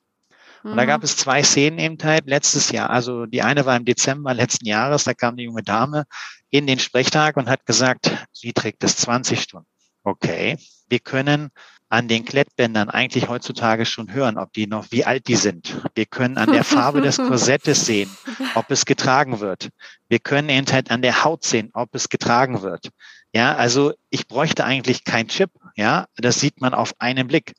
Und 0.62 0.76
da 0.76 0.84
gab 0.84 1.02
mhm. 1.02 1.04
es 1.04 1.16
zwei 1.16 1.44
Szenen 1.44 1.78
eben 1.78 1.96
halt 2.02 2.26
letztes 2.26 2.70
Jahr. 2.72 2.90
Also 2.90 3.26
die 3.26 3.42
eine 3.42 3.66
war 3.66 3.76
im 3.76 3.84
Dezember 3.84 4.34
letzten 4.34 4.66
Jahres, 4.66 5.04
da 5.04 5.14
kam 5.14 5.36
die 5.36 5.44
junge 5.44 5.62
Dame 5.62 6.04
in 6.50 6.66
den 6.66 6.80
Sprechtag 6.80 7.36
und 7.36 7.48
hat 7.48 7.66
gesagt, 7.66 8.10
sie 8.32 8.52
trägt 8.52 8.82
es 8.82 8.96
20 8.96 9.40
Stunden. 9.40 9.68
Okay, 10.02 10.58
wir 10.88 10.98
können 10.98 11.50
an 11.88 12.08
den 12.08 12.24
Klettbändern 12.24 12.90
eigentlich 12.90 13.28
heutzutage 13.28 13.86
schon 13.86 14.12
hören, 14.12 14.38
ob 14.38 14.52
die 14.52 14.66
noch, 14.66 14.86
wie 14.90 15.04
alt 15.04 15.28
die 15.28 15.36
sind. 15.36 15.80
Wir 15.94 16.06
können 16.06 16.36
an 16.36 16.50
der 16.50 16.64
Farbe 16.64 17.00
des 17.00 17.16
Korsettes 17.16 17.86
sehen, 17.86 18.10
ob 18.54 18.70
es 18.70 18.86
getragen 18.86 19.38
wird. 19.38 19.70
Wir 20.08 20.18
können 20.18 20.48
eben 20.48 20.66
halt 20.72 20.90
an 20.90 21.02
der 21.02 21.22
Haut 21.22 21.44
sehen, 21.44 21.70
ob 21.74 21.94
es 21.94 22.08
getragen 22.08 22.62
wird. 22.62 22.90
Ja, 23.32 23.54
also 23.54 23.92
ich 24.10 24.26
bräuchte 24.26 24.64
eigentlich 24.64 25.04
kein 25.04 25.28
Chip. 25.28 25.50
Ja, 25.76 26.06
das 26.16 26.40
sieht 26.40 26.60
man 26.60 26.74
auf 26.74 26.94
einen 26.98 27.26
Blick. 27.28 27.52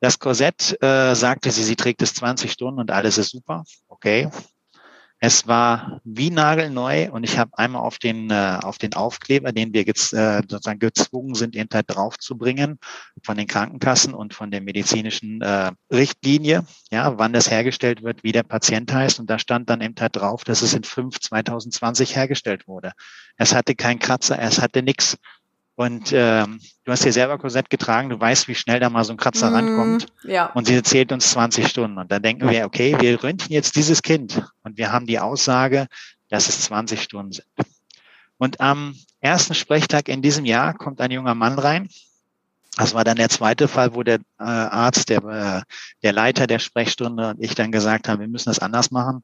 Das 0.00 0.18
Korsett 0.18 0.80
äh, 0.82 1.14
sagte 1.14 1.50
sie, 1.50 1.64
sie 1.64 1.76
trägt 1.76 2.02
es 2.02 2.14
20 2.14 2.52
Stunden 2.52 2.80
und 2.80 2.90
alles 2.90 3.18
ist 3.18 3.30
super. 3.30 3.64
Okay. 3.88 4.28
Es 5.20 5.48
war 5.48 6.00
wie 6.04 6.30
nagelneu 6.30 7.10
und 7.10 7.24
ich 7.24 7.38
habe 7.38 7.50
einmal 7.58 7.82
auf 7.82 7.98
den, 7.98 8.30
äh, 8.30 8.60
auf 8.62 8.78
den 8.78 8.94
Aufkleber, 8.94 9.50
den 9.50 9.72
wir 9.72 9.82
jetzt 9.82 10.12
äh, 10.12 10.42
sozusagen 10.48 10.78
gezwungen 10.78 11.34
sind, 11.34 11.56
eben 11.56 11.68
halt 11.74 11.86
draufzubringen, 11.88 12.78
von 13.24 13.36
den 13.36 13.48
Krankenkassen 13.48 14.14
und 14.14 14.32
von 14.32 14.52
der 14.52 14.60
medizinischen 14.60 15.40
äh, 15.42 15.72
Richtlinie, 15.92 16.64
ja, 16.92 17.18
wann 17.18 17.32
das 17.32 17.50
hergestellt 17.50 18.04
wird, 18.04 18.22
wie 18.22 18.30
der 18.30 18.44
Patient 18.44 18.92
heißt. 18.92 19.18
Und 19.18 19.28
da 19.28 19.40
stand 19.40 19.68
dann 19.70 19.80
eben 19.80 19.96
halt 19.98 20.14
drauf, 20.14 20.44
dass 20.44 20.62
es 20.62 20.72
in 20.72 20.84
5 20.84 21.18
2020 21.18 22.14
hergestellt 22.14 22.68
wurde. 22.68 22.92
Es 23.36 23.52
hatte 23.52 23.74
keinen 23.74 23.98
Kratzer, 23.98 24.38
es 24.38 24.60
hatte 24.60 24.84
nichts. 24.84 25.18
Und 25.78 26.10
ähm, 26.12 26.58
du 26.82 26.90
hast 26.90 27.04
ja 27.04 27.12
selber 27.12 27.38
Korsett 27.38 27.70
getragen, 27.70 28.08
du 28.08 28.18
weißt, 28.18 28.48
wie 28.48 28.56
schnell 28.56 28.80
da 28.80 28.90
mal 28.90 29.04
so 29.04 29.12
ein 29.12 29.16
Kratzer 29.16 29.48
mm, 29.48 29.54
rankommt. 29.54 30.06
Ja. 30.24 30.46
Und 30.46 30.66
sie 30.66 30.74
erzählt 30.74 31.12
uns 31.12 31.30
20 31.30 31.68
Stunden. 31.68 31.98
Und 31.98 32.10
dann 32.10 32.20
denken 32.20 32.50
wir, 32.50 32.66
okay, 32.66 32.96
wir 32.98 33.22
röntgen 33.22 33.52
jetzt 33.52 33.76
dieses 33.76 34.02
Kind 34.02 34.42
und 34.64 34.76
wir 34.76 34.90
haben 34.90 35.06
die 35.06 35.20
Aussage, 35.20 35.86
dass 36.30 36.48
es 36.48 36.62
20 36.62 37.00
Stunden 37.00 37.30
sind. 37.30 37.46
Und 38.38 38.60
am 38.60 38.96
ersten 39.20 39.54
Sprechtag 39.54 40.08
in 40.08 40.20
diesem 40.20 40.44
Jahr 40.44 40.74
kommt 40.74 41.00
ein 41.00 41.12
junger 41.12 41.36
Mann 41.36 41.56
rein. 41.60 41.88
Das 42.76 42.94
war 42.94 43.04
dann 43.04 43.16
der 43.16 43.28
zweite 43.28 43.68
Fall, 43.68 43.94
wo 43.94 44.02
der 44.02 44.18
äh, 44.40 44.42
Arzt, 44.42 45.10
der, 45.10 45.22
äh, 45.22 45.62
der 46.02 46.12
Leiter 46.12 46.48
der 46.48 46.58
Sprechstunde 46.58 47.30
und 47.30 47.40
ich 47.40 47.54
dann 47.54 47.70
gesagt 47.70 48.08
haben, 48.08 48.18
wir 48.18 48.26
müssen 48.26 48.50
das 48.50 48.58
anders 48.58 48.90
machen. 48.90 49.22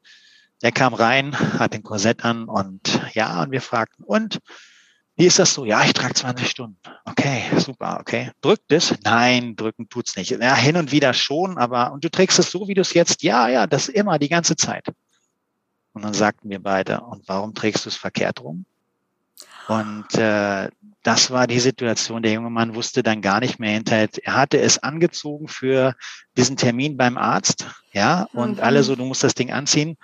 Der 0.61 0.71
kam 0.71 0.93
rein, 0.93 1.37
hat 1.59 1.73
den 1.73 1.83
Korsett 1.83 2.23
an 2.23 2.45
und 2.45 3.01
ja, 3.13 3.43
und 3.43 3.51
wir 3.51 3.61
fragten, 3.61 4.05
und 4.05 4.39
wie 5.15 5.25
ist 5.25 5.39
das 5.39 5.53
so? 5.53 5.65
Ja, 5.65 5.83
ich 5.83 5.93
trage 5.93 6.13
20 6.13 6.49
Stunden. 6.49 6.77
Okay, 7.05 7.43
super, 7.57 7.97
okay. 8.01 8.31
Drückt 8.41 8.71
es? 8.71 8.93
Nein, 9.03 9.55
drücken 9.55 9.87
tut's 9.87 10.15
nicht. 10.17 10.31
Ja, 10.31 10.55
hin 10.55 10.75
und 10.75 10.91
wieder 10.91 11.13
schon, 11.13 11.57
aber 11.57 11.93
und 11.93 12.03
du 12.03 12.09
trägst 12.09 12.37
es 12.39 12.51
so, 12.51 12.67
wie 12.67 12.73
du 12.73 12.81
es 12.81 12.93
jetzt? 12.93 13.23
Ja, 13.23 13.47
ja, 13.47 13.65
das 13.65 13.87
immer, 13.87 14.19
die 14.19 14.29
ganze 14.29 14.55
Zeit. 14.55 14.87
Und 15.93 16.03
dann 16.03 16.13
sagten 16.13 16.49
wir 16.49 16.61
beide, 16.61 16.99
und 17.01 17.27
warum 17.27 17.53
trägst 17.53 17.85
du 17.85 17.89
es 17.89 17.95
verkehrt 17.95 18.41
rum? 18.41 18.65
Und 19.67 20.13
äh, 20.15 20.69
das 21.03 21.31
war 21.31 21.47
die 21.47 21.59
Situation. 21.59 22.23
Der 22.23 22.33
junge 22.33 22.49
Mann 22.49 22.75
wusste 22.75 23.03
dann 23.03 23.21
gar 23.21 23.39
nicht 23.39 23.59
mehr 23.59 23.71
hinterher. 23.71 24.09
Er 24.23 24.35
hatte 24.35 24.59
es 24.59 24.81
angezogen 24.81 25.47
für 25.47 25.95
diesen 26.37 26.57
Termin 26.57 26.97
beim 26.97 27.17
Arzt, 27.17 27.67
ja, 27.93 28.27
und 28.33 28.57
mhm. 28.57 28.63
alle 28.63 28.83
so, 28.83 28.95
du 28.95 29.05
musst 29.05 29.23
das 29.23 29.35
Ding 29.35 29.51
anziehen 29.51 29.97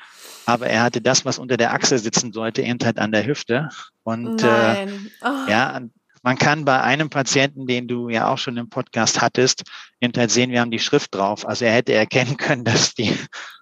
aber 0.46 0.68
er 0.68 0.84
hatte 0.84 1.02
das, 1.02 1.26
was 1.26 1.40
unter 1.40 1.58
der 1.58 1.74
Achse 1.74 1.98
sitzen 1.98 2.34
sollte, 2.34 2.62
eben 2.62 2.80
halt 2.84 3.00
an 3.00 3.12
der 3.12 3.26
Hüfte. 3.26 3.70
Und 4.04 4.44
äh, 4.44 4.88
oh. 5.22 5.50
ja, 5.50 5.80
man 6.24 6.38
kann 6.38 6.66
bei 6.66 6.82
einem 6.82 7.10
Patienten, 7.10 7.68
den 7.68 7.88
du 7.88 8.10
ja 8.10 8.28
auch 8.28 8.38
schon 8.38 8.58
im 8.58 8.70
Podcast 8.70 9.22
hattest, 9.22 9.64
eben 10.00 10.14
halt 10.16 10.32
sehen, 10.32 10.52
wir 10.52 10.62
haben 10.62 10.72
die 10.72 10.80
Schrift 10.80 11.14
drauf. 11.16 11.48
Also 11.48 11.66
er 11.66 11.74
hätte 11.74 11.94
erkennen 11.94 12.38
können, 12.38 12.64
dass 12.66 12.94
die, 12.94 13.18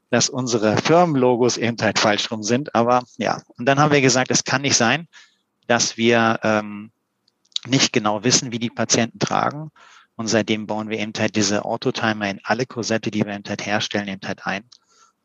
dass 0.09 0.29
unsere 0.29 0.77
Firmenlogos 0.77 1.57
eben 1.57 1.77
halt 1.81 1.99
falsch 1.99 2.31
rum 2.31 2.43
sind. 2.43 2.73
Aber 2.75 3.03
ja, 3.17 3.41
und 3.57 3.65
dann 3.65 3.79
haben 3.79 3.91
wir 3.91 4.01
gesagt, 4.01 4.31
es 4.31 4.43
kann 4.43 4.61
nicht 4.61 4.75
sein, 4.75 5.07
dass 5.69 5.97
wir 5.97 6.39
ähm, 6.41 6.91
nicht 7.67 7.93
genau 7.93 8.23
wissen, 8.23 8.51
wie 8.51 8.59
die 8.59 8.71
Patienten 8.71 9.19
tragen. 9.19 9.69
Und 10.15 10.27
seitdem 10.27 10.65
bauen 10.65 10.89
wir 10.89 10.99
eben 10.99 11.13
halt 11.17 11.35
diese 11.35 11.63
Autotimer 11.63 12.29
in 12.29 12.39
alle 12.43 12.65
Korsette, 12.65 13.11
die 13.11 13.23
wir 13.23 13.33
eben 13.33 13.47
halt 13.47 13.65
herstellen, 13.65 14.07
eben 14.07 14.27
halt 14.27 14.45
ein. 14.45 14.63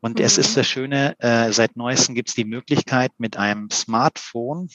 Und 0.01 0.19
mhm. 0.19 0.25
es 0.25 0.37
ist 0.37 0.51
mhm. 0.51 0.55
das 0.57 0.69
Schöne, 0.69 1.19
äh, 1.19 1.51
seit 1.51 1.77
neuestem 1.77 2.15
gibt 2.15 2.29
es 2.29 2.35
die 2.35 2.45
Möglichkeit, 2.45 3.13
mit 3.19 3.37
einem 3.37 3.71
Smartphone 3.71 4.69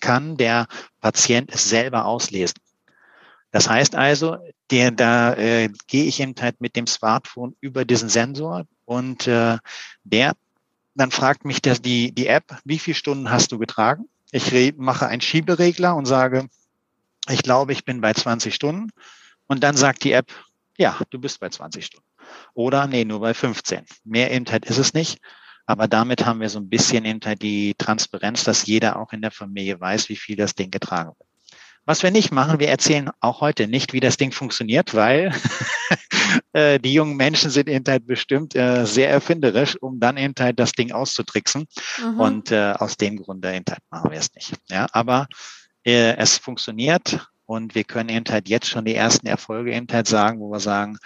kann 0.00 0.36
der 0.36 0.66
Patient 1.00 1.50
es 1.50 1.70
selber 1.70 2.04
auslesen. 2.04 2.56
Das 3.50 3.70
heißt 3.70 3.94
also, 3.94 4.36
der, 4.70 4.90
da 4.90 5.32
äh, 5.32 5.70
gehe 5.86 6.04
ich 6.04 6.20
eben 6.20 6.34
halt 6.38 6.60
mit 6.60 6.76
dem 6.76 6.86
Smartphone 6.86 7.56
über 7.60 7.86
diesen 7.86 8.10
Sensor 8.10 8.66
und 8.84 9.26
äh, 9.26 9.56
der 10.04 10.34
dann 10.94 11.10
fragt 11.10 11.44
mich 11.44 11.62
der, 11.62 11.78
die, 11.78 12.12
die 12.12 12.26
App, 12.26 12.44
wie 12.64 12.78
viele 12.78 12.94
Stunden 12.94 13.30
hast 13.30 13.52
du 13.52 13.58
getragen? 13.58 14.08
Ich 14.36 14.74
mache 14.76 15.06
einen 15.06 15.22
Schieberegler 15.22 15.96
und 15.96 16.04
sage, 16.04 16.46
ich 17.30 17.42
glaube, 17.42 17.72
ich 17.72 17.86
bin 17.86 18.02
bei 18.02 18.12
20 18.12 18.54
Stunden. 18.54 18.90
Und 19.46 19.62
dann 19.62 19.78
sagt 19.78 20.04
die 20.04 20.12
App, 20.12 20.30
ja, 20.76 21.00
du 21.08 21.18
bist 21.18 21.40
bei 21.40 21.48
20 21.48 21.86
Stunden. 21.86 22.06
Oder 22.52 22.86
nee, 22.86 23.06
nur 23.06 23.20
bei 23.20 23.32
15. 23.32 23.86
Mehr 24.04 24.30
Intheit 24.30 24.66
ist 24.66 24.76
es 24.76 24.92
nicht. 24.92 25.20
Aber 25.64 25.88
damit 25.88 26.26
haben 26.26 26.40
wir 26.40 26.50
so 26.50 26.58
ein 26.58 26.68
bisschen 26.68 27.06
eben 27.06 27.20
die 27.38 27.74
Transparenz, 27.78 28.44
dass 28.44 28.66
jeder 28.66 29.00
auch 29.00 29.14
in 29.14 29.22
der 29.22 29.30
Familie 29.30 29.80
weiß, 29.80 30.10
wie 30.10 30.16
viel 30.16 30.36
das 30.36 30.54
Ding 30.54 30.70
getragen 30.70 31.14
wird. 31.18 31.28
Was 31.86 32.02
wir 32.02 32.10
nicht 32.10 32.30
machen, 32.30 32.60
wir 32.60 32.68
erzählen 32.68 33.10
auch 33.20 33.40
heute 33.40 33.68
nicht, 33.68 33.94
wie 33.94 34.00
das 34.00 34.18
Ding 34.18 34.32
funktioniert, 34.32 34.92
weil 34.92 35.32
äh, 36.52 36.78
die 36.78 36.92
jungen 36.92 37.16
Menschen 37.16 37.50
sind 37.50 37.68
eben 37.68 37.84
halt 37.86 38.06
bestimmt 38.06 38.54
äh, 38.56 38.84
sehr 38.84 39.10
erfinderisch, 39.10 39.76
um 39.80 40.00
dann 40.00 40.16
eben 40.16 40.34
halt 40.38 40.58
das 40.58 40.72
Ding 40.72 40.92
auszutricksen. 40.92 41.66
Mhm. 42.02 42.20
Und 42.20 42.50
äh, 42.52 42.74
aus 42.78 42.96
dem 42.96 43.16
Grunde 43.16 43.54
eben 43.54 43.64
halt 43.68 43.80
machen 43.90 44.10
wir 44.10 44.18
es 44.18 44.34
nicht. 44.34 44.54
Ja, 44.70 44.86
aber 44.92 45.28
äh, 45.84 46.16
es 46.16 46.38
funktioniert 46.38 47.28
und 47.46 47.74
wir 47.74 47.84
können 47.84 48.08
eben 48.08 48.26
halt 48.28 48.48
jetzt 48.48 48.68
schon 48.68 48.84
die 48.84 48.94
ersten 48.94 49.26
Erfolge 49.26 49.74
eben 49.74 49.86
halt 49.90 50.08
sagen, 50.08 50.40
wo 50.40 50.50
wir 50.50 50.60
sagen, 50.60 50.98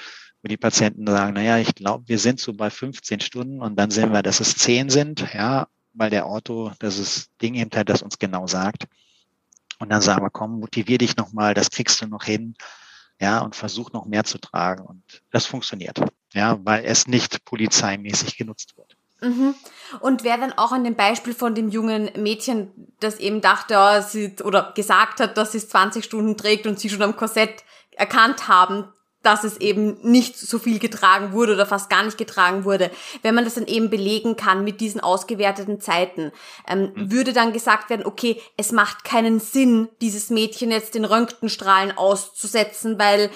wo 0.43 0.49
die 0.49 0.57
Patienten 0.57 1.07
sagen, 1.07 1.35
naja, 1.35 1.59
ich 1.59 1.75
glaube, 1.75 2.09
wir 2.09 2.19
sind 2.19 2.41
so 2.41 2.55
bei 2.55 2.71
15 2.71 3.21
Stunden 3.21 3.61
und 3.61 3.77
dann 3.77 3.91
sehen 3.91 4.13
wir, 4.13 4.23
dass 4.23 4.41
es 4.41 4.57
10 4.57 4.89
sind, 4.89 5.27
ja, 5.35 5.69
weil 5.93 6.11
der 6.11 6.27
Auto, 6.27 6.73
das 6.79 6.99
ist 6.99 7.31
Ding 7.43 7.55
eben 7.55 7.71
halt, 7.75 7.89
das 7.89 8.03
uns 8.03 8.19
genau 8.19 8.47
sagt. 8.47 8.87
Und 9.79 9.91
dann 9.91 10.01
sagen 10.03 10.23
wir, 10.23 10.31
komm, 10.31 10.61
motivier 10.61 10.99
dich 10.99 11.17
nochmal, 11.17 11.55
das 11.55 11.71
kriegst 11.71 12.01
du 12.01 12.07
noch 12.07 12.25
hin, 12.25 12.55
ja, 13.21 13.41
und 13.41 13.55
versuch 13.55 13.93
noch 13.93 14.07
mehr 14.07 14.25
zu 14.25 14.39
tragen. 14.39 14.85
Und 14.85 15.03
das 15.31 15.47
funktioniert, 15.47 16.01
ja, 16.33 16.59
weil 16.65 16.85
es 16.85 17.07
nicht 17.07 17.45
polizeimäßig 17.45 18.37
genutzt 18.37 18.77
wird. 18.77 18.97
Mhm. 19.23 19.55
Und 20.01 20.25
wer 20.25 20.39
dann 20.39 20.55
auch 20.55 20.73
an 20.73 20.85
dem 20.85 20.97
Beispiel 20.97 21.35
von 21.35 21.55
dem 21.55 21.69
jungen 21.69 22.11
Mädchen, 22.17 22.71
das 23.01 23.19
eben 23.19 23.41
dachte, 23.41 23.75
ja, 23.75 24.03
sie, 24.03 24.35
oder 24.43 24.73
gesagt 24.75 25.21
hat, 25.21 25.37
dass 25.37 25.53
sie 25.53 25.59
es 25.59 25.69
20 25.69 26.05
Stunden 26.05 26.37
trägt 26.37 26.67
und 26.67 26.81
sie 26.81 26.89
schon 26.89 27.03
am 27.03 27.17
Korsett 27.17 27.63
erkannt 27.93 28.49
haben, 28.49 28.89
dass 29.23 29.45
es 29.45 29.59
eben 29.59 29.99
nicht 30.03 30.39
so 30.39 30.59
viel 30.59 30.79
getragen 30.79 31.33
wurde 31.33 31.55
oder 31.55 31.67
fast 31.67 31.91
gar 31.91 32.03
nicht 32.03 32.19
getragen 32.19 32.65
wurde. 32.65 32.91
Wenn 33.23 33.35
man 33.35 33.45
das 33.45 33.55
dann 33.55 33.67
eben 33.67 33.91
belegen 33.91 34.37
kann 34.37 34.65
mit 34.65 34.81
diesen 34.81 35.01
ausgewerteten 35.01 35.81
Zeiten, 35.81 36.33
ähm, 36.67 36.93
mhm. 36.95 37.13
würde 37.13 37.33
dann 37.33 37.53
gesagt 37.53 37.91
werden, 37.91 38.07
okay, 38.07 38.41
es 38.57 38.73
macht 38.73 39.05
keinen 39.05 39.41
Sinn, 39.41 39.89
dieses 40.01 40.31
Mädchen 40.31 40.71
jetzt 40.71 40.95
den 40.95 41.05
Röntgenstrahlen 41.05 41.97
auszusetzen, 41.97 42.99
weil 42.99 43.31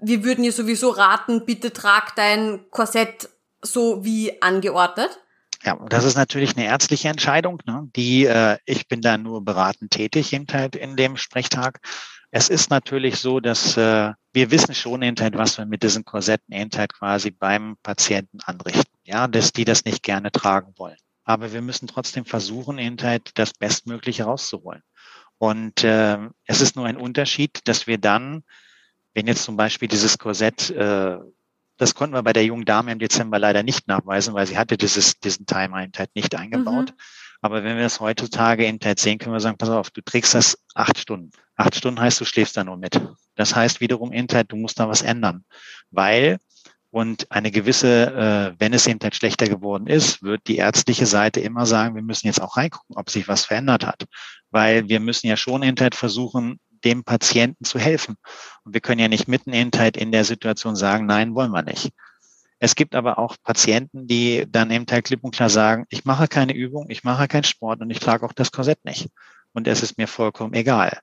wir 0.00 0.24
würden 0.24 0.44
ihr 0.44 0.52
sowieso 0.52 0.90
raten, 0.90 1.44
bitte 1.44 1.72
trag 1.72 2.14
dein 2.14 2.64
Korsett 2.70 3.28
so 3.62 4.04
wie 4.04 4.40
angeordnet. 4.40 5.18
Ja, 5.64 5.76
das 5.88 6.04
ist 6.04 6.16
natürlich 6.16 6.56
eine 6.56 6.66
ärztliche 6.66 7.08
Entscheidung. 7.08 7.60
Ne? 7.66 7.88
Die, 7.96 8.26
äh, 8.26 8.58
ich 8.64 8.86
bin 8.86 9.00
da 9.00 9.18
nur 9.18 9.44
beratend 9.44 9.90
tätig 9.90 10.32
in, 10.32 10.46
in 10.46 10.96
dem 10.96 11.16
Sprechtag. 11.16 11.80
Es 12.30 12.50
ist 12.50 12.70
natürlich 12.70 13.16
so, 13.16 13.40
dass 13.40 13.76
äh, 13.76 14.12
wir 14.32 14.50
wissen 14.50 14.74
schon 14.74 15.02
hinterher, 15.02 15.32
was 15.34 15.56
wir 15.56 15.64
mit 15.64 15.82
diesen 15.82 16.04
Korsetten 16.04 16.54
hinterher 16.54 16.88
quasi 16.88 17.30
beim 17.30 17.76
Patienten 17.82 18.38
anrichten. 18.44 18.92
Ja, 19.04 19.26
dass 19.26 19.52
die 19.52 19.64
das 19.64 19.84
nicht 19.84 20.02
gerne 20.02 20.30
tragen 20.30 20.74
wollen. 20.76 20.98
Aber 21.24 21.52
wir 21.52 21.62
müssen 21.62 21.88
trotzdem 21.88 22.24
versuchen, 22.24 22.78
hinterher 22.78 23.20
das 23.34 23.54
Bestmögliche 23.54 24.24
rauszuholen. 24.24 24.82
Und 25.38 25.84
äh, 25.84 26.18
es 26.44 26.60
ist 26.60 26.76
nur 26.76 26.86
ein 26.86 26.96
Unterschied, 26.96 27.60
dass 27.64 27.86
wir 27.86 27.96
dann, 27.98 28.44
wenn 29.14 29.26
jetzt 29.26 29.44
zum 29.44 29.56
Beispiel 29.56 29.88
dieses 29.88 30.18
Korsett, 30.18 30.70
äh, 30.70 31.18
das 31.78 31.94
konnten 31.94 32.14
wir 32.14 32.22
bei 32.22 32.32
der 32.32 32.44
jungen 32.44 32.64
Dame 32.64 32.92
im 32.92 32.98
Dezember 32.98 33.38
leider 33.38 33.62
nicht 33.62 33.88
nachweisen, 33.88 34.34
weil 34.34 34.46
sie 34.46 34.58
hatte 34.58 34.76
dieses, 34.76 35.20
diesen 35.20 35.46
Timer 35.46 35.86
halt 35.96 36.14
nicht 36.14 36.34
eingebaut. 36.34 36.90
Mhm. 36.90 37.00
Aber 37.40 37.62
wenn 37.62 37.76
wir 37.76 37.84
das 37.84 38.00
heutzutage 38.00 38.66
in 38.66 38.80
Zeit 38.80 38.98
sehen, 38.98 39.18
können 39.18 39.34
wir 39.34 39.40
sagen, 39.40 39.58
pass 39.58 39.68
auf, 39.68 39.90
du 39.90 40.02
trägst 40.02 40.34
das 40.34 40.58
acht 40.74 40.98
Stunden. 40.98 41.30
Acht 41.58 41.74
Stunden 41.74 42.00
heißt, 42.00 42.20
du 42.20 42.24
schläfst 42.24 42.56
da 42.56 42.62
nur 42.62 42.76
mit. 42.76 43.00
Das 43.34 43.54
heißt 43.54 43.80
wiederum 43.80 44.12
Internet, 44.12 44.52
du 44.52 44.56
musst 44.56 44.78
da 44.78 44.88
was 44.88 45.02
ändern. 45.02 45.44
Weil, 45.90 46.38
und 46.90 47.30
eine 47.32 47.50
gewisse, 47.50 48.54
äh, 48.56 48.60
wenn 48.60 48.72
es 48.72 48.86
eben 48.86 49.00
halt 49.02 49.16
schlechter 49.16 49.48
geworden 49.48 49.88
ist, 49.88 50.22
wird 50.22 50.46
die 50.46 50.56
ärztliche 50.56 51.06
Seite 51.06 51.40
immer 51.40 51.66
sagen, 51.66 51.96
wir 51.96 52.02
müssen 52.02 52.28
jetzt 52.28 52.40
auch 52.40 52.56
reingucken, 52.56 52.96
ob 52.96 53.10
sich 53.10 53.26
was 53.26 53.44
verändert 53.44 53.84
hat. 53.84 54.04
Weil 54.50 54.88
wir 54.88 55.00
müssen 55.00 55.26
ja 55.26 55.36
schon 55.36 55.64
Internet 55.64 55.96
versuchen, 55.96 56.60
dem 56.84 57.02
Patienten 57.02 57.64
zu 57.64 57.80
helfen. 57.80 58.14
Und 58.62 58.72
wir 58.72 58.80
können 58.80 59.00
ja 59.00 59.08
nicht 59.08 59.26
mitten 59.26 59.52
Internet 59.52 59.96
in 59.96 60.12
der 60.12 60.24
Situation 60.24 60.76
sagen, 60.76 61.06
nein, 61.06 61.34
wollen 61.34 61.50
wir 61.50 61.62
nicht. 61.62 61.90
Es 62.60 62.76
gibt 62.76 62.94
aber 62.94 63.18
auch 63.18 63.36
Patienten, 63.42 64.06
die 64.06 64.46
dann 64.48 64.70
eben 64.70 64.86
halt 64.88 65.06
klipp 65.06 65.24
und 65.24 65.34
klar 65.34 65.50
sagen, 65.50 65.86
ich 65.90 66.04
mache 66.04 66.28
keine 66.28 66.54
Übung, 66.54 66.86
ich 66.88 67.02
mache 67.02 67.26
keinen 67.26 67.44
Sport 67.44 67.80
und 67.80 67.90
ich 67.90 67.98
trage 67.98 68.24
auch 68.24 68.32
das 68.32 68.52
Korsett 68.52 68.84
nicht. 68.84 69.08
Und 69.52 69.66
es 69.66 69.82
ist 69.82 69.98
mir 69.98 70.06
vollkommen 70.06 70.54
egal. 70.54 71.00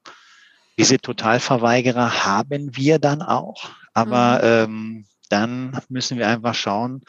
Diese 0.77 0.97
Totalverweigerer 0.97 2.25
haben 2.25 2.75
wir 2.75 2.99
dann 2.99 3.21
auch, 3.21 3.69
aber 3.93 4.67
mhm. 4.67 4.73
ähm, 4.73 5.05
dann 5.29 5.79
müssen 5.89 6.17
wir 6.17 6.27
einfach 6.27 6.53
schauen, 6.53 7.01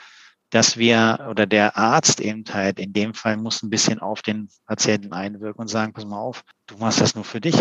dass 0.51 0.77
wir 0.77 1.27
oder 1.29 1.47
der 1.47 1.77
Arzt 1.77 2.21
eben 2.21 2.45
halt 2.53 2.79
in 2.79 2.93
dem 2.93 3.15
Fall 3.15 3.37
muss 3.37 3.63
ein 3.63 3.71
bisschen 3.71 3.99
auf 3.99 4.23
den 4.23 4.49
Patienten 4.67 5.13
einwirken 5.13 5.61
und 5.61 5.69
sagen, 5.69 5.93
pass 5.93 6.05
mal 6.05 6.19
auf, 6.19 6.45
du 6.67 6.77
machst 6.77 7.01
das 7.01 7.15
nur 7.15 7.25
für 7.25 7.41
dich. 7.41 7.57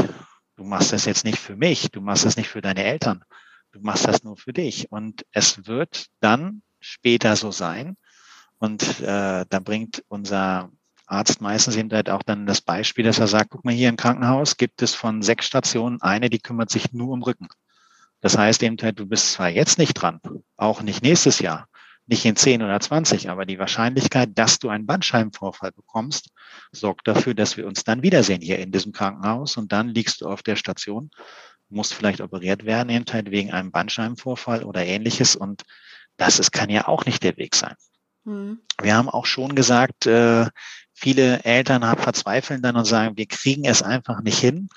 Du 0.56 0.64
machst 0.64 0.94
das 0.94 1.06
jetzt 1.06 1.26
nicht 1.26 1.38
für 1.38 1.56
mich, 1.56 1.92
du 1.92 2.00
machst 2.00 2.26
das 2.26 2.38
nicht 2.38 2.48
für 2.48 2.62
deine 2.62 2.84
Eltern, 2.84 3.26
du 3.72 3.82
machst 3.82 4.08
das 4.08 4.24
nur 4.24 4.38
für 4.38 4.54
dich. 4.54 4.90
Und 4.92 5.26
es 5.32 5.68
wird 5.68 6.06
dann 6.22 6.62
später 6.80 7.36
so 7.36 7.52
sein. 7.52 7.98
Und 8.58 9.02
äh, 9.02 9.46
da 9.50 9.60
bringt 9.60 10.04
unser 10.08 10.72
Arzt 11.08 11.42
meistens 11.42 11.76
eben 11.76 11.92
halt 11.92 12.10
auch 12.10 12.24
dann 12.24 12.46
das 12.46 12.62
Beispiel, 12.62 13.04
dass 13.04 13.20
er 13.20 13.28
sagt, 13.28 13.52
guck 13.52 13.64
mal, 13.64 13.74
hier 13.74 13.90
im 13.90 13.98
Krankenhaus 13.98 14.58
gibt 14.58 14.82
es 14.82 14.96
von 14.96 15.22
sechs 15.22 15.46
Stationen 15.46 16.02
eine, 16.02 16.30
die 16.30 16.40
kümmert 16.40 16.70
sich 16.70 16.94
nur 16.94 17.10
um 17.10 17.24
Rücken. 17.24 17.48
Das 18.22 18.38
heißt 18.38 18.64
eben 18.64 18.78
halt, 18.82 19.00
du 19.00 19.06
bist 19.06 19.34
zwar 19.34 19.50
jetzt 19.50 19.78
nicht 19.78 19.94
dran, 19.94 20.20
auch 20.58 20.82
nicht 20.82 21.04
nächstes 21.04 21.40
Jahr, 21.40 21.68
nicht 22.08 22.26
in 22.26 22.36
10 22.36 22.64
oder 22.64 22.80
20, 22.80 23.30
aber 23.30 23.46
die 23.46 23.60
Wahrscheinlichkeit, 23.60 24.30
dass 24.34 24.60
du 24.60 24.70
einen 24.70 24.86
Bandscheibenvorfall 24.86 25.72
bekommst, 25.72 26.30
sorgt 26.72 27.08
dafür, 27.08 27.34
dass 27.34 27.58
wir 27.58 27.68
uns 27.68 27.84
dann 27.84 28.02
wiedersehen 28.02 28.42
hier 28.42 28.60
in 28.60 28.72
diesem 28.72 28.94
Krankenhaus 28.94 29.58
und 29.58 29.72
dann 29.72 29.90
liegst 29.90 30.22
du 30.22 30.28
auf 30.28 30.42
der 30.42 30.56
Station, 30.56 31.12
musst 31.70 31.94
vielleicht 31.94 32.22
operiert 32.22 32.66
werden, 32.66 32.90
eben 32.90 33.06
halt 33.12 33.32
wegen 33.32 33.52
einem 33.52 33.72
Bandscheibenvorfall 33.72 34.64
oder 34.64 34.86
ähnliches 34.86 35.36
und 35.36 35.64
das 36.18 36.40
ist, 36.40 36.52
kann 36.52 36.70
ja 36.70 36.88
auch 36.88 37.06
nicht 37.06 37.24
der 37.24 37.38
Weg 37.38 37.56
sein. 37.56 37.76
Mhm. 38.24 38.60
Wir 38.82 38.96
haben 38.96 39.10
auch 39.10 39.26
schon 39.26 39.56
gesagt, 39.56 40.06
äh, 40.08 40.48
viele 40.96 41.44
Eltern 41.44 41.84
verzweifeln 41.98 42.62
dann 42.62 42.78
und 42.78 42.86
sagen, 42.86 43.18
wir 43.18 43.28
kriegen 43.28 43.66
es 43.66 43.84
einfach 43.84 44.22
nicht 44.22 44.40
hin, 44.40 44.70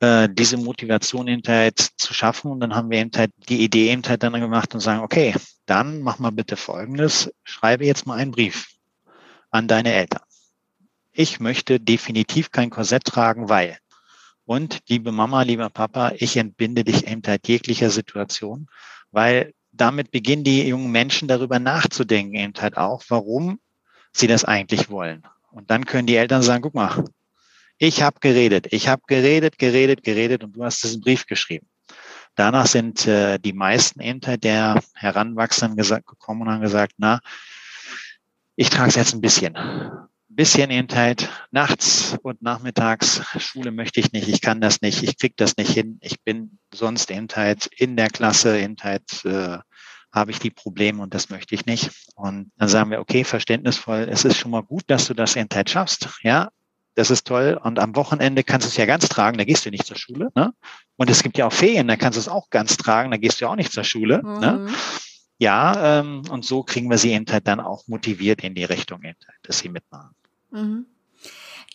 äh, 0.00 0.28
diese 0.32 0.56
Motivation 0.56 1.28
hinterher 1.28 1.74
zu 1.76 2.14
schaffen. 2.14 2.50
Und 2.50 2.60
dann 2.60 2.74
haben 2.74 2.90
wir 2.90 2.98
eben 2.98 3.10
halt 3.14 3.32
die 3.48 3.62
Idee 3.62 3.90
eben 3.90 4.02
halt 4.02 4.22
dann 4.22 4.32
gemacht 4.32 4.74
und 4.74 4.80
sagen, 4.80 5.02
okay, 5.02 5.34
dann 5.66 6.00
mach 6.00 6.18
mal 6.18 6.32
bitte 6.32 6.56
Folgendes, 6.56 7.30
schreibe 7.44 7.84
jetzt 7.84 8.06
mal 8.06 8.18
einen 8.18 8.32
Brief 8.32 8.66
an 9.50 9.68
deine 9.68 9.92
Eltern. 9.92 10.22
Ich 11.12 11.38
möchte 11.38 11.78
definitiv 11.78 12.50
kein 12.50 12.70
Korsett 12.70 13.04
tragen, 13.04 13.48
weil. 13.48 13.78
Und 14.44 14.80
liebe 14.88 15.12
Mama, 15.12 15.42
lieber 15.42 15.68
Papa, 15.68 16.12
ich 16.16 16.38
entbinde 16.38 16.82
dich 16.82 17.06
eben 17.06 17.22
halt 17.26 17.46
jeglicher 17.46 17.90
Situation, 17.90 18.68
weil 19.10 19.52
damit 19.72 20.10
beginnen 20.10 20.44
die 20.44 20.66
jungen 20.66 20.90
Menschen 20.90 21.28
darüber 21.28 21.58
nachzudenken, 21.58 22.36
eben 22.36 22.54
halt 22.58 22.78
auch, 22.78 23.02
warum 23.08 23.60
sie 24.12 24.26
das 24.26 24.44
eigentlich 24.44 24.88
wollen. 24.88 25.22
Und 25.50 25.70
dann 25.70 25.84
können 25.84 26.06
die 26.06 26.16
Eltern 26.16 26.42
sagen, 26.42 26.62
guck 26.62 26.74
mal, 26.74 27.04
ich 27.78 28.02
habe 28.02 28.18
geredet, 28.20 28.66
ich 28.70 28.88
habe 28.88 29.02
geredet, 29.06 29.58
geredet, 29.58 30.02
geredet 30.02 30.44
und 30.44 30.52
du 30.52 30.64
hast 30.64 30.82
diesen 30.82 31.00
Brief 31.00 31.26
geschrieben. 31.26 31.68
Danach 32.34 32.66
sind 32.66 33.06
äh, 33.06 33.38
die 33.38 33.52
meisten 33.52 34.00
Ämter 34.00 34.36
der 34.36 34.80
Heranwachsenden 34.94 35.76
gesagt, 35.76 36.06
gekommen 36.06 36.42
und 36.42 36.50
haben 36.50 36.60
gesagt, 36.60 36.94
na, 36.98 37.20
ich 38.56 38.70
trage 38.70 38.90
es 38.90 38.96
jetzt 38.96 39.14
ein 39.14 39.20
bisschen. 39.20 39.56
Ein 39.56 40.08
bisschen 40.28 40.70
Ähnlichkeit 40.70 41.28
nachts 41.50 42.16
und 42.22 42.42
nachmittags. 42.42 43.22
Schule 43.38 43.70
möchte 43.70 44.00
ich 44.00 44.12
nicht, 44.12 44.28
ich 44.28 44.40
kann 44.40 44.60
das 44.60 44.80
nicht, 44.82 45.02
ich 45.02 45.16
krieg 45.16 45.36
das 45.36 45.56
nicht 45.56 45.72
hin. 45.72 45.98
Ich 46.00 46.22
bin 46.22 46.58
sonst 46.74 47.10
Ähnlichkeit 47.10 47.68
in 47.76 47.96
der 47.96 48.08
Klasse, 48.08 48.58
Ähnlichkeit 48.58 49.24
äh, 49.24 49.58
habe 50.12 50.30
ich 50.30 50.38
die 50.38 50.50
Probleme 50.50 51.02
und 51.02 51.14
das 51.14 51.30
möchte 51.30 51.54
ich 51.54 51.66
nicht. 51.66 51.90
Und 52.14 52.50
dann 52.56 52.68
sagen 52.68 52.90
wir, 52.90 53.00
okay, 53.00 53.24
verständnisvoll, 53.24 54.08
es 54.10 54.24
ist 54.24 54.36
schon 54.36 54.50
mal 54.50 54.62
gut, 54.62 54.84
dass 54.86 55.06
du 55.06 55.14
das 55.14 55.36
Ähnlichkeit 55.36 55.70
schaffst. 55.70 56.08
Ja, 56.22 56.50
das 56.94 57.10
ist 57.10 57.26
toll. 57.26 57.58
Und 57.62 57.78
am 57.78 57.94
Wochenende 57.94 58.42
kannst 58.42 58.66
du 58.66 58.70
es 58.70 58.76
ja 58.76 58.86
ganz 58.86 59.08
tragen, 59.08 59.38
da 59.38 59.44
gehst 59.44 59.64
du 59.64 59.70
nicht 59.70 59.86
zur 59.86 59.96
Schule. 59.96 60.30
Ne? 60.34 60.52
Und 60.96 61.10
es 61.10 61.22
gibt 61.22 61.38
ja 61.38 61.46
auch 61.46 61.52
Ferien, 61.52 61.86
da 61.86 61.96
kannst 61.96 62.16
du 62.16 62.20
es 62.20 62.28
auch 62.28 62.50
ganz 62.50 62.76
tragen, 62.76 63.10
da 63.10 63.16
gehst 63.16 63.40
du 63.40 63.44
ja 63.44 63.50
auch 63.50 63.56
nicht 63.56 63.72
zur 63.72 63.84
Schule. 63.84 64.22
Ne? 64.22 64.32
Mhm. 64.32 64.64
Ne? 64.64 64.72
Ja, 65.38 66.00
ähm, 66.00 66.22
und 66.30 66.44
so 66.44 66.64
kriegen 66.64 66.90
wir 66.90 66.98
sie 66.98 67.12
eben 67.12 67.26
halt 67.30 67.46
dann 67.46 67.60
auch 67.60 67.86
motiviert 67.86 68.42
in 68.42 68.56
die 68.56 68.64
Richtung, 68.64 68.98
eben 69.04 69.18
halt, 69.28 69.38
dass 69.42 69.60
sie 69.60 69.68
mitmachen. 69.68 70.10
Mhm. 70.50 70.86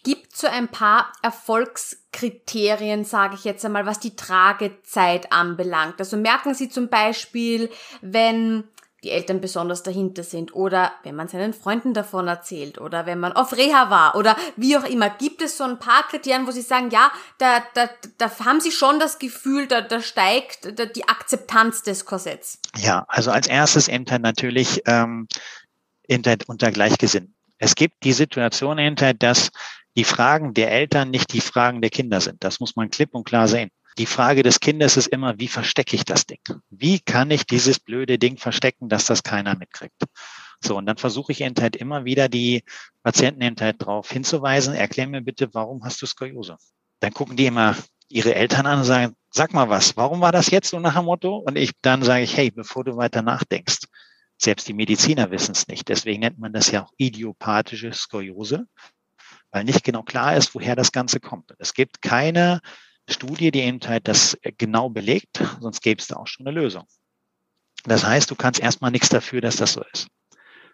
Gibt 0.03 0.35
so 0.35 0.47
ein 0.47 0.67
paar 0.67 1.11
Erfolgskriterien, 1.21 3.05
sage 3.05 3.35
ich 3.35 3.45
jetzt 3.45 3.63
einmal, 3.63 3.85
was 3.85 3.99
die 3.99 4.15
Tragezeit 4.15 5.31
anbelangt. 5.31 5.95
Also 5.99 6.17
merken 6.17 6.53
Sie 6.53 6.69
zum 6.69 6.89
Beispiel, 6.89 7.69
wenn 8.01 8.65
die 9.03 9.11
Eltern 9.11 9.41
besonders 9.41 9.83
dahinter 9.83 10.23
sind 10.23 10.55
oder 10.55 10.93
wenn 11.03 11.15
man 11.15 11.27
seinen 11.27 11.53
Freunden 11.53 11.93
davon 11.93 12.27
erzählt 12.27 12.79
oder 12.79 13.05
wenn 13.05 13.19
man 13.19 13.33
auf 13.33 13.55
Reha 13.55 13.89
war 13.89 14.15
oder 14.15 14.37
wie 14.55 14.77
auch 14.77 14.85
immer. 14.85 15.09
Gibt 15.09 15.41
es 15.41 15.57
so 15.57 15.65
ein 15.65 15.77
paar 15.77 16.03
Kriterien, 16.07 16.47
wo 16.47 16.51
Sie 16.51 16.61
sagen, 16.61 16.89
ja, 16.89 17.11
da, 17.37 17.63
da, 17.73 17.89
da 18.17 18.39
haben 18.39 18.61
Sie 18.61 18.71
schon 18.71 18.99
das 18.99 19.19
Gefühl, 19.19 19.67
da, 19.67 19.81
da 19.81 20.01
steigt 20.01 20.79
da 20.79 20.85
die 20.85 21.07
Akzeptanz 21.07 21.83
des 21.83 22.05
Korsetts? 22.05 22.59
Ja, 22.77 23.05
also 23.07 23.31
als 23.31 23.47
erstes 23.47 23.87
Ämter 23.87 24.19
natürlich 24.19 24.81
ähm, 24.85 25.27
unter 26.47 26.71
Gleichgesinnten. 26.71 27.35
Es 27.57 27.75
gibt 27.75 28.03
die 28.03 28.13
Situation 28.13 28.77
hinter, 28.77 29.13
dass 29.13 29.49
die 29.95 30.03
Fragen 30.03 30.53
der 30.53 30.71
Eltern 30.71 31.11
nicht 31.11 31.33
die 31.33 31.41
Fragen 31.41 31.81
der 31.81 31.89
Kinder 31.89 32.21
sind. 32.21 32.43
Das 32.43 32.59
muss 32.59 32.75
man 32.75 32.89
klipp 32.89 33.13
und 33.13 33.25
klar 33.25 33.47
sehen. 33.47 33.69
Die 33.97 34.07
Frage 34.07 34.41
des 34.41 34.59
Kindes 34.59 34.97
ist 34.97 35.07
immer, 35.07 35.37
wie 35.39 35.47
verstecke 35.47 35.95
ich 35.95 36.03
das 36.03 36.25
Ding? 36.25 36.39
Wie 36.69 36.99
kann 36.99 37.29
ich 37.29 37.45
dieses 37.45 37.79
blöde 37.79 38.17
Ding 38.17 38.37
verstecken, 38.37 38.89
dass 38.89 39.05
das 39.05 39.21
keiner 39.21 39.55
mitkriegt? 39.55 40.01
So, 40.63 40.77
und 40.77 40.87
dann 40.87 40.97
versuche 40.97 41.31
ich 41.31 41.41
eben 41.41 41.55
halt 41.61 41.75
immer 41.75 42.05
wieder 42.05 42.27
die 42.27 42.63
Patienten 43.03 43.41
eben 43.41 43.55
halt 43.59 43.81
darauf 43.81 44.09
hinzuweisen, 44.09 44.73
erklär 44.73 45.07
mir 45.07 45.21
bitte, 45.21 45.53
warum 45.53 45.83
hast 45.83 46.01
du 46.01 46.07
Skoliose? 46.07 46.57
Dann 47.01 47.13
gucken 47.13 47.35
die 47.35 47.45
immer 47.45 47.75
ihre 48.07 48.33
Eltern 48.33 48.65
an 48.65 48.79
und 48.79 48.85
sagen, 48.85 49.15
sag 49.29 49.53
mal 49.53 49.69
was, 49.69 49.97
warum 49.97 50.21
war 50.21 50.31
das 50.31 50.49
jetzt 50.49 50.69
so 50.69 50.79
nach 50.79 50.95
dem 50.95 51.05
Motto? 51.05 51.37
Und 51.37 51.57
ich, 51.57 51.71
dann 51.81 52.01
sage 52.01 52.23
ich, 52.23 52.35
hey, 52.35 52.49
bevor 52.49 52.83
du 52.83 52.95
weiter 52.95 53.21
nachdenkst, 53.21 53.79
selbst 54.37 54.67
die 54.67 54.73
Mediziner 54.73 55.29
wissen 55.31 55.51
es 55.51 55.67
nicht. 55.67 55.87
Deswegen 55.89 56.21
nennt 56.21 56.39
man 56.39 56.53
das 56.53 56.71
ja 56.71 56.83
auch 56.83 56.91
idiopathische 56.97 57.91
Skoliose, 57.93 58.65
weil 59.53 59.63
nicht 59.63 59.83
genau 59.83 60.01
klar 60.01 60.35
ist, 60.35 60.55
woher 60.55 60.75
das 60.75 60.91
Ganze 60.91 61.19
kommt. 61.19 61.53
Es 61.59 61.73
gibt 61.73 62.01
keine 62.01 62.59
Studie, 63.07 63.51
die 63.51 63.61
eben 63.61 63.79
halt 63.85 64.07
das 64.07 64.37
genau 64.57 64.89
belegt, 64.89 65.43
sonst 65.61 65.81
gäbe 65.81 66.01
es 66.01 66.07
da 66.07 66.15
auch 66.17 66.27
schon 66.27 66.47
eine 66.47 66.59
Lösung. 66.59 66.85
Das 67.85 68.03
heißt, 68.03 68.31
du 68.31 68.35
kannst 68.35 68.59
erstmal 68.59 68.91
nichts 68.91 69.09
dafür, 69.09 69.41
dass 69.41 69.57
das 69.57 69.73
so 69.73 69.83
ist. 69.93 70.07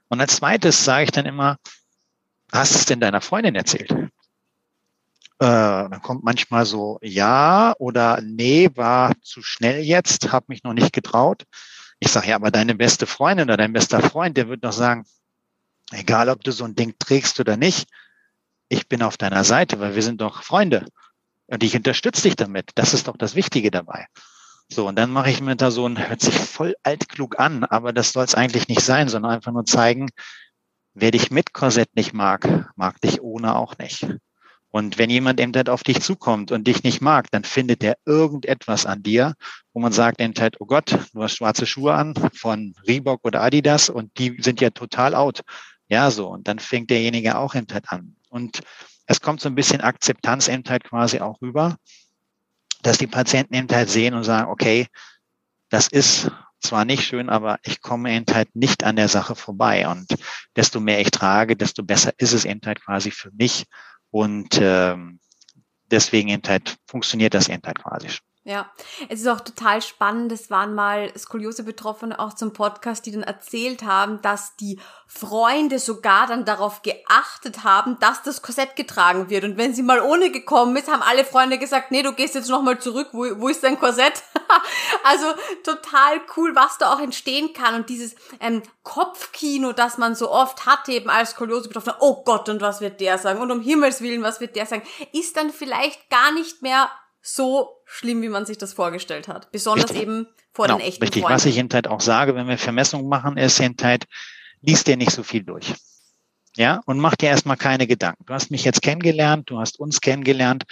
Und 0.07 0.21
als 0.21 0.37
zweites 0.37 0.83
sage 0.83 1.03
ich 1.03 1.11
dann 1.11 1.25
immer, 1.25 1.57
hast 2.51 2.73
du 2.73 2.79
es 2.79 2.85
denn 2.85 3.01
deiner 3.01 3.21
Freundin 3.21 3.55
erzählt? 3.55 3.91
Äh, 3.91 4.07
dann 5.39 6.01
kommt 6.01 6.23
manchmal 6.23 6.65
so, 6.65 6.99
ja 7.01 7.73
oder 7.79 8.21
nee, 8.21 8.69
war 8.75 9.13
zu 9.21 9.41
schnell 9.41 9.81
jetzt, 9.81 10.31
habe 10.31 10.45
mich 10.49 10.63
noch 10.63 10.73
nicht 10.73 10.93
getraut. 10.93 11.43
Ich 11.99 12.11
sage, 12.11 12.29
ja, 12.29 12.35
aber 12.35 12.49
deine 12.49 12.75
beste 12.75 13.07
Freundin 13.07 13.47
oder 13.47 13.57
dein 13.57 13.73
bester 13.73 14.01
Freund, 14.01 14.37
der 14.37 14.47
wird 14.47 14.63
doch 14.63 14.71
sagen, 14.71 15.05
egal 15.91 16.29
ob 16.29 16.43
du 16.43 16.51
so 16.51 16.63
ein 16.63 16.75
Ding 16.75 16.95
trägst 16.97 17.39
oder 17.39 17.57
nicht, 17.57 17.89
ich 18.69 18.87
bin 18.87 19.01
auf 19.01 19.17
deiner 19.17 19.43
Seite, 19.43 19.79
weil 19.79 19.95
wir 19.95 20.03
sind 20.03 20.21
doch 20.21 20.43
Freunde. 20.43 20.85
Und 21.47 21.63
ich 21.63 21.75
unterstütze 21.75 22.23
dich 22.23 22.35
damit. 22.35 22.71
Das 22.75 22.93
ist 22.93 23.07
doch 23.07 23.17
das 23.17 23.35
Wichtige 23.35 23.71
dabei. 23.71 24.05
So, 24.71 24.87
und 24.87 24.95
dann 24.95 25.11
mache 25.11 25.31
ich 25.31 25.41
mir 25.41 25.55
da 25.55 25.71
so 25.71 25.87
ein, 25.87 25.97
hört 26.07 26.21
sich 26.21 26.35
voll 26.35 26.75
altklug 26.83 27.39
an, 27.39 27.63
aber 27.63 27.91
das 27.91 28.11
soll 28.11 28.23
es 28.23 28.35
eigentlich 28.35 28.67
nicht 28.67 28.81
sein, 28.81 29.09
sondern 29.09 29.31
einfach 29.31 29.51
nur 29.51 29.65
zeigen, 29.65 30.09
wer 30.93 31.09
dich 31.09 31.31
mit 31.31 31.53
Korsett 31.53 31.95
nicht 31.95 32.13
mag, 32.13 32.71
mag 32.75 33.01
dich 33.01 33.21
ohne 33.21 33.55
auch 33.55 33.79
nicht. 33.79 34.07
Und 34.71 34.99
wenn 34.99 35.09
jemand 35.09 35.39
eben 35.39 35.55
halt 35.55 35.69
auf 35.69 35.81
dich 35.81 36.01
zukommt 36.01 36.51
und 36.51 36.67
dich 36.67 36.83
nicht 36.83 37.01
mag, 37.01 37.31
dann 37.31 37.43
findet 37.43 37.83
er 37.83 37.97
irgendetwas 38.05 38.85
an 38.85 39.01
dir, 39.01 39.33
wo 39.73 39.79
man 39.79 39.91
sagt 39.91 40.21
eben 40.21 40.35
halt, 40.37 40.57
oh 40.61 40.65
Gott, 40.67 40.95
du 41.13 41.23
hast 41.23 41.35
schwarze 41.37 41.65
Schuhe 41.65 41.95
an 41.95 42.13
von 42.35 42.75
Reebok 42.87 43.21
oder 43.23 43.41
Adidas 43.41 43.89
und 43.89 44.15
die 44.19 44.37
sind 44.39 44.61
ja 44.61 44.69
total 44.69 45.15
out. 45.15 45.41
Ja, 45.87 46.11
so. 46.11 46.27
Und 46.29 46.47
dann 46.47 46.59
fängt 46.59 46.91
derjenige 46.91 47.39
auch 47.39 47.55
eben 47.55 47.65
halt 47.73 47.89
an. 47.89 48.15
Und 48.29 48.61
es 49.05 49.21
kommt 49.21 49.41
so 49.41 49.49
ein 49.49 49.55
bisschen 49.55 49.81
Akzeptanz 49.81 50.47
eben 50.47 50.63
halt 50.67 50.83
quasi 50.83 51.19
auch 51.19 51.41
rüber, 51.41 51.77
dass 52.81 52.97
die 52.97 53.07
Patienten 53.07 53.55
eben 53.55 53.69
halt 53.69 53.89
sehen 53.89 54.13
und 54.13 54.23
sagen, 54.23 54.49
okay, 54.49 54.87
das 55.69 55.87
ist 55.87 56.31
zwar 56.61 56.85
nicht 56.85 57.03
schön, 57.03 57.29
aber 57.29 57.59
ich 57.63 57.81
komme 57.81 58.13
eben 58.13 58.25
halt 58.33 58.55
nicht 58.55 58.83
an 58.83 58.95
der 58.95 59.07
Sache 59.07 59.35
vorbei. 59.35 59.87
Und 59.87 60.07
desto 60.55 60.79
mehr 60.79 60.99
ich 61.01 61.11
trage, 61.11 61.55
desto 61.55 61.83
besser 61.83 62.13
ist 62.17 62.33
es 62.33 62.45
eben 62.45 62.61
halt 62.65 62.83
quasi 62.83 63.11
für 63.11 63.31
mich. 63.31 63.65
Und 64.11 64.59
ähm, 64.61 65.19
deswegen 65.85 66.29
eben 66.29 66.43
halt 66.47 66.77
funktioniert 66.87 67.33
das 67.33 67.47
eben 67.47 67.63
halt 67.65 67.79
quasi 67.79 68.09
schon. 68.09 68.28
Ja, 68.45 68.71
es 69.09 69.19
ist 69.19 69.27
auch 69.27 69.41
total 69.41 69.81
spannend. 69.81 70.31
Es 70.31 70.49
waren 70.49 70.73
mal 70.73 71.11
Skoliose-Betroffene 71.15 72.17
auch 72.17 72.33
zum 72.33 72.53
Podcast, 72.53 73.05
die 73.05 73.11
dann 73.11 73.21
erzählt 73.21 73.83
haben, 73.83 74.21
dass 74.21 74.55
die 74.55 74.79
Freunde 75.07 75.77
sogar 75.77 76.25
dann 76.25 76.45
darauf 76.45 76.81
geachtet 76.81 77.65
haben, 77.65 77.99
dass 77.99 78.23
das 78.23 78.41
Korsett 78.41 78.77
getragen 78.77 79.29
wird. 79.29 79.43
Und 79.43 79.57
wenn 79.57 79.73
sie 79.73 79.83
mal 79.83 79.99
ohne 79.99 80.31
gekommen 80.31 80.77
ist, 80.77 80.89
haben 80.89 81.01
alle 81.01 81.25
Freunde 81.25 81.57
gesagt, 81.57 81.91
nee, 81.91 82.01
du 82.01 82.13
gehst 82.13 82.33
jetzt 82.33 82.49
nochmal 82.49 82.79
zurück, 82.79 83.09
wo, 83.11 83.25
wo 83.41 83.49
ist 83.49 83.61
dein 83.61 83.77
Korsett? 83.77 84.23
also 85.03 85.25
total 85.63 86.21
cool, 86.37 86.55
was 86.55 86.77
da 86.77 86.93
auch 86.93 87.01
entstehen 87.01 87.51
kann. 87.51 87.75
Und 87.75 87.89
dieses 87.89 88.15
ähm, 88.39 88.63
Kopfkino, 88.83 89.73
das 89.73 89.97
man 89.97 90.15
so 90.15 90.31
oft 90.31 90.65
hat, 90.65 90.87
eben 90.87 91.09
als 91.09 91.31
Skoliose-Betroffener, 91.31 91.97
oh 91.99 92.23
Gott, 92.23 92.47
und 92.47 92.61
was 92.61 92.79
wird 92.79 93.01
der 93.01 93.17
sagen? 93.17 93.41
Und 93.41 93.51
um 93.51 93.59
Himmels 93.59 94.01
Willen, 94.01 94.23
was 94.23 94.39
wird 94.39 94.55
der 94.55 94.65
sagen? 94.65 94.83
Ist 95.11 95.35
dann 95.35 95.51
vielleicht 95.51 96.09
gar 96.09 96.31
nicht 96.31 96.61
mehr 96.61 96.89
so 97.21 97.69
schlimm, 97.85 98.21
wie 98.21 98.29
man 98.29 98.45
sich 98.45 98.57
das 98.57 98.73
vorgestellt 98.73 99.27
hat. 99.27 99.51
Besonders 99.51 99.89
richtig. 99.91 100.03
eben 100.03 100.27
vor 100.51 100.65
genau, 100.65 100.77
den 100.77 100.87
echten 100.87 101.03
Richtig, 101.03 101.21
Freunden. 101.23 101.35
was 101.35 101.45
ich 101.45 101.57
in 101.57 101.69
Zeit 101.69 101.87
auch 101.87 102.01
sage, 102.01 102.35
wenn 102.35 102.47
wir 102.47 102.57
Vermessungen 102.57 103.07
machen, 103.07 103.37
ist 103.37 103.59
in 103.59 103.77
Zeit, 103.77 104.05
liest 104.61 104.87
dir 104.87 104.97
nicht 104.97 105.11
so 105.11 105.23
viel 105.23 105.43
durch. 105.43 105.73
Ja, 106.55 106.81
und 106.85 106.99
mach 106.99 107.15
dir 107.15 107.29
erstmal 107.29 107.57
keine 107.57 107.87
Gedanken. 107.87 108.25
Du 108.25 108.33
hast 108.33 108.51
mich 108.51 108.63
jetzt 108.63 108.81
kennengelernt, 108.81 109.49
du 109.49 109.59
hast 109.59 109.79
uns 109.79 110.01
kennengelernt. 110.01 110.63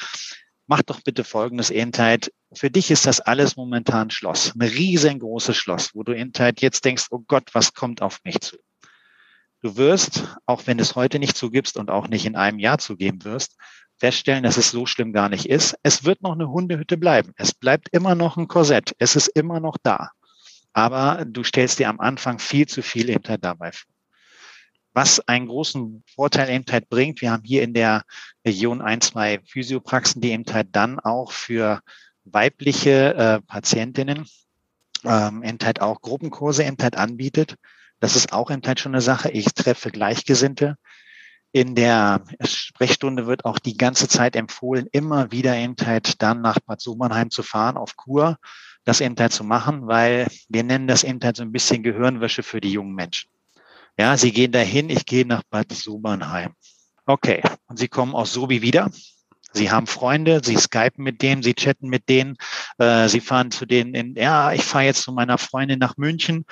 Mach 0.66 0.82
doch 0.82 1.00
bitte 1.02 1.24
folgendes 1.24 1.70
Entheit. 1.70 2.32
Für 2.54 2.70
dich 2.70 2.92
ist 2.92 3.06
das 3.06 3.22
alles 3.22 3.56
momentan 3.56 4.10
Schloss. 4.10 4.54
Ein 4.56 4.64
riesengroßes 4.64 5.56
Schloss, 5.56 5.92
wo 5.94 6.04
du 6.04 6.12
Entheit 6.12 6.62
jetzt 6.62 6.84
denkst, 6.84 7.06
oh 7.12 7.24
Gott, 7.26 7.50
was 7.54 7.74
kommt 7.74 8.02
auf 8.02 8.20
mich 8.26 8.42
zu? 8.42 8.58
Du 9.62 9.76
wirst, 9.76 10.38
auch 10.46 10.68
wenn 10.68 10.80
es 10.80 10.96
heute 10.96 11.20
nicht 11.20 11.36
zugibst 11.36 11.78
und 11.78 11.90
auch 11.90 12.08
nicht 12.08 12.26
in 12.26 12.36
einem 12.36 12.60
Jahr 12.60 12.78
zugeben 12.78 13.24
wirst, 13.24 13.56
feststellen, 13.98 14.44
dass 14.44 14.58
es 14.58 14.70
so 14.70 14.86
schlimm 14.86 15.14
gar 15.14 15.30
nicht 15.30 15.48
ist. 15.48 15.76
Es 15.82 16.06
wird 16.06 16.22
noch 16.22 16.34
eine 16.34 16.50
Hundehütte 16.50 16.98
bleiben. 16.98 17.34
Es 17.36 17.54
bleibt 17.54 17.90
immer 17.92 18.14
noch 18.14 18.38
ein 18.38 18.48
Korsett. 18.48 18.94
Es 19.00 19.16
ist 19.16 19.28
immer 19.30 19.60
noch 19.60 19.78
da. 19.82 20.12
Aber 20.74 21.26
du 21.26 21.44
stellst 21.44 21.80
dir 21.80 21.90
am 21.90 22.00
Anfang 22.00 22.38
viel 22.38 22.68
zu 22.68 22.84
viel 22.84 23.10
eben 23.10 23.24
dabei 23.42 23.72
vor. 23.72 23.92
Was 24.94 25.20
einen 25.28 25.48
großen 25.48 26.04
Vorteil 26.08 26.50
eben 26.50 26.66
halt 26.72 26.90
bringt, 26.90 27.22
wir 27.22 27.32
haben 27.32 27.44
hier 27.44 27.64
in 27.64 27.74
der 27.74 28.04
Region 28.46 28.82
ein, 28.82 29.02
zwei 29.02 29.40
Physiopraxen, 29.46 30.22
die 30.22 30.32
eben 30.32 30.46
halt 30.52 30.70
dann 30.72 31.00
auch 31.00 31.32
für 31.32 31.82
weibliche 32.26 33.14
äh, 33.16 33.42
Patientinnen 33.42 34.26
ähm, 35.04 35.44
eben 35.44 35.60
halt 35.64 35.82
auch 35.82 36.02
Gruppenkurse 36.02 36.64
eben 36.64 36.78
halt 36.82 36.96
anbietet. 36.96 37.56
Das 38.00 38.16
ist 38.16 38.34
auch 38.34 38.52
eben 38.52 38.62
halt 38.66 38.80
schon 38.80 38.94
eine 38.94 39.02
Sache. 39.02 39.30
Ich 39.32 39.46
treffe 39.54 39.92
Gleichgesinnte. 39.92 40.78
In 41.52 41.76
der 41.76 42.24
Sprechstunde 42.44 43.26
wird 43.26 43.46
auch 43.46 43.58
die 43.58 43.78
ganze 43.78 44.08
Zeit 44.08 44.36
empfohlen, 44.36 44.88
immer 44.92 45.32
wieder 45.32 45.56
eben 45.56 45.76
halt 45.84 46.22
dann 46.22 46.42
nach 46.42 46.60
Bad 46.60 46.82
Sobernheim 46.82 47.32
zu 47.32 47.42
fahren 47.42 47.78
auf 47.78 47.96
Kur, 47.96 48.38
das 48.84 49.02
eben 49.02 49.16
halt 49.18 49.32
zu 49.32 49.44
machen, 49.44 49.88
weil 49.88 50.28
wir 50.50 50.64
nennen 50.64 50.88
das 50.88 51.04
eben 51.04 51.20
halt 51.24 51.38
so 51.38 51.44
ein 51.44 51.52
bisschen 51.52 51.84
Gehirnwäsche 51.84 52.44
für 52.44 52.62
die 52.62 52.72
jungen 52.72 52.94
Menschen. 52.94 53.30
Ja, 53.98 54.18
sie 54.18 54.32
gehen 54.32 54.52
dahin, 54.52 54.90
ich 54.90 55.06
gehe 55.06 55.26
nach 55.26 55.42
Bad 55.50 55.72
Sobernheim. 55.72 56.54
Okay, 57.06 57.42
und 57.68 57.80
sie 57.80 57.88
kommen 57.88 58.14
aus 58.14 58.34
Sobi 58.34 58.62
wieder. 58.62 58.92
Sie 59.54 59.72
haben 59.72 59.88
Freunde, 59.88 60.42
sie 60.44 60.58
skypen 60.58 61.04
mit 61.04 61.22
denen, 61.22 61.42
sie 61.42 61.56
chatten 61.56 61.88
mit 61.88 62.10
denen, 62.10 62.36
äh, 62.78 63.08
sie 63.08 63.22
fahren 63.22 63.50
zu 63.50 63.66
denen 63.66 63.96
in, 63.96 64.16
ja, 64.16 64.52
ich 64.52 64.64
fahre 64.64 64.86
jetzt 64.86 65.04
zu 65.04 65.14
meiner 65.14 65.38
Freundin 65.38 65.80
nach 65.80 65.98
München 65.98 66.46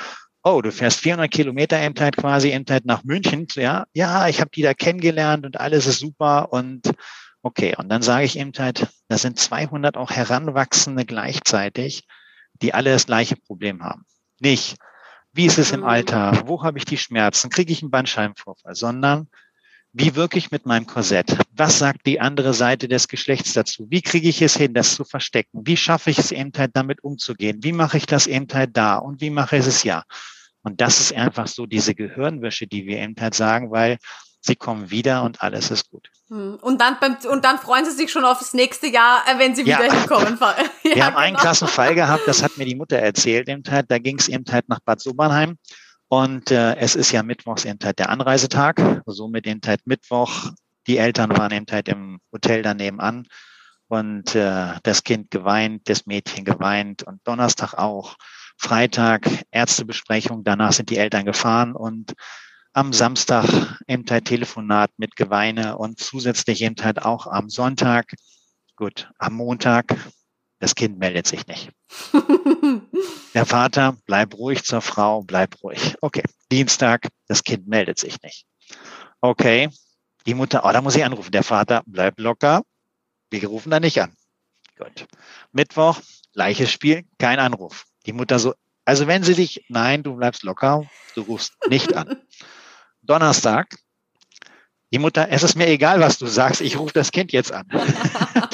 oh, 0.45 0.61
du 0.61 0.71
fährst 0.71 0.99
400 0.99 1.29
Kilometer 1.31 1.81
eben 1.81 1.99
halt 1.99 2.17
quasi 2.17 2.51
eben 2.51 2.65
halt 2.69 2.85
nach 2.85 3.03
München, 3.03 3.47
ja, 3.55 3.85
ja, 3.93 4.27
ich 4.27 4.39
habe 4.39 4.51
die 4.51 4.61
da 4.61 4.73
kennengelernt 4.75 5.45
und 5.45 5.59
alles 5.59 5.87
ist 5.87 5.99
super 5.99 6.53
und 6.53 6.91
okay, 7.41 7.75
und 7.77 7.89
dann 7.89 8.03
sage 8.03 8.25
ich 8.25 8.37
eben 8.37 8.51
halt, 8.57 8.87
da 9.07 9.17
sind 9.17 9.39
200 9.39 9.97
auch 9.97 10.11
Heranwachsende 10.11 11.03
gleichzeitig, 11.03 12.07
die 12.61 12.73
alle 12.73 12.91
das 12.91 13.07
gleiche 13.07 13.35
Problem 13.35 13.83
haben. 13.83 14.05
Nicht, 14.39 14.77
wie 15.33 15.47
ist 15.47 15.57
es 15.57 15.71
im 15.71 15.81
mhm. 15.81 15.87
Alter, 15.87 16.43
wo 16.45 16.63
habe 16.63 16.77
ich 16.77 16.85
die 16.85 16.97
Schmerzen, 16.97 17.49
kriege 17.49 17.73
ich 17.73 17.81
einen 17.81 17.91
Bandscheibenvorfall, 17.91 18.75
sondern 18.75 19.27
wie 19.93 20.15
wirke 20.15 20.37
ich 20.37 20.51
mit 20.51 20.65
meinem 20.65 20.85
Korsett? 20.85 21.37
Was 21.51 21.79
sagt 21.79 22.05
die 22.05 22.19
andere 22.19 22.53
Seite 22.53 22.87
des 22.87 23.07
Geschlechts 23.07 23.53
dazu? 23.53 23.87
Wie 23.89 24.01
kriege 24.01 24.27
ich 24.27 24.41
es 24.41 24.57
hin, 24.57 24.73
das 24.73 24.93
zu 24.93 25.05
verstecken? 25.05 25.61
Wie 25.65 25.77
schaffe 25.77 26.09
ich 26.09 26.19
es 26.19 26.31
eben 26.31 26.51
halt 26.55 26.71
damit 26.73 27.03
umzugehen? 27.03 27.63
Wie 27.63 27.71
mache 27.71 27.97
ich 27.97 28.05
das 28.05 28.27
eben 28.27 28.47
halt 28.53 28.75
da? 28.75 28.97
Und 28.97 29.21
wie 29.21 29.29
mache 29.29 29.57
ich 29.57 29.65
es 29.65 29.83
ja? 29.83 30.03
Und 30.66 30.82
das 30.82 30.99
ist 30.99 31.13
einfach 31.13 31.47
so 31.47 31.68
diese 31.68 31.93
Gehirnwäsche, 31.93 32.66
die 32.66 32.88
wir 32.88 32.97
eben 32.97 33.16
halt 33.20 33.36
sagen, 33.36 33.72
weil 33.72 33.97
sie 34.41 34.55
kommen 34.55 34.89
wieder 34.89 35.24
und 35.24 35.41
alles 35.41 35.72
ist 35.72 35.89
gut. 35.89 36.09
Hm. 36.30 36.55
Und 36.55 36.82
dann, 36.82 36.97
beim, 36.99 37.18
und 37.30 37.45
dann 37.45 37.59
freuen 37.59 37.86
sie 37.86 37.91
sich 37.91 38.11
schon 38.11 38.26
auf 38.26 38.39
das 38.39 38.53
nächste 38.53 38.88
Jahr, 38.88 39.24
äh, 39.28 39.38
wenn 39.38 39.55
sie 39.55 39.63
wieder 39.63 39.86
ja. 39.86 39.93
hinkommen. 39.93 40.38
ja, 40.39 40.55
wir 40.84 41.05
haben 41.05 41.13
genau. 41.13 41.18
einen 41.18 41.36
krassen 41.36 41.68
Fall 41.68 41.93
gehabt, 41.93 42.24
das 42.28 42.41
hat 42.41 42.57
mir 42.57 42.66
die 42.66 42.76
Mutter 42.76 42.97
erzählt, 42.97 43.47
eben 43.47 43.63
halt, 43.70 43.89
da 43.89 43.99
ging 43.99 44.18
es 44.18 44.28
eben 44.28 44.45
halt 44.51 44.68
nach 44.68 44.80
Bad 44.80 44.99
Sobernheim. 44.99 45.57
Und 46.07 46.51
äh, 46.51 46.76
es 46.78 46.95
ist 46.95 47.11
ja 47.11 47.24
mittwochs 47.24 47.66
eben 47.66 47.80
halt 47.84 47.99
der 47.99 48.09
Anreisetag, 48.09 49.01
somit 49.05 49.47
eben 49.47 49.61
halt 49.66 49.86
Mittwoch. 49.86 50.51
Die 50.88 50.97
Eltern 50.97 51.36
waren 51.36 51.51
eben 51.51 51.66
halt 51.72 51.89
im 51.89 52.20
Hotel 52.32 52.61
daneben 52.61 52.99
an 52.99 53.28
und 53.88 54.36
äh, 54.36 54.74
das 54.84 55.03
Kind 55.03 55.32
geweint, 55.32 55.89
das 55.89 56.05
Mädchen 56.05 56.45
geweint 56.45 57.03
und 57.03 57.22
Donnerstag 57.28 57.74
auch. 57.74 58.16
Freitag 58.58 59.30
Ärztebesprechung, 59.51 60.43
danach 60.43 60.74
sind 60.74 60.89
die 60.89 60.97
Eltern 60.97 61.26
gefahren 61.26 61.74
und 61.74 62.14
am 62.74 62.91
Samstag 62.91 63.80
eben 63.88 64.03
halt 64.10 64.26
Telefonat 64.26 64.91
mit 64.97 65.16
Geweine 65.16 65.78
und 65.78 65.99
zusätzlich 65.99 66.62
eben 66.62 66.76
halt 66.82 67.03
auch 67.03 67.28
am 67.28 67.49
Sonntag. 67.49 68.14
Gut, 68.76 69.10
am 69.18 69.36
Montag, 69.36 69.95
das 70.60 70.76
Kind 70.76 70.99
meldet 70.99 71.28
sich 71.28 71.47
nicht. 71.47 71.72
Der 73.34 73.45
Vater, 73.45 73.97
bleib 74.06 74.34
ruhig 74.38 74.64
zur 74.64 74.82
Frau, 74.82 75.22
bleib 75.24 75.62
ruhig. 75.64 75.95
Okay, 76.01 76.24
Dienstag, 76.51 77.08
das 77.28 77.43
Kind 77.43 77.68
meldet 77.68 77.99
sich 77.99 78.22
nicht. 78.22 78.45
Okay, 79.22 79.70
die 80.26 80.34
Mutter, 80.34 80.66
oh, 80.66 80.72
da 80.72 80.82
muss 80.82 80.95
ich 80.95 81.06
anrufen. 81.06 81.32
Der 81.32 81.43
Vater, 81.43 81.84
bleib 81.86 82.20
locker. 82.20 82.64
Wir 83.30 83.47
rufen 83.47 83.70
da 83.70 83.80
nicht 83.80 84.01
an. 84.01 84.14
Gut. 84.78 85.08
Mittwoch, 85.51 86.01
gleiches 86.34 86.72
Spiel, 86.72 87.06
kein 87.18 87.39
Anruf. 87.39 87.86
Die 88.06 88.14
Mutter 88.14 88.39
so, 88.39 88.53
also 88.86 89.08
wenn 89.08 89.24
sie 89.24 89.34
dich, 89.34 89.66
nein, 89.68 90.03
du 90.03 90.16
bleibst 90.16 90.43
locker, 90.43 90.86
du 91.16 91.22
rufst 91.22 91.53
nicht 91.68 91.95
an. 91.95 92.22
Donnerstag, 93.01 93.78
die 94.91 94.99
Mutter, 94.99 95.28
es 95.30 95.43
ist 95.43 95.56
mir 95.56 95.68
egal, 95.68 95.99
was 95.99 96.18
du 96.18 96.28
sagst, 96.28 96.62
ich 96.62 96.78
rufe 96.78 96.93
das 96.93 97.12
Kind 97.12 97.32
jetzt 97.32 97.51
an. 97.51 97.68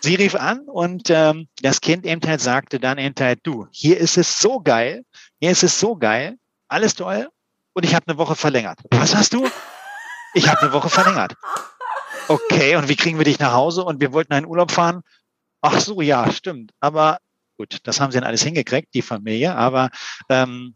sie 0.00 0.14
rief 0.14 0.34
an 0.34 0.60
und 0.60 1.10
ähm, 1.10 1.48
das 1.62 1.80
Kind 1.80 2.06
eben 2.06 2.20
halt 2.26 2.40
sagte 2.40 2.78
dann 2.78 2.98
eben 2.98 3.14
halt, 3.18 3.40
du, 3.42 3.66
hier 3.70 3.98
ist 3.98 4.16
es 4.16 4.38
so 4.38 4.60
geil, 4.60 5.04
hier 5.40 5.50
ist 5.50 5.64
es 5.64 5.78
so 5.78 5.96
geil, 5.96 6.36
alles 6.68 6.94
toll 6.94 7.28
und 7.74 7.84
ich 7.84 7.94
habe 7.94 8.06
eine 8.08 8.18
Woche 8.18 8.36
verlängert. 8.36 8.78
Was 8.90 9.14
hast 9.14 9.34
du? 9.34 9.48
Ich 10.34 10.48
habe 10.48 10.62
eine 10.62 10.72
Woche 10.72 10.90
verlängert. 10.90 11.34
Okay, 12.28 12.76
und 12.76 12.88
wie 12.88 12.96
kriegen 12.96 13.18
wir 13.18 13.24
dich 13.24 13.38
nach 13.38 13.52
Hause? 13.52 13.84
Und 13.84 14.00
wir 14.00 14.12
wollten 14.12 14.32
einen 14.32 14.46
Urlaub 14.46 14.70
fahren. 14.70 15.02
Ach 15.60 15.80
so, 15.80 16.00
ja, 16.00 16.30
stimmt. 16.32 16.72
Aber 16.80 17.18
Gut, 17.56 17.78
das 17.84 18.00
haben 18.00 18.12
sie 18.12 18.18
dann 18.18 18.26
alles 18.26 18.42
hingekriegt, 18.42 18.92
die 18.94 19.02
Familie, 19.02 19.54
aber 19.54 19.90
ähm, 20.28 20.74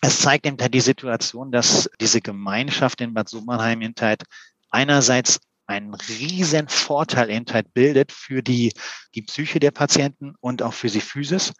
es 0.00 0.20
zeigt 0.20 0.46
eben 0.46 0.56
halt 0.60 0.74
die 0.74 0.80
Situation, 0.80 1.52
dass 1.52 1.88
diese 2.00 2.20
Gemeinschaft 2.20 3.00
in 3.00 3.14
Bad 3.14 3.28
Sobernheim 3.28 3.82
eben 3.82 3.94
halt 4.00 4.24
einerseits 4.70 5.40
einen 5.66 5.94
riesen 5.94 6.68
Vorteil 6.68 7.30
eben 7.30 7.46
halt 7.52 7.72
bildet 7.72 8.12
für 8.12 8.42
die, 8.42 8.72
die 9.14 9.22
Psyche 9.22 9.60
der 9.60 9.70
Patienten 9.70 10.34
und 10.40 10.62
auch 10.62 10.74
für 10.74 10.88
die 10.88 11.00
Physis. 11.00 11.52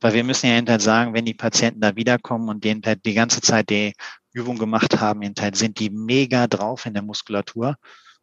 Weil 0.00 0.14
wir 0.14 0.22
müssen 0.22 0.46
ja 0.46 0.58
eben 0.58 0.68
halt 0.68 0.80
sagen, 0.80 1.12
wenn 1.12 1.24
die 1.24 1.34
Patienten 1.34 1.80
da 1.80 1.96
wiederkommen 1.96 2.48
und 2.48 2.62
denen 2.62 2.82
halt 2.84 3.04
die 3.04 3.14
ganze 3.14 3.40
Zeit 3.40 3.68
die 3.68 3.94
Übung 4.32 4.58
gemacht 4.58 5.00
haben, 5.00 5.22
eben 5.22 5.34
halt 5.40 5.56
sind 5.56 5.80
die 5.80 5.90
mega 5.90 6.46
drauf 6.46 6.86
in 6.86 6.94
der 6.94 7.02
Muskulatur. 7.02 7.74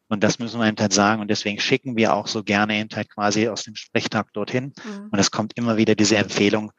Und 0.08 0.22
das 0.22 0.38
müssen 0.38 0.60
wir 0.60 0.68
eben 0.68 0.78
halt 0.78 0.92
sagen. 0.92 1.20
Und 1.20 1.28
deswegen 1.28 1.58
schicken 1.58 1.96
wir 1.96 2.14
auch 2.14 2.26
so 2.26 2.44
gerne 2.44 2.76
eben 2.76 2.90
halt 2.94 3.12
quasi 3.12 3.48
aus 3.48 3.64
dem 3.64 3.74
Sprechtag 3.74 4.32
dorthin. 4.32 4.72
Mhm. 4.84 5.08
Und 5.10 5.18
es 5.18 5.30
kommt 5.30 5.56
immer 5.56 5.76
wieder 5.76 5.94
diese 5.94 6.16
Empfehlung, 6.16 6.72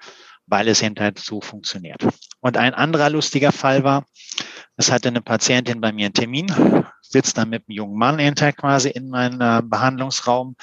weil 0.46 0.68
es 0.70 0.82
eben 0.82 0.96
halt 0.98 1.20
so 1.20 1.42
funktioniert. 1.42 2.08
Und 2.40 2.58
ein 2.58 2.74
anderer 2.74 3.10
lustiger 3.10 3.52
Fall 3.52 3.84
war, 3.84 4.06
es 4.78 4.92
hatte 4.92 5.10
eine 5.10 5.22
Patientin 5.22 5.82
bei 5.82 5.92
mir 5.92 6.06
einen 6.06 6.14
Termin, 6.14 6.48
sitzt 7.02 7.38
dann 7.38 7.50
mit 7.50 7.64
einem 7.68 7.76
jungen 7.76 7.98
Mann 7.98 8.20
eben 8.20 8.40
halt 8.40 8.56
quasi 8.56 8.90
in 8.90 9.10
meinem 9.10 9.70
Behandlungsraum. 9.70 10.56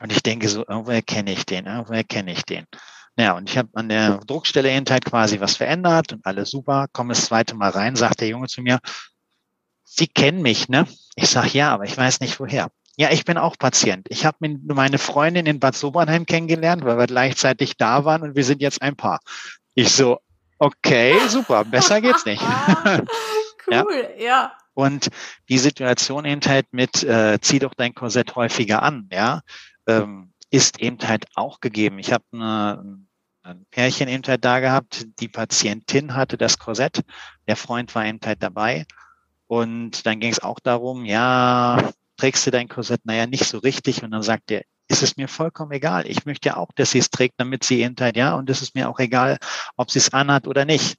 Und 0.00 0.12
ich 0.12 0.22
denke 0.22 0.48
so, 0.48 0.66
irgendwo 0.66 0.90
erkenne 0.90 1.32
ich 1.32 1.46
den, 1.46 1.66
irgendwo 1.66 1.92
erkenne 1.92 2.32
ich 2.32 2.42
den. 2.44 2.64
Ja, 3.16 3.36
und 3.36 3.50
ich 3.50 3.58
habe 3.58 3.68
an 3.74 3.88
der 3.88 4.18
Druckstelle 4.18 4.70
eben 4.70 4.86
halt 4.88 5.04
quasi 5.04 5.40
was 5.40 5.56
verändert 5.56 6.12
und 6.12 6.24
alles 6.24 6.50
super. 6.50 6.86
Komme 6.92 7.12
das 7.14 7.26
zweite 7.26 7.54
Mal 7.54 7.70
rein, 7.70 7.96
sagt 7.96 8.20
der 8.20 8.28
Junge 8.28 8.48
zu 8.48 8.62
mir, 8.62 8.78
Sie 9.92 10.06
kennen 10.06 10.40
mich, 10.40 10.68
ne? 10.68 10.86
Ich 11.16 11.30
sage, 11.30 11.50
ja, 11.50 11.72
aber 11.72 11.84
ich 11.84 11.96
weiß 11.96 12.20
nicht 12.20 12.38
woher. 12.38 12.70
Ja, 12.96 13.10
ich 13.10 13.24
bin 13.24 13.36
auch 13.36 13.58
Patient. 13.58 14.06
Ich 14.08 14.24
habe 14.24 14.36
meine 14.40 14.98
Freundin 14.98 15.46
in 15.46 15.58
Bad 15.58 15.74
Sobernheim 15.74 16.26
kennengelernt, 16.26 16.84
weil 16.84 16.96
wir 16.96 17.06
gleichzeitig 17.06 17.76
da 17.76 18.04
waren 18.04 18.22
und 18.22 18.36
wir 18.36 18.44
sind 18.44 18.62
jetzt 18.62 18.82
ein 18.82 18.94
Paar. 18.94 19.18
Ich 19.74 19.90
so, 19.90 20.20
okay, 20.58 21.18
super, 21.28 21.64
besser 21.64 22.00
geht's 22.00 22.24
nicht. 22.24 22.42
cool, 23.70 24.08
ja. 24.16 24.24
ja. 24.24 24.52
Und 24.74 25.08
die 25.48 25.58
Situation 25.58 26.24
eben 26.24 26.40
halt 26.46 26.66
mit, 26.72 27.02
äh, 27.02 27.38
zieh 27.40 27.58
doch 27.58 27.74
dein 27.74 27.94
Korsett 27.94 28.36
häufiger 28.36 28.82
an, 28.82 29.08
ja, 29.12 29.40
ähm, 29.88 30.32
ist 30.50 30.80
eben 30.80 30.98
halt 31.02 31.26
auch 31.34 31.60
gegeben. 31.60 31.98
Ich 31.98 32.12
habe 32.12 32.24
ein 32.32 33.66
Pärchen 33.72 34.08
eben 34.08 34.22
halt 34.26 34.44
da 34.44 34.60
gehabt, 34.60 35.06
die 35.18 35.28
Patientin 35.28 36.14
hatte 36.14 36.38
das 36.38 36.58
Korsett, 36.58 37.02
der 37.48 37.56
Freund 37.56 37.92
war 37.94 38.06
eben 38.06 38.20
halt 38.24 38.42
dabei 38.42 38.86
und 39.50 40.06
dann 40.06 40.20
ging 40.20 40.30
es 40.30 40.44
auch 40.44 40.60
darum, 40.60 41.04
ja, 41.04 41.90
trägst 42.16 42.46
du 42.46 42.52
dein 42.52 42.68
Korsett? 42.68 43.00
Naja, 43.04 43.26
nicht 43.26 43.46
so 43.46 43.58
richtig. 43.58 44.04
Und 44.04 44.12
dann 44.12 44.22
sagt 44.22 44.52
er, 44.52 44.62
ist 44.86 45.02
es 45.02 45.16
mir 45.16 45.26
vollkommen 45.26 45.72
egal. 45.72 46.06
Ich 46.06 46.24
möchte 46.24 46.50
ja 46.50 46.56
auch, 46.56 46.68
dass 46.76 46.92
sie 46.92 47.00
es 47.00 47.10
trägt, 47.10 47.34
damit 47.38 47.64
sie 47.64 47.80
eben 47.80 47.96
halt, 47.98 48.16
ja, 48.16 48.36
und 48.36 48.48
es 48.48 48.62
ist 48.62 48.76
mir 48.76 48.88
auch 48.88 49.00
egal, 49.00 49.38
ob 49.76 49.90
sie 49.90 49.98
es 49.98 50.12
anhat 50.12 50.46
oder 50.46 50.64
nicht. 50.64 50.98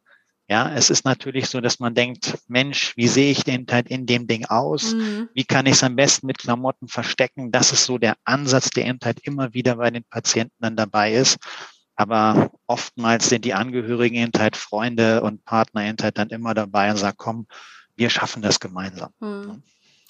Ja, 0.50 0.70
es 0.76 0.90
ist 0.90 1.06
natürlich 1.06 1.48
so, 1.48 1.62
dass 1.62 1.80
man 1.80 1.96
denkt, 1.96 2.40
Mensch, 2.50 2.98
wie 2.98 3.08
sehe 3.08 3.32
ich 3.32 3.46
den 3.46 3.66
halt 3.72 3.88
in 3.88 4.06
dem 4.06 4.28
Ding 4.28 4.44
aus? 4.44 4.96
Mhm. 4.96 5.30
Wie 5.34 5.46
kann 5.46 5.66
ich 5.66 5.76
es 5.76 5.84
am 5.86 5.96
besten 5.96 6.28
mit 6.28 6.40
Klamotten 6.40 6.90
verstecken? 6.90 7.54
Das 7.54 7.72
ist 7.72 7.86
so 7.86 7.98
der 8.00 8.18
Ansatz, 8.26 8.70
der 8.72 8.86
eben 8.86 9.00
halt 9.02 9.22
immer 9.22 9.54
wieder 9.54 9.78
bei 9.78 9.92
den 9.92 10.04
Patienten 10.04 10.58
dann 10.60 10.76
dabei 10.76 11.14
ist. 11.14 11.38
Aber 11.96 12.52
oftmals 12.68 13.30
sind 13.30 13.46
die 13.46 13.54
Angehörigen 13.54 14.18
eben 14.18 14.38
halt 14.38 14.58
Freunde 14.58 15.22
und 15.22 15.46
Partner 15.46 15.86
eben 15.86 15.98
halt 16.02 16.18
dann 16.18 16.28
immer 16.32 16.54
dabei 16.54 16.92
und 16.92 16.98
sagen, 16.98 17.16
komm, 17.18 17.48
wir 18.02 18.10
schaffen 18.10 18.42
das 18.42 18.60
gemeinsam. 18.60 19.14
Hm. 19.20 19.62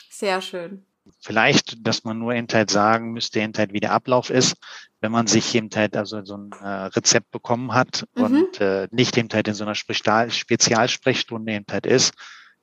Sehr 0.10 0.42
schön. 0.42 0.86
Vielleicht, 1.20 1.86
dass 1.86 2.06
man 2.06 2.20
nur 2.20 2.34
halt 2.34 2.70
sagen 2.70 3.12
müsste, 3.12 3.42
halt, 3.42 3.74
wie 3.74 3.82
der 3.82 3.92
Ablauf 3.92 4.30
ist, 4.30 4.56
wenn 5.02 5.12
man 5.12 5.28
sich 5.28 5.54
eben 5.56 5.70
halt 5.76 5.98
also 5.98 6.24
so 6.24 6.38
ein 6.38 6.52
äh, 6.54 6.86
Rezept 6.96 7.32
bekommen 7.32 7.74
hat 7.74 8.08
mhm. 8.16 8.24
und 8.24 8.62
äh, 8.62 8.88
nicht 8.92 9.18
eben 9.18 9.28
halt 9.34 9.50
in 9.50 9.54
so 9.54 9.66
einer 9.66 9.76
Spezialsprechstunde 9.76 11.52
eben 11.52 11.66
halt 11.70 11.86
ist, 11.86 12.14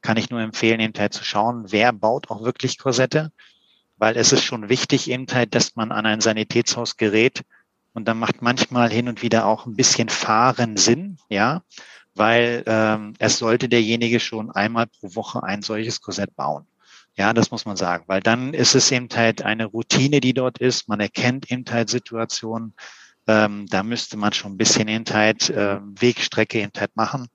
kann 0.00 0.16
ich 0.16 0.30
nur 0.30 0.40
empfehlen, 0.40 0.80
eben 0.80 0.98
halt 0.98 1.12
zu 1.12 1.24
schauen, 1.24 1.66
wer 1.68 1.92
baut 1.92 2.30
auch 2.30 2.42
wirklich 2.42 2.78
Korsette, 2.78 3.30
weil 3.98 4.16
es 4.16 4.32
ist 4.32 4.44
schon 4.44 4.70
wichtig 4.70 5.10
eben 5.10 5.26
halt, 5.30 5.54
dass 5.54 5.76
man 5.76 5.92
an 5.92 6.06
ein 6.06 6.22
Sanitätshaus 6.22 6.96
gerät 6.96 7.42
und 7.92 8.06
dann 8.08 8.18
macht 8.18 8.40
manchmal 8.40 8.88
hin 8.88 9.08
und 9.08 9.20
wieder 9.20 9.44
auch 9.44 9.66
ein 9.66 9.76
bisschen 9.76 10.08
Fahren 10.08 10.78
Sinn, 10.78 11.18
ja, 11.28 11.64
weil 12.18 12.62
ähm, 12.66 13.14
es 13.18 13.38
sollte 13.38 13.68
derjenige 13.68 14.20
schon 14.20 14.50
einmal 14.50 14.86
pro 14.86 15.14
Woche 15.14 15.42
ein 15.42 15.62
solches 15.62 16.00
Korsett 16.00 16.34
bauen. 16.36 16.66
Ja, 17.16 17.32
das 17.32 17.50
muss 17.50 17.64
man 17.64 17.76
sagen, 17.76 18.04
weil 18.06 18.20
dann 18.20 18.54
ist 18.54 18.74
es 18.74 18.92
eben 18.92 19.08
halt 19.14 19.42
eine 19.42 19.66
Routine, 19.66 20.20
die 20.20 20.34
dort 20.34 20.58
ist. 20.58 20.88
Man 20.88 21.00
erkennt 21.00 21.50
eben 21.50 21.64
halt 21.68 21.88
Situationen. 21.88 22.74
Ähm, 23.26 23.66
da 23.68 23.82
müsste 23.82 24.16
man 24.16 24.32
schon 24.32 24.52
ein 24.52 24.56
bisschen 24.56 24.86
eben 24.88 25.04
halt 25.12 25.50
äh, 25.50 25.78
Wegstrecke 25.82 26.60
eben 26.60 26.72
halt 26.78 26.94
machen. 26.96 27.26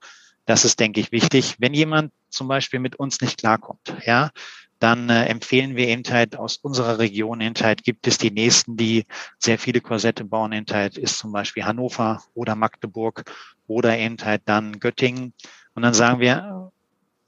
Das 0.46 0.64
ist, 0.64 0.80
denke 0.80 1.00
ich, 1.00 1.12
wichtig. 1.12 1.56
Wenn 1.58 1.74
jemand 1.74 2.12
zum 2.30 2.48
Beispiel 2.48 2.80
mit 2.80 2.96
uns 2.96 3.20
nicht 3.20 3.38
klarkommt, 3.38 3.94
ja, 4.04 4.30
dann 4.78 5.08
äh, 5.08 5.26
empfehlen 5.26 5.76
wir 5.76 5.88
eben 5.88 6.02
halt 6.10 6.36
aus 6.36 6.56
unserer 6.58 6.98
Region 6.98 7.40
eben 7.40 7.54
halt 7.54 7.84
gibt 7.84 8.06
es 8.06 8.18
die 8.18 8.30
nächsten, 8.30 8.76
die 8.76 9.06
sehr 9.38 9.58
viele 9.58 9.80
Korsette 9.80 10.24
bauen. 10.24 10.52
Eben 10.52 10.66
halt 10.70 10.98
ist 10.98 11.18
zum 11.18 11.32
Beispiel 11.32 11.64
Hannover 11.64 12.22
oder 12.34 12.54
Magdeburg 12.54 13.24
oder 13.66 13.98
eben 13.98 14.16
halt 14.22 14.42
dann 14.46 14.80
Göttingen. 14.80 15.32
Und 15.74 15.82
dann 15.82 15.94
sagen 15.94 16.20
wir, 16.20 16.72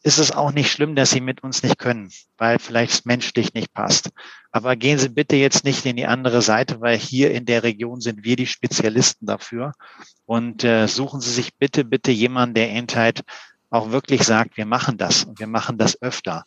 ist 0.03 0.18
es 0.18 0.30
auch 0.30 0.53
nicht 0.53 0.70
schlimm, 0.70 0.95
dass 0.95 1.11
Sie 1.11 1.20
mit 1.20 1.43
uns 1.43 1.64
nicht 1.64 1.78
können, 1.78 2.12
weil 2.39 2.61
vielleicht 2.61 2.93
es 2.93 3.05
menschlich 3.05 3.55
nicht 3.55 3.74
passt. 3.74 4.11
Aber 4.53 4.76
gehen 4.76 4.99
Sie 4.99 5.09
bitte 5.09 5.34
jetzt 5.34 5.64
nicht 5.64 5.84
in 5.84 5.97
die 5.97 6.07
andere 6.07 6.43
Seite, 6.43 6.80
weil 6.80 6.97
hier 6.97 7.32
in 7.32 7.45
der 7.45 7.64
Region 7.64 8.01
sind 8.01 8.22
wir 8.22 8.37
die 8.37 8.47
Spezialisten 8.47 9.26
dafür. 9.26 9.72
Und 10.24 10.62
äh, 10.62 10.87
suchen 10.87 11.20
Sie 11.20 11.32
sich 11.32 11.57
bitte, 11.57 11.84
bitte 11.84 12.12
jemanden, 12.12 12.55
der 12.55 12.70
eben 12.70 12.87
halt 12.95 13.24
auch 13.68 13.91
wirklich 13.91 14.22
sagt, 14.22 14.57
wir 14.57 14.66
machen 14.66 14.97
das 14.97 15.24
und 15.24 15.41
wir 15.41 15.49
machen 15.49 15.76
das 15.76 16.01
öfter. 16.01 16.45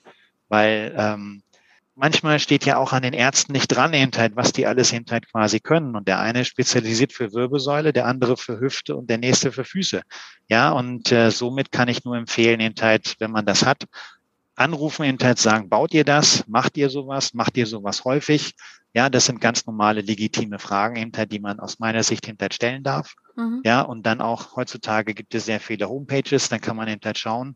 Weil 0.48 0.96
ähm, 0.98 1.44
manchmal 2.00 2.40
steht 2.40 2.66
ja 2.66 2.78
auch 2.78 2.94
an 2.94 3.04
den 3.04 3.14
Ärzten 3.14 3.52
nicht 3.52 3.68
dran, 3.68 3.94
eben 3.94 4.12
halt, 4.18 4.36
was 4.36 4.54
die 4.54 4.66
alles 4.66 4.94
eben 4.94 5.06
halt 5.12 5.32
quasi 5.32 5.60
können. 5.60 5.96
Und 5.96 6.08
der 6.08 6.20
eine 6.20 6.46
spezialisiert 6.46 7.14
für 7.14 7.34
Wirbelsäule, 7.34 7.94
der 7.94 8.08
andere 8.08 8.38
für 8.38 8.60
Hüfte 8.60 8.96
und 8.96 9.10
der 9.10 9.18
nächste 9.18 9.52
für 9.52 9.66
Füße. 9.66 10.02
Ja, 10.48 10.72
und 10.72 11.12
äh, 11.12 11.30
somit 11.30 11.72
kann 11.72 11.90
ich 11.90 12.04
nur 12.06 12.16
empfehlen, 12.16 12.60
eben 12.60 12.76
halt, 12.82 13.16
wenn 13.20 13.32
man 13.32 13.46
das 13.46 13.66
hat, 13.66 13.84
anrufen, 14.56 15.06
eben 15.06 15.20
halt 15.22 15.40
sagen, 15.40 15.70
baut 15.70 15.94
ihr 15.94 16.06
das? 16.06 16.48
Macht 16.48 16.78
ihr 16.78 16.90
sowas? 16.90 17.34
Macht 17.34 17.58
ihr 17.58 17.68
sowas 17.68 18.04
häufig? 18.06 18.56
Ja, 18.94 19.10
das 19.10 19.26
sind 19.26 19.40
ganz 19.40 19.66
normale, 19.66 20.02
legitime 20.02 20.58
Fragen, 20.58 20.96
eben 20.96 21.12
halt, 21.16 21.32
die 21.32 21.40
man 21.40 21.60
aus 21.60 21.80
meiner 21.80 22.04
Sicht 22.04 22.28
eben 22.28 22.38
halt 22.42 22.54
stellen 22.54 22.84
darf. 22.84 23.14
Mhm. 23.36 23.62
Ja, 23.64 23.82
und 23.82 24.06
dann 24.06 24.20
auch 24.20 24.56
heutzutage 24.56 25.14
gibt 25.14 25.36
es 25.36 25.46
sehr 25.46 25.60
viele 25.60 25.88
Homepages, 25.88 26.50
dann 26.50 26.60
kann 26.60 26.76
man 26.76 26.88
eben 26.88 27.02
halt 27.06 27.18
schauen, 27.18 27.56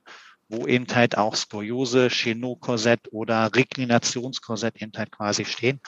wo 0.53 0.67
eben 0.67 0.85
halt 0.93 1.17
auch 1.17 1.35
Skoliose, 1.35 2.09
Chenot-Korsett 2.09 3.11
oder 3.11 3.53
Reklinationskorsett 3.55 4.81
eben 4.81 4.91
halt 4.95 5.11
quasi 5.11 5.45
stehen. 5.45 5.79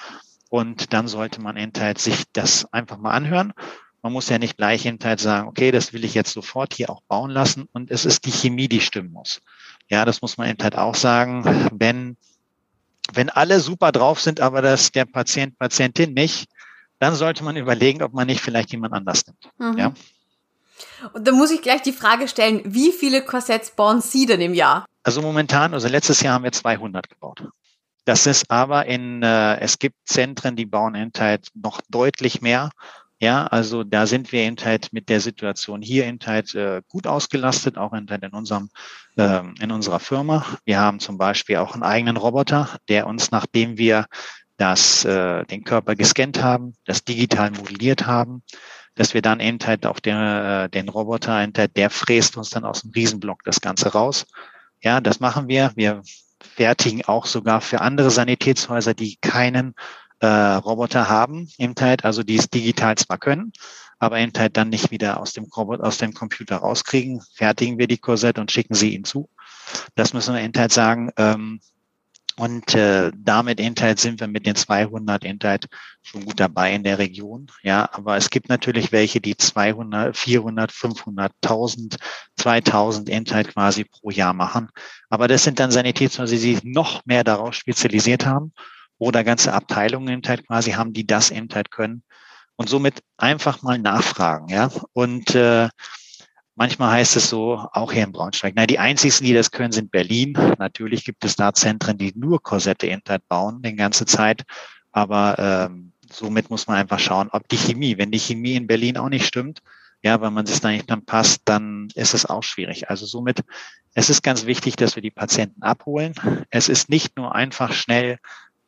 Und 0.50 0.94
dann 0.94 1.08
sollte 1.08 1.42
man 1.42 1.58
eben 1.58 1.72
halt 1.78 2.00
sich 2.00 2.24
das 2.34 2.72
einfach 2.74 2.98
mal 2.98 3.12
anhören. 3.12 3.54
Man 4.02 4.14
muss 4.14 4.30
ja 4.30 4.38
nicht 4.38 4.58
gleich 4.58 4.86
eben 4.86 5.00
halt 5.04 5.20
sagen, 5.20 5.48
okay, 5.48 5.72
das 5.72 5.94
will 5.94 6.04
ich 6.04 6.14
jetzt 6.14 6.34
sofort 6.34 6.74
hier 6.74 6.90
auch 6.90 7.02
bauen 7.08 7.32
lassen. 7.32 7.68
Und 7.74 7.92
es 7.92 8.06
ist 8.06 8.26
die 8.26 8.32
Chemie, 8.32 8.68
die 8.68 8.82
stimmen 8.82 9.12
muss. 9.12 9.42
Ja, 9.90 10.06
das 10.06 10.22
muss 10.22 10.38
man 10.38 10.50
eben 10.50 10.62
halt 10.62 10.78
auch 10.78 10.96
sagen. 10.96 11.44
Wenn, 11.74 12.18
wenn 13.14 13.30
alle 13.30 13.60
super 13.60 13.92
drauf 13.92 14.22
sind, 14.22 14.42
aber 14.42 14.62
das 14.62 14.92
der 14.92 15.06
Patient, 15.06 15.58
Patientin 15.58 16.14
nicht, 16.14 16.48
dann 17.00 17.16
sollte 17.16 17.44
man 17.44 17.58
überlegen, 17.58 18.02
ob 18.02 18.14
man 18.14 18.28
nicht 18.28 18.42
vielleicht 18.42 18.72
jemand 18.72 18.94
anders 18.94 19.26
nimmt. 19.28 19.50
Mhm. 19.58 19.78
Ja. 19.78 19.94
Und 21.14 21.28
da 21.28 21.32
muss 21.32 21.52
ich 21.52 21.62
gleich 21.62 21.82
die 21.82 21.94
Frage 21.94 22.28
stellen, 22.28 22.62
wie 22.66 22.92
viele 22.92 23.24
Korsetts 23.24 23.72
bauen 23.72 24.02
Sie 24.02 24.26
denn 24.26 24.42
im 24.42 24.54
Jahr? 24.54 24.86
Also 25.04 25.22
momentan, 25.22 25.74
also 25.74 25.88
letztes 25.88 26.22
Jahr 26.22 26.36
haben 26.36 26.44
wir 26.44 26.52
200 26.52 27.10
gebaut. 27.10 27.44
Das 28.06 28.28
ist 28.28 28.50
aber 28.52 28.86
in, 28.86 29.24
äh, 29.24 29.60
es 29.60 29.80
gibt 29.80 29.96
Zentren, 30.06 30.56
die 30.56 30.66
bauen 30.66 30.96
in 30.96 31.12
halt 31.18 31.48
noch 31.56 31.82
deutlich 31.90 32.42
mehr. 32.42 32.70
Ja, 33.20 33.48
also 33.48 33.84
da 33.84 34.06
sind 34.08 34.32
wir 34.32 34.44
in 34.44 34.58
halt 34.58 34.92
mit 34.92 35.10
der 35.10 35.22
Situation 35.22 35.82
hier 35.82 36.06
in 36.06 36.20
halt 36.26 36.54
äh, 36.54 36.82
gut 36.88 37.08
ausgelastet, 37.08 37.78
auch 37.78 37.94
in, 37.94 38.10
halt 38.10 38.24
in 38.24 38.32
unserem 38.32 38.70
äh, 39.18 39.42
in 39.62 39.72
unserer 39.72 40.00
Firma. 40.00 40.46
Wir 40.66 40.80
haben 40.80 41.00
zum 41.00 41.18
Beispiel 41.18 41.58
auch 41.58 41.74
einen 41.74 41.84
eigenen 41.84 42.18
Roboter, 42.18 42.78
der 42.90 43.08
uns, 43.08 43.32
nachdem 43.32 43.78
wir 43.78 44.06
das 44.58 45.06
äh, 45.06 45.46
den 45.46 45.64
Körper 45.64 45.96
gescannt 45.96 46.42
haben, 46.42 46.76
das 46.86 47.04
digital 47.04 47.52
modelliert 47.52 48.06
haben, 48.06 48.44
dass 48.96 49.14
wir 49.14 49.22
dann 49.22 49.40
eben 49.40 49.60
halt 49.66 49.86
auch 49.86 50.00
der, 50.00 50.66
äh, 50.66 50.70
den 50.70 50.90
Roboter, 50.90 51.40
hinter, 51.40 51.68
der 51.68 51.90
fräst 51.90 52.38
uns 52.38 52.50
dann 52.50 52.66
aus 52.66 52.82
dem 52.82 52.92
Riesenblock 52.92 53.44
das 53.44 53.62
Ganze 53.62 53.90
raus. 53.90 54.26
Ja, 54.82 55.02
das 55.02 55.20
machen 55.20 55.48
wir. 55.48 55.72
Wir 55.76 56.02
fertigen 56.40 57.04
auch 57.06 57.26
sogar 57.26 57.62
für 57.62 57.82
andere 57.82 58.10
Sanitätshäuser, 58.10 58.94
die 58.94 59.18
keinen 59.18 59.74
äh, 60.20 60.28
Roboter 60.28 61.10
haben, 61.10 61.50
eben 61.58 61.76
halt, 61.80 62.06
also 62.06 62.24
die 62.24 62.38
es 62.38 62.50
digital 62.50 62.96
zwar 62.98 63.18
können, 63.18 63.52
aber 64.00 64.20
eben 64.20 64.32
halt 64.38 64.58
dann 64.58 64.70
nicht 64.70 64.92
wieder 64.92 65.20
aus 65.20 65.34
dem, 65.34 65.46
Robot, 65.46 65.82
aus 65.82 65.98
dem 65.98 66.14
Computer 66.14 66.58
rauskriegen, 66.58 67.22
fertigen 67.34 67.78
wir 67.78 67.88
die 67.88 67.98
Korsette 67.98 68.40
und 68.40 68.52
schicken 68.52 68.76
sie 68.76 68.94
ihnen 68.94 69.04
zu. 69.04 69.30
Das 69.96 70.14
müssen 70.14 70.34
wir 70.34 70.42
eben 70.42 70.58
halt 70.58 70.72
sagen. 70.72 71.12
Ähm, 71.18 71.60
und 72.38 72.76
äh, 72.76 73.12
damit 73.16 73.62
Intel 73.62 73.98
sind 73.98 74.20
wir 74.20 74.28
mit 74.28 74.46
den 74.46 74.56
200 74.56 75.24
Intel 75.24 75.60
schon 76.04 76.26
gut 76.26 76.40
dabei 76.40 76.74
in 76.74 76.84
der 76.84 76.98
Region. 76.98 77.48
Ja, 77.64 77.90
aber 77.94 78.18
es 78.18 78.30
gibt 78.30 78.50
natürlich 78.50 78.92
welche, 78.92 79.22
die 79.22 79.38
200, 79.38 80.18
400, 80.18 80.72
500, 80.72 81.32
1000, 81.42 81.98
2000 82.36 83.08
Intel 83.10 83.46
quasi 83.46 83.86
pro 83.86 84.10
Jahr 84.10 84.34
machen. 84.34 84.70
Aber 85.10 85.30
das 85.30 85.46
sind 85.46 85.60
dann 85.62 85.72
Sanitätshäuser, 85.72 86.32
die 86.32 86.38
sich 86.38 86.64
noch 86.64 87.06
mehr 87.06 87.24
darauf 87.24 87.54
spezialisiert 87.54 88.26
haben 88.26 88.52
oder 88.98 89.24
ganze 89.24 89.54
Abteilungen 89.54 90.10
Intel 90.10 90.44
quasi 90.44 90.72
haben, 90.72 90.92
die 90.92 91.08
das 91.08 91.30
Intel 91.30 91.64
können. 91.70 92.04
Und 92.58 92.70
somit 92.70 93.02
einfach 93.18 93.62
mal 93.64 93.78
nachfragen. 93.80 94.50
Ja, 94.50 94.72
und 94.94 95.36
äh, 95.36 95.70
Manchmal 96.56 96.92
heißt 96.92 97.18
es 97.18 97.30
so, 97.30 97.68
auch 97.74 97.92
hier 97.92 98.06
in 98.06 98.14
Braunschweig, 98.14 98.54
na, 98.56 98.66
die 98.66 98.80
einzigsten, 98.80 99.28
die 99.28 99.34
das 99.34 99.52
können, 99.52 99.74
sind 99.74 99.92
Berlin. 99.92 100.38
Natürlich 100.58 101.04
gibt 101.04 101.26
es 101.26 101.36
da 101.36 101.54
Zentren, 101.54 101.98
die 101.98 102.14
nur 102.16 102.42
Korsette 102.42 102.88
Internet 102.88 103.28
bauen, 103.28 103.62
die 103.62 103.76
ganze 103.76 104.06
Zeit. 104.06 104.44
Aber 104.94 105.36
ähm, 105.38 105.92
somit 106.10 106.50
muss 106.50 106.68
man 106.68 106.78
einfach 106.78 107.00
schauen, 107.00 107.30
ob 107.32 107.48
die 107.50 107.58
Chemie, 107.58 107.98
wenn 107.98 108.12
die 108.12 108.20
Chemie 108.20 108.56
in 108.56 108.68
Berlin 108.68 108.98
auch 108.98 109.10
nicht 109.10 109.26
stimmt, 109.26 109.62
ja, 110.02 110.22
wenn 110.22 110.34
man 110.34 110.46
sich 110.46 110.62
da 110.62 110.70
nicht 110.70 110.90
dann 110.90 111.04
passt, 111.04 111.42
dann 111.46 111.90
ist 111.96 112.14
es 112.14 112.26
auch 112.26 112.44
schwierig. 112.44 112.90
Also 112.90 113.06
somit, 113.06 113.44
es 113.94 114.10
ist 114.10 114.24
ganz 114.24 114.46
wichtig, 114.46 114.76
dass 114.76 114.96
wir 114.96 115.02
die 115.02 115.12
Patienten 115.12 115.64
abholen. 115.64 116.14
Es 116.52 116.70
ist 116.70 116.90
nicht 116.90 117.18
nur 117.18 117.34
einfach 117.34 117.74
schnell 117.74 118.20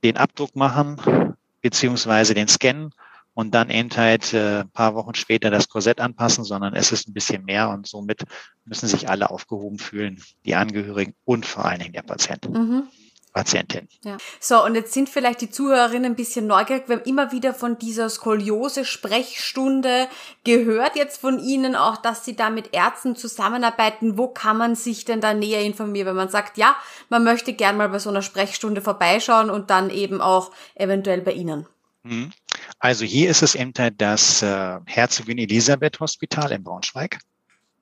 den 0.03 0.17
Abdruck 0.17 0.55
machen, 0.55 1.35
beziehungsweise 1.61 2.33
den 2.33 2.47
Scannen, 2.47 2.91
und 3.37 3.53
dann 3.53 3.69
eben 3.69 3.95
halt 3.95 4.33
äh, 4.33 4.61
ein 4.61 4.71
paar 4.71 4.95
Wochen 4.95 5.13
später 5.13 5.51
das 5.51 5.69
Korsett 5.69 6.01
anpassen, 6.01 6.43
sondern 6.43 6.73
es 6.73 6.91
ist 6.91 7.07
ein 7.07 7.13
bisschen 7.13 7.45
mehr 7.45 7.69
und 7.69 7.85
somit 7.85 8.23
müssen 8.65 8.87
sich 8.87 9.09
alle 9.09 9.29
aufgehoben 9.29 9.77
fühlen, 9.77 10.23
die 10.43 10.55
Angehörigen 10.55 11.13
und 11.23 11.45
vor 11.45 11.65
allen 11.65 11.77
Dingen 11.81 11.93
der 11.93 12.01
Patient. 12.01 12.49
Mhm. 12.49 12.87
Patientin. 13.33 13.87
Ja. 14.03 14.17
So, 14.39 14.65
und 14.65 14.73
jetzt 14.73 14.91
sind 14.93 15.09
vielleicht 15.09 15.41
die 15.41 15.51
Zuhörerinnen 15.51 16.13
ein 16.13 16.15
bisschen 16.15 16.47
neugierig. 16.47 16.89
Wir 16.89 16.95
haben 16.95 17.05
immer 17.05 17.31
wieder 17.31 17.53
von 17.53 17.77
dieser 17.77 18.09
Skoliose-Sprechstunde 18.09 20.07
gehört, 20.43 20.95
jetzt 20.95 21.21
von 21.21 21.37
Ihnen 21.37 21.75
auch, 21.75 21.97
dass 21.97 22.25
Sie 22.25 22.35
da 22.35 22.49
mit 22.49 22.73
Ärzten 22.73 23.15
zusammenarbeiten. 23.15 24.17
Wo 24.17 24.29
kann 24.29 24.57
man 24.57 24.73
sich 24.73 25.05
denn 25.05 25.21
da 25.21 25.35
näher 25.35 25.61
informieren, 25.61 26.07
wenn 26.07 26.15
man 26.15 26.29
sagt, 26.29 26.57
ja, 26.57 26.75
man 27.09 27.23
möchte 27.23 27.53
gern 27.53 27.77
mal 27.77 27.89
bei 27.89 27.99
so 27.99 28.09
einer 28.09 28.23
Sprechstunde 28.23 28.81
vorbeischauen 28.81 29.51
und 29.51 29.69
dann 29.69 29.91
eben 29.91 30.21
auch 30.21 30.49
eventuell 30.73 31.21
bei 31.21 31.33
Ihnen? 31.33 31.67
Mhm. 32.07 32.31
Also 32.79 33.05
hier 33.05 33.29
ist 33.29 33.41
es 33.41 33.55
eben 33.55 33.73
das 33.97 34.41
äh, 34.41 34.79
Herzogin 34.85 35.37
Elisabeth 35.37 35.99
Hospital 35.99 36.51
in 36.51 36.63
Braunschweig. 36.63 37.19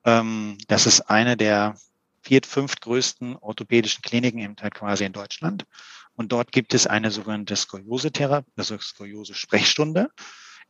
Ähm, 0.04 0.58
das 0.68 0.86
ist 0.86 1.02
eine 1.02 1.36
der 1.36 1.76
viert, 2.22 2.46
fünft 2.46 2.80
größten 2.80 3.36
orthopädischen 3.36 4.02
Kliniken 4.02 4.40
eben 4.40 4.56
halt 4.60 4.74
quasi 4.74 5.04
in 5.04 5.12
Deutschland. 5.12 5.64
Und 6.16 6.32
dort 6.32 6.50
gibt 6.50 6.74
es 6.74 6.86
eine 6.86 7.10
sogenannte 7.10 7.54
Skoliose-Therapie, 7.54 8.50
also 8.56 8.78
Skoliose-Sprechstunde. 8.78 10.10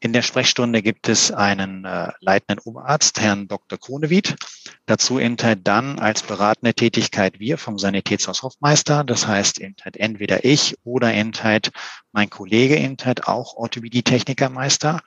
In 0.00 0.12
der 0.12 0.22
Sprechstunde 0.22 0.82
gibt 0.82 1.08
es 1.08 1.32
einen 1.32 1.86
äh, 1.86 2.12
leitenden 2.20 2.58
Oberarzt, 2.64 3.18
Herrn 3.20 3.48
Dr. 3.48 3.78
Kronewied. 3.78 4.36
Dazu 4.84 5.18
eben 5.18 5.36
halt 5.42 5.60
dann 5.66 5.98
als 5.98 6.22
beratende 6.22 6.74
Tätigkeit 6.74 7.40
wir 7.40 7.56
vom 7.56 7.78
Sanitätshaus 7.78 8.42
Hofmeister. 8.42 9.04
Das 9.04 9.26
heißt 9.26 9.58
eben 9.58 9.74
halt 9.82 9.96
entweder 9.96 10.44
ich 10.44 10.76
oder 10.84 11.14
eben 11.14 11.32
halt 11.42 11.70
mein 12.12 12.28
Kollege 12.28 12.76
eben 12.76 12.96
halt 13.02 13.26
auch 13.26 13.56
Orthopädie-Technikermeister. 13.56 15.00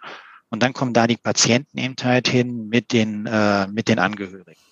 Und 0.50 0.64
dann 0.64 0.74
kommen 0.74 0.94
da 0.94 1.06
die 1.06 1.18
Patienten 1.18 1.78
eben 1.78 1.96
halt 2.02 2.28
hin 2.28 2.68
mit 2.68 2.92
den, 2.92 3.28
äh, 3.28 3.68
mit 3.68 3.90
den 3.90 4.00
Angehörigen. 4.00 4.69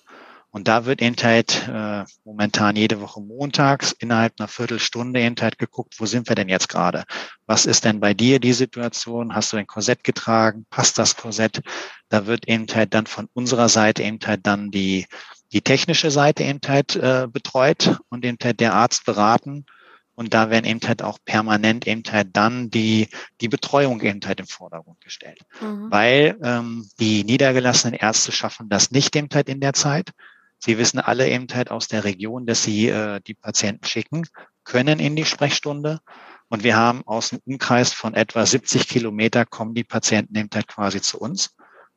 Und 0.50 0.66
da 0.66 0.86
wird 0.86 1.02
eben 1.02 1.16
halt 1.22 1.68
äh, 1.68 2.04
momentan 2.24 2.74
jede 2.74 3.00
Woche 3.00 3.20
montags 3.20 3.92
innerhalb 3.92 4.34
einer 4.38 4.48
Viertelstunde 4.48 5.20
eben 5.20 5.36
halt 5.40 5.58
geguckt, 5.58 5.96
wo 5.98 6.06
sind 6.06 6.28
wir 6.28 6.36
denn 6.36 6.48
jetzt 6.48 6.68
gerade? 6.70 7.04
Was 7.46 7.66
ist 7.66 7.84
denn 7.84 8.00
bei 8.00 8.14
dir 8.14 8.40
die 8.40 8.54
Situation? 8.54 9.34
Hast 9.34 9.52
du 9.52 9.58
ein 9.58 9.66
Korsett 9.66 10.04
getragen? 10.04 10.64
Passt 10.70 10.96
das 10.98 11.16
Korsett? 11.16 11.60
Da 12.08 12.26
wird 12.26 12.48
eben 12.48 12.66
halt 12.74 12.94
dann 12.94 13.06
von 13.06 13.28
unserer 13.34 13.68
Seite 13.68 14.02
eben 14.02 14.18
halt 14.24 14.46
dann 14.46 14.70
die, 14.70 15.06
die 15.52 15.60
technische 15.60 16.10
Seite 16.10 16.44
eben 16.44 16.60
halt 16.66 16.96
äh, 16.96 17.28
betreut 17.30 17.98
und 18.08 18.24
eben 18.24 18.38
halt 18.42 18.60
der 18.60 18.72
Arzt 18.72 19.04
beraten. 19.04 19.66
Und 20.14 20.34
da 20.34 20.50
werden 20.50 20.64
eben 20.64 20.80
halt 20.80 21.02
auch 21.02 21.18
permanent 21.24 21.86
eben 21.86 22.02
halt 22.10 22.30
dann 22.32 22.70
die, 22.70 23.08
die 23.40 23.48
Betreuung 23.48 24.00
eben 24.00 24.20
halt 24.26 24.40
im 24.40 24.48
Vordergrund 24.48 25.00
gestellt. 25.00 25.40
Mhm. 25.60 25.90
Weil 25.90 26.38
ähm, 26.42 26.88
die 26.98 27.22
niedergelassenen 27.22 27.94
Ärzte 27.94 28.32
schaffen 28.32 28.68
das 28.68 28.90
nicht 28.90 29.14
eben 29.14 29.28
halt 29.32 29.48
in 29.48 29.60
der 29.60 29.74
Zeit. 29.74 30.12
Sie 30.58 30.78
wissen 30.78 30.98
alle 30.98 31.28
eben 31.28 31.46
halt 31.52 31.70
aus 31.70 31.88
der 31.88 32.04
Region, 32.04 32.46
dass 32.46 32.62
sie 32.62 32.88
äh, 32.88 33.20
die 33.26 33.34
Patienten 33.34 33.84
schicken 33.86 34.26
können 34.64 34.98
in 34.98 35.16
die 35.16 35.24
Sprechstunde. 35.24 36.00
Und 36.48 36.64
wir 36.64 36.76
haben 36.76 37.06
aus 37.06 37.30
dem 37.30 37.40
Umkreis 37.44 37.92
von 37.92 38.14
etwa 38.14 38.44
70 38.44 38.88
Kilometer 38.88 39.44
kommen 39.44 39.74
die 39.74 39.84
Patienten 39.84 40.36
eben 40.36 40.48
halt 40.52 40.66
quasi 40.66 41.00
zu 41.00 41.18
uns 41.18 41.54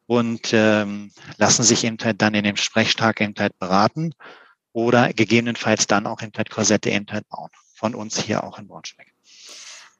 und 0.07 0.49
ähm, 0.51 1.12
lassen 1.38 1.64
sich 1.64 1.84
eben 1.86 1.97
halt 2.01 2.22
dann 2.22 2.34
in 2.34 2.43
dem 2.43 2.57
Sprechtag 2.57 3.22
eben 3.22 3.34
halt 3.39 3.57
beraten 3.59 4.14
oder 4.74 5.14
gegebenenfalls 5.14 5.88
dann 5.88 6.05
auch 6.05 6.22
eben 6.22 6.34
halt 6.36 6.49
Korsette 6.49 6.89
eben 6.89 7.07
halt 7.09 7.28
bauen. 7.30 7.49
Von 7.76 7.95
uns 7.95 8.22
hier 8.22 8.43
auch 8.43 8.59
in 8.59 8.68
Braunschweig. 8.68 9.12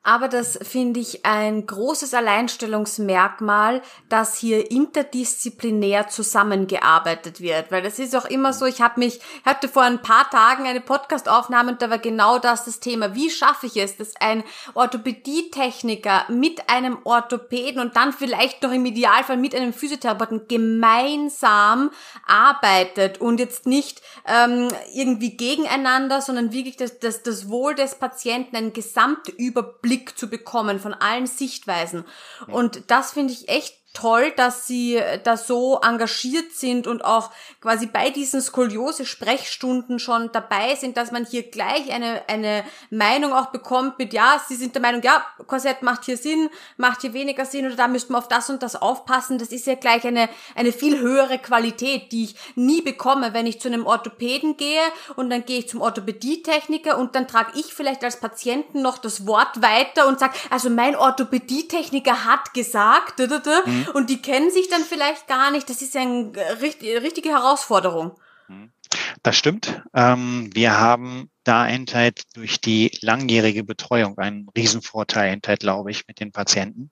Aber 0.04 0.28
das 0.28 0.58
finde 0.64 1.00
ich 1.00 1.28
ein 1.28 1.68
großes 1.68 2.16
Alleinstellungsmerkmal, 2.16 3.84
dass 4.10 4.36
hier 4.36 4.72
interdisziplinär 4.72 6.08
zusammengearbeitet 6.08 7.40
wird. 7.40 7.72
Weil 7.72 7.84
das 7.84 8.00
ist 8.00 8.16
auch 8.16 8.26
immer 8.26 8.52
so, 8.52 8.66
ich 8.66 8.82
habe 8.82 9.00
mich, 9.00 9.20
hatte 9.46 9.68
vor 9.68 9.84
ein 9.84 10.02
paar 10.02 10.28
Tagen 10.32 10.66
eine 10.66 10.82
Podcastaufnahme 10.82 11.74
und 11.74 11.84
da 11.84 11.92
war 11.92 12.00
genau 12.00 12.40
das 12.40 12.66
das 12.66 12.80
Thema. 12.80 13.14
Wie 13.14 13.30
schaffe 13.30 13.68
ich 13.68 13.78
es, 13.78 13.96
dass 13.96 14.16
ein 14.20 14.44
Orthopädietechniker 14.74 16.26
mit 16.30 16.68
einem 16.68 16.98
Orthopäden 17.04 17.80
und 17.80 17.96
dann 17.96 18.12
vielleicht 18.12 18.64
noch 18.64 18.72
im 18.72 18.88
Idealfall 18.88 19.38
mit 19.38 19.54
einem 19.54 19.72
Physiotherapeuten 19.72 20.48
gemeinsam 20.48 21.92
arbeitet 22.26 23.22
und 23.22 23.40
jetzt 23.40 23.68
nicht 23.68 24.02
ähm, 24.26 24.68
irgendwie 24.96 25.38
gegeneinander, 25.38 26.22
sondern 26.22 26.52
wirklich 26.52 26.78
das, 26.78 26.98
das, 26.98 27.22
das 27.22 27.50
Wohl 27.50 27.76
des 27.76 27.94
Patienten, 27.94 28.56
einen 28.56 28.74
Gesamtüberblick 28.74 29.91
Blick 29.92 30.18
zu 30.18 30.30
bekommen 30.30 30.80
von 30.80 30.94
allen 30.94 31.28
Sichtweisen. 31.28 32.06
Und 32.48 32.90
das 32.90 33.12
finde 33.12 33.34
ich 33.34 33.50
echt 33.50 33.81
toll, 33.94 34.32
dass 34.38 34.68
sie 34.68 34.96
äh, 34.96 35.20
da 35.22 35.36
so 35.36 35.80
engagiert 35.82 36.54
sind 36.54 36.88
und 36.88 37.04
auch 37.04 37.32
quasi 37.60 37.88
bei 37.88 38.10
diesen 38.10 38.42
Skoliose-Sprechstunden 38.42 40.00
schon 40.00 40.32
dabei 40.32 40.76
sind, 40.76 40.96
dass 40.96 41.12
man 41.12 41.26
hier 41.26 41.44
gleich 41.44 41.92
eine, 41.92 42.22
eine 42.28 42.64
Meinung 42.90 43.34
auch 43.34 43.48
bekommt 43.48 44.00
mit, 44.00 44.14
ja, 44.14 44.42
sie 44.48 44.56
sind 44.56 44.76
der 44.76 44.82
Meinung, 44.82 45.02
ja, 45.02 45.24
Korsett 45.46 45.82
macht 45.82 46.06
hier 46.06 46.16
Sinn, 46.16 46.50
macht 46.78 47.02
hier 47.02 47.14
weniger 47.14 47.46
Sinn 47.46 47.66
oder 47.66 47.76
da 47.76 47.88
müsste 47.90 48.14
man 48.14 48.22
auf 48.22 48.30
das 48.30 48.50
und 48.50 48.64
das 48.64 48.82
aufpassen. 48.82 49.38
Das 49.38 49.50
ist 49.50 49.68
ja 49.68 49.76
gleich 49.76 50.06
eine, 50.06 50.30
eine 50.56 50.72
viel 50.72 51.00
höhere 51.00 51.38
Qualität, 51.40 52.14
die 52.14 52.26
ich 52.26 52.36
nie 52.56 52.82
bekomme, 52.82 53.34
wenn 53.34 53.46
ich 53.46 53.60
zu 53.60 53.68
einem 53.68 53.86
Orthopäden 53.86 54.56
gehe 54.56 54.82
und 55.18 55.30
dann 55.30 55.46
gehe 55.46 55.60
ich 55.60 55.70
zum 55.70 55.82
Orthopädietechniker 55.82 56.98
und 56.98 57.16
dann 57.16 57.28
trage 57.28 57.60
ich 57.60 57.74
vielleicht 57.74 58.06
als 58.06 58.22
Patienten 58.22 58.82
noch 58.82 58.98
das 58.98 59.28
Wort 59.28 59.62
weiter 59.62 60.08
und 60.08 60.20
sage, 60.20 60.34
also 60.50 60.70
mein 60.70 60.96
Orthopädietechniker 60.96 62.24
hat 62.24 62.54
gesagt, 62.54 63.20
mhm 63.20 63.81
mhm. 63.88 63.92
und 63.94 64.10
die 64.10 64.22
kennen 64.22 64.52
sich 64.52 64.70
dann 64.70 64.84
vielleicht 64.84 65.28
gar 65.28 65.52
nicht. 65.52 65.70
Das 65.70 65.82
ist 65.82 65.94
ja 65.94 66.02
eine 66.02 66.34
richtige 67.02 67.30
Herausforderung. 67.30 68.20
Mhm. 68.48 68.72
Das 69.24 69.36
stimmt. 69.36 69.82
Ähm, 69.94 70.50
wir 70.54 70.80
haben 70.80 71.30
da 71.44 71.68
Entheit 71.68 72.24
durch 72.34 72.60
die 72.60 72.92
langjährige 73.02 73.64
Betreuung 73.64 74.18
einen 74.18 74.48
Riesenvorteil, 74.56 75.32
Entheit, 75.32 75.60
glaube 75.62 75.92
ich, 75.92 76.08
mit 76.08 76.20
den 76.20 76.32
Patienten. 76.32 76.92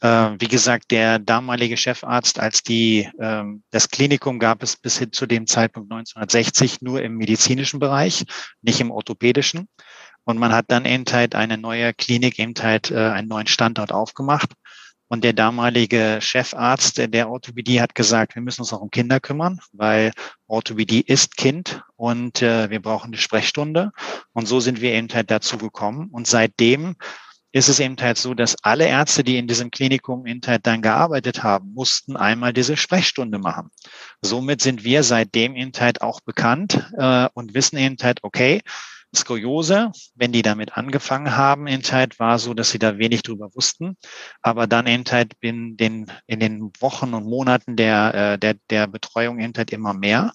Äh, 0.00 0.32
wie 0.38 0.48
gesagt, 0.48 0.90
der 0.90 1.18
damalige 1.18 1.76
Chefarzt, 1.76 2.38
als 2.38 2.62
die, 2.62 3.08
ähm, 3.18 3.62
das 3.70 3.88
Klinikum 3.88 4.38
gab 4.38 4.62
es 4.62 4.76
bis 4.76 4.98
hin 4.98 5.12
zu 5.12 5.26
dem 5.26 5.46
Zeitpunkt 5.46 5.90
1960 5.90 6.82
nur 6.82 7.02
im 7.02 7.16
medizinischen 7.16 7.80
Bereich, 7.80 8.24
nicht 8.60 8.80
im 8.80 8.90
orthopädischen. 8.90 9.68
Und 10.24 10.38
man 10.38 10.52
hat 10.52 10.66
dann 10.68 10.84
Entheit 10.84 11.34
eine 11.34 11.56
neue 11.56 11.94
Klinik, 11.94 12.38
Entheit 12.38 12.90
äh, 12.90 12.96
einen 12.96 13.28
neuen 13.28 13.46
Standort 13.46 13.92
aufgemacht. 13.92 14.50
Und 15.08 15.22
der 15.22 15.32
damalige 15.32 16.18
Chefarzt 16.20 16.98
der 16.98 17.30
Orthopädie 17.30 17.80
hat 17.80 17.94
gesagt, 17.94 18.34
wir 18.34 18.42
müssen 18.42 18.62
uns 18.62 18.72
auch 18.72 18.80
um 18.80 18.90
Kinder 18.90 19.20
kümmern, 19.20 19.60
weil 19.72 20.12
Orthopädie 20.48 21.00
ist 21.00 21.36
Kind 21.36 21.82
und 21.96 22.42
äh, 22.42 22.70
wir 22.70 22.82
brauchen 22.82 23.08
eine 23.08 23.16
Sprechstunde. 23.16 23.92
Und 24.32 24.46
so 24.46 24.58
sind 24.60 24.80
wir 24.80 24.92
eben 24.92 25.08
halt 25.12 25.30
dazu 25.30 25.58
gekommen. 25.58 26.08
Und 26.10 26.26
seitdem 26.26 26.96
ist 27.52 27.68
es 27.68 27.80
eben 27.80 27.96
halt 27.98 28.18
so, 28.18 28.34
dass 28.34 28.56
alle 28.62 28.86
Ärzte, 28.86 29.24
die 29.24 29.38
in 29.38 29.46
diesem 29.46 29.70
Klinikum 29.70 30.26
eben 30.26 30.40
halt 30.46 30.66
dann 30.66 30.82
gearbeitet 30.82 31.42
haben, 31.42 31.72
mussten 31.72 32.16
einmal 32.16 32.52
diese 32.52 32.76
Sprechstunde 32.76 33.38
machen. 33.38 33.70
Somit 34.20 34.60
sind 34.60 34.84
wir 34.84 35.02
seitdem 35.02 35.56
eben 35.56 35.72
halt 35.78 36.02
auch 36.02 36.20
bekannt 36.20 36.84
äh, 36.98 37.28
und 37.32 37.54
wissen 37.54 37.78
eben 37.78 37.96
halt, 38.02 38.18
okay, 38.22 38.60
Skoliose, 39.16 39.90
wenn 40.14 40.32
die 40.32 40.42
damit 40.42 40.76
angefangen 40.76 41.36
haben, 41.36 41.66
in 41.66 41.82
Zeit 41.82 42.18
war 42.18 42.38
so, 42.38 42.54
dass 42.54 42.70
sie 42.70 42.78
da 42.78 42.98
wenig 42.98 43.22
drüber 43.22 43.54
wussten. 43.54 43.96
Aber 44.42 44.66
dann 44.66 44.86
in 44.86 45.04
Zeit 45.04 45.32
in 45.40 45.76
den, 45.76 46.06
in 46.26 46.40
den 46.40 46.70
Wochen 46.80 47.14
und 47.14 47.24
Monaten 47.24 47.76
der, 47.76 48.14
äh, 48.14 48.38
der, 48.38 48.54
der 48.70 48.86
Betreuung 48.86 49.38
in 49.38 49.54
Zeit 49.54 49.72
immer 49.72 49.94
mehr. 49.94 50.32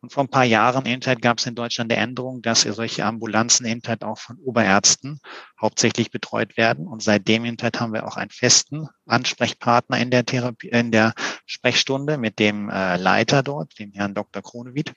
Und 0.00 0.12
vor 0.12 0.24
ein 0.24 0.28
paar 0.28 0.44
Jahren 0.44 0.86
in 0.86 1.02
Zeit 1.02 1.22
gab 1.22 1.38
es 1.38 1.46
in 1.46 1.54
Deutschland 1.54 1.92
die 1.92 1.96
Änderung, 1.96 2.42
dass 2.42 2.62
solche 2.62 3.04
Ambulanzen 3.04 3.66
in 3.66 3.82
Zeit 3.82 4.02
auch 4.02 4.18
von 4.18 4.38
Oberärzten 4.38 5.20
hauptsächlich 5.60 6.10
betreut 6.10 6.56
werden. 6.56 6.86
Und 6.86 7.02
seitdem 7.02 7.44
in 7.44 7.58
Zeit 7.58 7.80
haben 7.80 7.92
wir 7.92 8.06
auch 8.06 8.16
einen 8.16 8.30
festen 8.30 8.88
Ansprechpartner 9.06 9.98
in 9.98 10.10
der 10.10 10.24
Therapie, 10.24 10.68
in 10.68 10.90
der 10.90 11.14
Sprechstunde 11.46 12.18
mit 12.18 12.38
dem 12.38 12.70
äh, 12.70 12.96
Leiter 12.96 13.42
dort, 13.42 13.78
dem 13.78 13.92
Herrn 13.92 14.14
Dr. 14.14 14.42
Kronewied. 14.42 14.92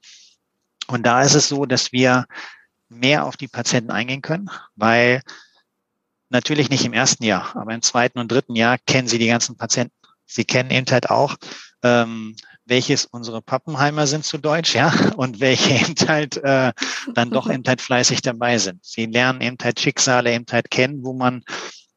Und 0.88 1.06
da 1.06 1.22
ist 1.22 1.36
es 1.36 1.48
so, 1.48 1.66
dass 1.66 1.92
wir 1.92 2.26
mehr 2.90 3.26
auf 3.26 3.38
die 3.38 3.48
Patienten 3.48 3.92
eingehen 3.92 4.22
können, 4.22 4.50
weil 4.76 5.22
natürlich 6.30 6.70
nicht 6.70 6.86
im 6.86 6.94
ersten 6.94 7.24
Jahr, 7.24 7.56
aber 7.56 7.74
im 7.74 7.82
zweiten 7.82 8.20
und 8.20 8.32
dritten 8.32 8.56
Jahr 8.56 8.78
kennen 8.78 9.08
sie 9.08 9.20
die 9.20 9.28
ganzen 9.28 9.58
Patienten. 9.58 9.94
Sie 10.26 10.46
kennen 10.46 10.70
eben 10.70 10.86
halt 10.92 11.10
auch, 11.10 11.38
ähm, 11.84 12.36
welches 12.66 13.06
unsere 13.06 13.42
Pappenheimer 13.42 14.06
sind 14.06 14.26
zu 14.26 14.38
Deutsch, 14.38 14.76
ja, 14.76 14.94
und 15.18 15.40
welche 15.40 15.74
eben 15.74 15.96
halt 16.08 16.38
äh, 16.38 16.72
dann 17.14 17.32
doch 17.32 17.50
eben 17.50 17.64
halt 17.68 17.82
fleißig 17.82 18.22
dabei 18.22 18.58
sind. 18.58 18.86
Sie 18.86 19.06
lernen 19.06 19.42
eben 19.42 19.58
halt 19.62 19.80
Schicksale 19.80 20.34
eben 20.34 20.46
halt 20.52 20.70
kennen, 20.70 21.04
wo 21.04 21.14
man 21.14 21.44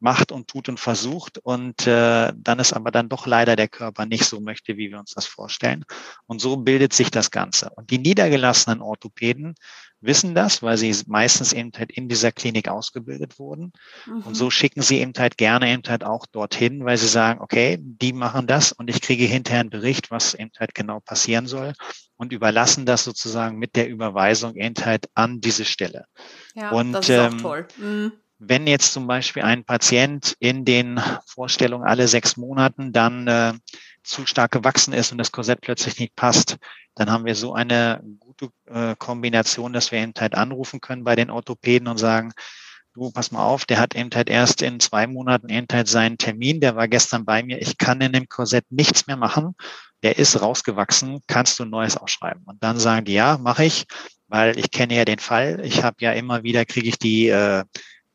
macht 0.01 0.33
und 0.33 0.49
tut 0.49 0.69
und 0.69 0.81
versucht 0.81 1.39
und 1.39 1.87
äh, 1.87 2.33
dann 2.35 2.59
ist 2.59 2.73
aber 2.73 2.91
dann 2.91 3.09
doch 3.09 3.27
leider 3.27 3.55
der 3.55 3.69
Körper 3.69 4.05
nicht 4.05 4.25
so 4.25 4.41
möchte, 4.41 4.77
wie 4.77 4.91
wir 4.91 4.99
uns 4.99 5.13
das 5.13 5.27
vorstellen. 5.27 5.85
Und 6.27 6.41
so 6.41 6.57
bildet 6.57 6.93
sich 6.93 7.13
das 7.13 7.31
Ganze. 7.31 7.71
Und 7.77 7.91
die 7.91 7.99
niedergelassenen 7.99 8.81
Orthopäden 8.81 9.55
wissen 10.03 10.35
das, 10.35 10.63
weil 10.63 10.77
sie 10.77 10.95
meistens 11.07 11.53
eben 11.53 11.71
halt 11.77 11.93
in 11.93 12.09
dieser 12.09 12.33
Klinik 12.33 12.69
ausgebildet 12.69 13.39
wurden. 13.39 13.73
Mhm. 14.07 14.23
Und 14.23 14.35
so 14.35 14.51
schicken 14.51 14.83
sie 14.83 14.99
eben 14.99 15.13
halt 15.17 15.39
gerne 15.39 15.73
eben 15.73 15.83
halt 15.89 16.05
auch 16.05 16.27
dorthin, 16.27 16.85
weil 16.85 16.99
sie 16.99 17.09
sagen, 17.09 17.41
okay, 17.41 17.79
die 17.81 18.13
machen 18.13 18.47
das 18.47 18.73
und 18.73 18.91
ich 18.91 19.01
kriege 19.01 19.25
hinterher 19.25 19.61
einen 19.61 19.71
Bericht, 19.71 20.11
was 20.11 20.35
eben 20.35 20.51
halt 20.59 20.75
genau 20.75 21.01
passieren 21.01 21.47
soll 21.47 21.73
und 22.17 22.33
überlassen 22.33 22.87
das 22.87 23.05
sozusagen 23.05 23.59
mit 23.59 23.77
der 23.77 23.89
Überweisung 23.89 24.57
eben 24.57 24.75
halt 24.85 25.09
an 25.15 25.41
diese 25.41 25.65
Stelle. 25.65 26.05
Ja, 26.55 26.71
und, 26.71 26.93
das 26.93 27.09
ist 27.09 27.19
auch 27.19 27.33
ähm, 27.33 27.39
toll. 27.39 27.69
Mhm. 27.79 28.13
Wenn 28.39 28.67
jetzt 28.67 28.93
zum 28.93 29.07
Beispiel 29.07 29.45
ein 29.45 29.65
Patient 29.65 30.37
in 30.41 30.65
den 30.65 31.01
Vorstellungen 31.27 31.87
alle 31.87 32.09
sechs 32.09 32.37
Monaten 32.37 32.93
dann 32.93 33.29
äh, 33.29 33.53
zu 34.03 34.27
stark 34.27 34.53
gewachsen 34.53 34.93
ist 34.93 35.13
und 35.13 35.19
das 35.19 35.33
Korsett 35.33 35.61
plötzlich 35.61 35.99
nicht 35.99 36.17
passt, 36.17 36.59
dann 36.95 37.11
haben 37.11 37.25
wir 37.25 37.35
so 37.35 37.55
eine 37.55 38.03
gute 38.19 38.49
äh, 38.67 38.95
Kombination, 38.99 39.73
dass 39.73 39.93
wir 39.93 40.01
eben 40.01 40.13
halt 40.19 40.35
anrufen 40.35 40.81
können 40.81 41.05
bei 41.05 41.17
den 41.17 41.31
Orthopäden 41.31 41.89
und 41.89 41.99
sagen, 41.99 42.33
du, 42.95 43.11
pass 43.11 43.31
mal 43.31 43.45
auf, 43.45 43.65
der 43.65 43.81
hat 43.81 43.95
eben 43.95 44.11
halt 44.15 44.29
erst 44.29 44.63
in 44.63 44.81
zwei 44.81 45.07
Monaten 45.07 45.49
eben 45.49 45.67
halt 45.73 45.89
seinen 45.89 46.19
Termin, 46.19 46.61
der 46.61 46.77
war 46.77 46.89
gestern 46.89 47.25
bei 47.25 47.43
mir, 47.43 47.61
ich 47.61 47.79
kann 47.79 48.01
in 48.01 48.13
dem 48.13 48.29
Korsett 48.29 48.67
nichts 48.71 49.07
mehr 49.07 49.17
machen, 49.17 49.55
der 50.03 50.19
ist 50.19 50.41
rausgewachsen, 50.41 51.21
kannst 51.27 51.59
du 51.59 51.65
ein 51.65 51.71
neues 51.71 51.97
ausschreiben? 51.97 52.43
Und 52.45 52.63
dann 52.63 52.79
sagen 52.79 53.05
die, 53.05 53.15
ja, 53.15 53.39
mache 53.39 53.65
ich, 53.65 53.87
weil 54.29 54.59
ich 54.59 54.71
kenne 54.71 54.95
ja 54.95 55.05
den 55.05 55.19
Fall, 55.19 55.61
ich 55.65 55.83
habe 55.83 55.97
ja 56.01 56.13
immer 56.13 56.43
wieder, 56.43 56.65
kriege 56.65 56.89
ich 56.89 56.99
die 56.99 57.29
äh, 57.29 57.65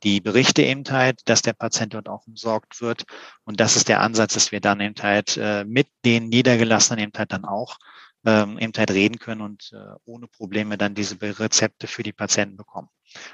die 0.03 0.21
Berichte 0.21 0.61
eben 0.63 0.83
halt, 0.89 1.21
dass 1.25 1.41
der 1.41 1.53
Patient 1.53 1.93
dort 1.93 2.09
auch 2.09 2.27
umsorgt 2.27 2.81
wird. 2.81 3.05
Und 3.43 3.59
das 3.59 3.75
ist 3.75 3.87
der 3.87 4.01
Ansatz, 4.01 4.33
dass 4.33 4.51
wir 4.51 4.61
dann 4.61 4.79
eben 4.79 4.95
halt 5.01 5.37
äh, 5.37 5.63
mit 5.65 5.87
den 6.05 6.29
Niedergelassenen 6.29 7.03
eben 7.03 7.13
halt 7.17 7.33
dann 7.33 7.45
auch 7.45 7.77
ähm, 8.25 8.57
eben 8.59 8.73
halt 8.75 8.91
reden 8.91 9.19
können 9.19 9.41
und 9.41 9.71
äh, 9.73 9.95
ohne 10.05 10.27
Probleme 10.27 10.77
dann 10.77 10.95
diese 10.95 11.17
Rezepte 11.21 11.87
für 11.87 12.03
die 12.03 12.13
Patienten 12.13 12.57
bekommen. 12.57 12.89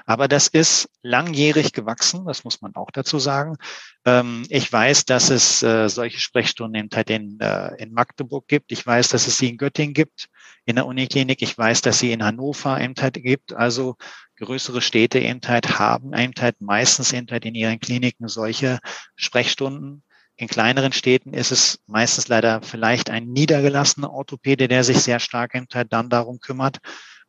Aber 0.06 0.28
das 0.28 0.46
ist 0.46 0.88
langjährig 1.02 1.72
gewachsen, 1.72 2.24
das 2.26 2.44
muss 2.44 2.62
man 2.62 2.74
auch 2.76 2.90
dazu 2.92 3.18
sagen. 3.18 3.56
Ähm, 4.04 4.44
ich 4.48 4.72
weiß, 4.72 5.04
dass 5.04 5.30
es 5.30 5.62
äh, 5.62 5.88
solche 5.88 6.20
Sprechstunden 6.20 6.80
eben 6.80 6.88
halt 6.94 7.10
in, 7.10 7.40
äh, 7.40 7.74
in 7.82 7.92
Magdeburg 7.92 8.46
gibt. 8.46 8.70
Ich 8.72 8.86
weiß, 8.86 9.08
dass 9.08 9.26
es 9.26 9.36
sie 9.36 9.48
in 9.50 9.56
Göttingen 9.56 9.94
gibt, 9.94 10.28
in 10.64 10.76
der 10.76 10.86
Uniklinik. 10.86 11.42
Ich 11.42 11.58
weiß, 11.58 11.82
dass 11.82 11.98
sie 11.98 12.12
in 12.12 12.24
Hannover 12.24 12.80
eben 12.80 12.94
halt 13.00 13.14
gibt. 13.14 13.52
Also 13.52 13.96
größere 14.36 14.82
Städte 14.82 15.18
eben 15.18 15.40
halt 15.46 15.78
haben 15.78 16.14
eben 16.14 16.32
halt 16.38 16.60
meistens 16.60 17.12
eben 17.12 17.26
halt 17.30 17.44
in 17.44 17.54
ihren 17.54 17.80
Kliniken 17.80 18.28
solche 18.28 18.80
Sprechstunden. 19.16 20.02
In 20.36 20.48
kleineren 20.48 20.92
Städten 20.92 21.32
ist 21.32 21.52
es 21.52 21.80
meistens 21.86 22.28
leider 22.28 22.60
vielleicht 22.62 23.08
ein 23.10 23.28
niedergelassener 23.28 24.12
Orthopäde, 24.12 24.66
der 24.66 24.82
sich 24.82 24.98
sehr 24.98 25.20
stark 25.20 25.54
eben 25.54 25.68
halt 25.72 25.92
dann 25.92 26.10
darum 26.10 26.40
kümmert. 26.40 26.78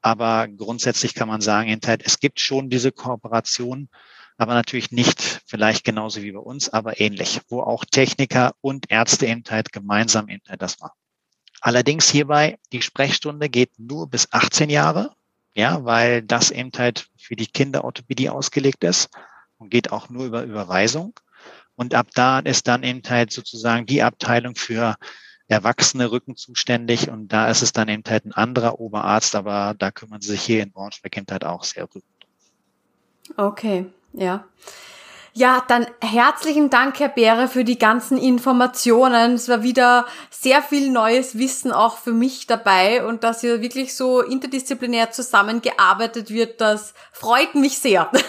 Aber 0.01 0.47
grundsätzlich 0.47 1.13
kann 1.13 1.27
man 1.27 1.41
sagen, 1.41 1.79
es 2.03 2.19
gibt 2.19 2.39
schon 2.39 2.69
diese 2.69 2.91
Kooperation, 2.91 3.89
aber 4.37 4.53
natürlich 4.53 4.91
nicht 4.91 5.41
vielleicht 5.45 5.83
genauso 5.83 6.21
wie 6.21 6.31
bei 6.31 6.39
uns, 6.39 6.69
aber 6.69 6.99
ähnlich, 6.99 7.41
wo 7.47 7.61
auch 7.61 7.85
Techniker 7.85 8.53
und 8.61 8.91
Ärzte 8.91 9.27
eben 9.27 9.43
halt 9.49 9.71
gemeinsam 9.71 10.27
eben 10.29 10.43
halt 10.47 10.61
das 10.61 10.79
machen. 10.79 10.97
Allerdings 11.61 12.09
hierbei, 12.09 12.59
die 12.71 12.81
Sprechstunde 12.81 13.49
geht 13.49 13.71
nur 13.79 14.09
bis 14.09 14.31
18 14.31 14.69
Jahre, 14.69 15.15
ja, 15.55 15.83
weil 15.85 16.21
das 16.21 16.51
eben 16.51 16.71
halt 16.77 17.07
für 17.17 17.35
die 17.35 17.47
Kinderorthopädie 17.47 18.29
ausgelegt 18.29 18.83
ist 18.83 19.09
und 19.57 19.69
geht 19.69 19.91
auch 19.91 20.09
nur 20.09 20.25
über 20.25 20.43
Überweisung. 20.43 21.13
Und 21.75 21.93
ab 21.93 22.07
da 22.13 22.39
ist 22.39 22.67
dann 22.67 22.83
eben 22.83 23.01
halt 23.07 23.31
sozusagen 23.31 23.85
die 23.85 24.03
Abteilung 24.03 24.55
für 24.55 24.95
erwachsene 25.47 26.11
Rücken 26.11 26.35
zuständig 26.35 27.09
und 27.09 27.29
da 27.29 27.49
ist 27.49 27.61
es 27.61 27.71
dann 27.71 27.87
eben 27.87 28.03
halt 28.07 28.25
ein 28.25 28.33
anderer 28.33 28.79
Oberarzt, 28.79 29.35
aber 29.35 29.75
da 29.77 29.91
kümmern 29.91 30.21
sie 30.21 30.31
sich 30.31 30.41
hier 30.41 30.63
in 30.63 30.71
Braunschweig 30.71 31.15
eben 31.17 31.27
halt 31.29 31.45
auch 31.45 31.63
sehr 31.63 31.83
Rücken 31.83 32.03
Okay, 33.37 33.85
ja. 34.13 34.45
Ja, 35.37 35.61
dann 35.67 35.85
herzlichen 35.99 36.69
Dank, 36.69 36.97
Herr 37.01 37.09
Beere, 37.09 37.49
für 37.49 37.65
die 37.65 37.77
ganzen 37.77 38.17
Informationen. 38.17 39.33
Es 39.33 39.49
war 39.49 39.63
wieder 39.63 40.05
sehr 40.29 40.61
viel 40.61 40.89
neues 40.89 41.37
Wissen 41.37 41.73
auch 41.73 41.97
für 41.97 42.13
mich 42.13 42.47
dabei 42.47 43.05
und 43.05 43.25
dass 43.25 43.41
hier 43.41 43.59
wirklich 43.59 43.95
so 43.95 44.21
interdisziplinär 44.21 45.11
zusammengearbeitet 45.11 46.29
wird, 46.29 46.61
das 46.61 46.93
freut 47.11 47.53
mich 47.55 47.77
sehr. 47.79 48.09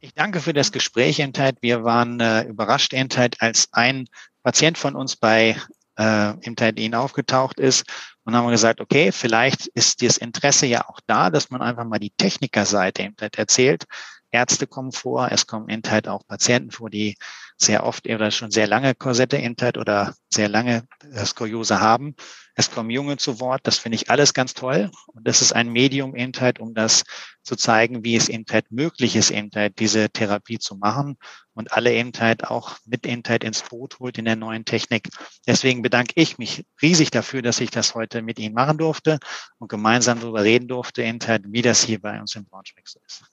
Ich 0.00 0.14
danke 0.14 0.38
für 0.38 0.52
das 0.52 0.70
Gespräch, 0.70 1.18
Entheit. 1.18 1.56
Wir 1.60 1.82
waren 1.82 2.20
äh, 2.20 2.44
überrascht, 2.44 2.92
Entheit, 2.92 3.34
als 3.40 3.66
ein 3.72 4.06
Patient 4.44 4.78
von 4.78 4.94
uns 4.94 5.16
bei 5.16 5.56
äh, 5.98 6.34
im 6.46 6.54
Ihnen 6.76 6.94
aufgetaucht 6.94 7.58
ist. 7.58 7.84
Und 8.22 8.36
haben 8.36 8.48
gesagt, 8.48 8.80
okay, 8.80 9.10
vielleicht 9.10 9.66
ist 9.66 10.00
das 10.00 10.16
Interesse 10.16 10.66
ja 10.66 10.88
auch 10.88 11.00
da, 11.08 11.30
dass 11.30 11.50
man 11.50 11.62
einfach 11.62 11.84
mal 11.84 11.98
die 11.98 12.12
Technikerseite 12.16 13.02
eben 13.02 13.16
erzählt. 13.36 13.86
Ärzte 14.30 14.66
kommen 14.66 14.92
vor, 14.92 15.30
es 15.32 15.46
kommen 15.46 15.68
eben 15.68 15.82
halt 15.88 16.08
auch 16.08 16.26
Patienten 16.26 16.70
vor, 16.70 16.90
die 16.90 17.16
sehr 17.56 17.84
oft 17.84 18.06
oder 18.06 18.30
schon 18.30 18.50
sehr 18.50 18.66
lange 18.66 18.94
Korsette 18.94 19.36
eben 19.36 19.56
halt 19.60 19.78
oder 19.78 20.14
sehr 20.30 20.48
lange 20.48 20.84
Skoliose 21.24 21.80
haben. 21.80 22.14
Es 22.54 22.70
kommen 22.70 22.90
Junge 22.90 23.16
zu 23.16 23.40
Wort. 23.40 23.60
Das 23.64 23.78
finde 23.78 23.96
ich 23.96 24.10
alles 24.10 24.34
ganz 24.34 24.54
toll. 24.54 24.90
Und 25.06 25.26
das 25.26 25.42
ist 25.42 25.52
ein 25.52 25.68
Medium 25.68 26.14
eben 26.14 26.32
halt, 26.38 26.60
um 26.60 26.74
das 26.74 27.04
zu 27.42 27.56
zeigen, 27.56 28.04
wie 28.04 28.16
es 28.16 28.28
eben 28.28 28.44
halt 28.50 28.70
möglich 28.70 29.16
ist, 29.16 29.30
eben 29.30 29.50
halt 29.54 29.78
diese 29.78 30.10
Therapie 30.10 30.58
zu 30.58 30.76
machen 30.76 31.16
und 31.54 31.72
alle 31.72 31.92
eben 31.92 32.12
halt 32.18 32.44
auch 32.44 32.76
mit 32.84 33.06
eben 33.06 33.22
halt 33.26 33.42
ins 33.42 33.62
Boot 33.62 33.98
holt 33.98 34.18
in 34.18 34.24
der 34.24 34.36
neuen 34.36 34.64
Technik. 34.64 35.08
Deswegen 35.46 35.82
bedanke 35.82 36.12
ich 36.16 36.38
mich 36.38 36.64
riesig 36.82 37.10
dafür, 37.10 37.42
dass 37.42 37.60
ich 37.60 37.70
das 37.70 37.94
heute 37.94 38.22
mit 38.22 38.38
Ihnen 38.38 38.54
machen 38.54 38.78
durfte 38.78 39.18
und 39.58 39.68
gemeinsam 39.68 40.20
darüber 40.20 40.44
reden 40.44 40.68
durfte, 40.68 41.02
eben 41.02 41.18
halt, 41.26 41.44
wie 41.48 41.62
das 41.62 41.82
hier 41.82 42.00
bei 42.00 42.20
uns 42.20 42.36
im 42.36 42.44
Braunschweig 42.44 42.86
so 42.86 43.00
ist. 43.06 43.24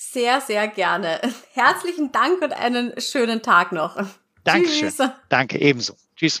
Sehr, 0.00 0.40
sehr 0.40 0.68
gerne. 0.68 1.20
Herzlichen 1.54 2.12
Dank 2.12 2.40
und 2.40 2.52
einen 2.52 3.00
schönen 3.00 3.42
Tag 3.42 3.72
noch. 3.72 3.96
Dankeschön. 4.44 4.90
Tschüss. 4.90 5.10
Danke, 5.28 5.60
ebenso. 5.60 5.96
Tschüss. 6.14 6.40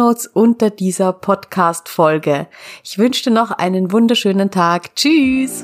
Shownotes 0.01 0.25
unter 0.27 0.71
dieser 0.71 1.13
Podcast-Folge. 1.13 2.47
Ich 2.83 2.97
wünsche 2.97 3.25
dir 3.25 3.31
noch 3.31 3.51
einen 3.51 3.91
wunderschönen 3.91 4.49
Tag. 4.49 4.95
Tschüss! 4.95 5.63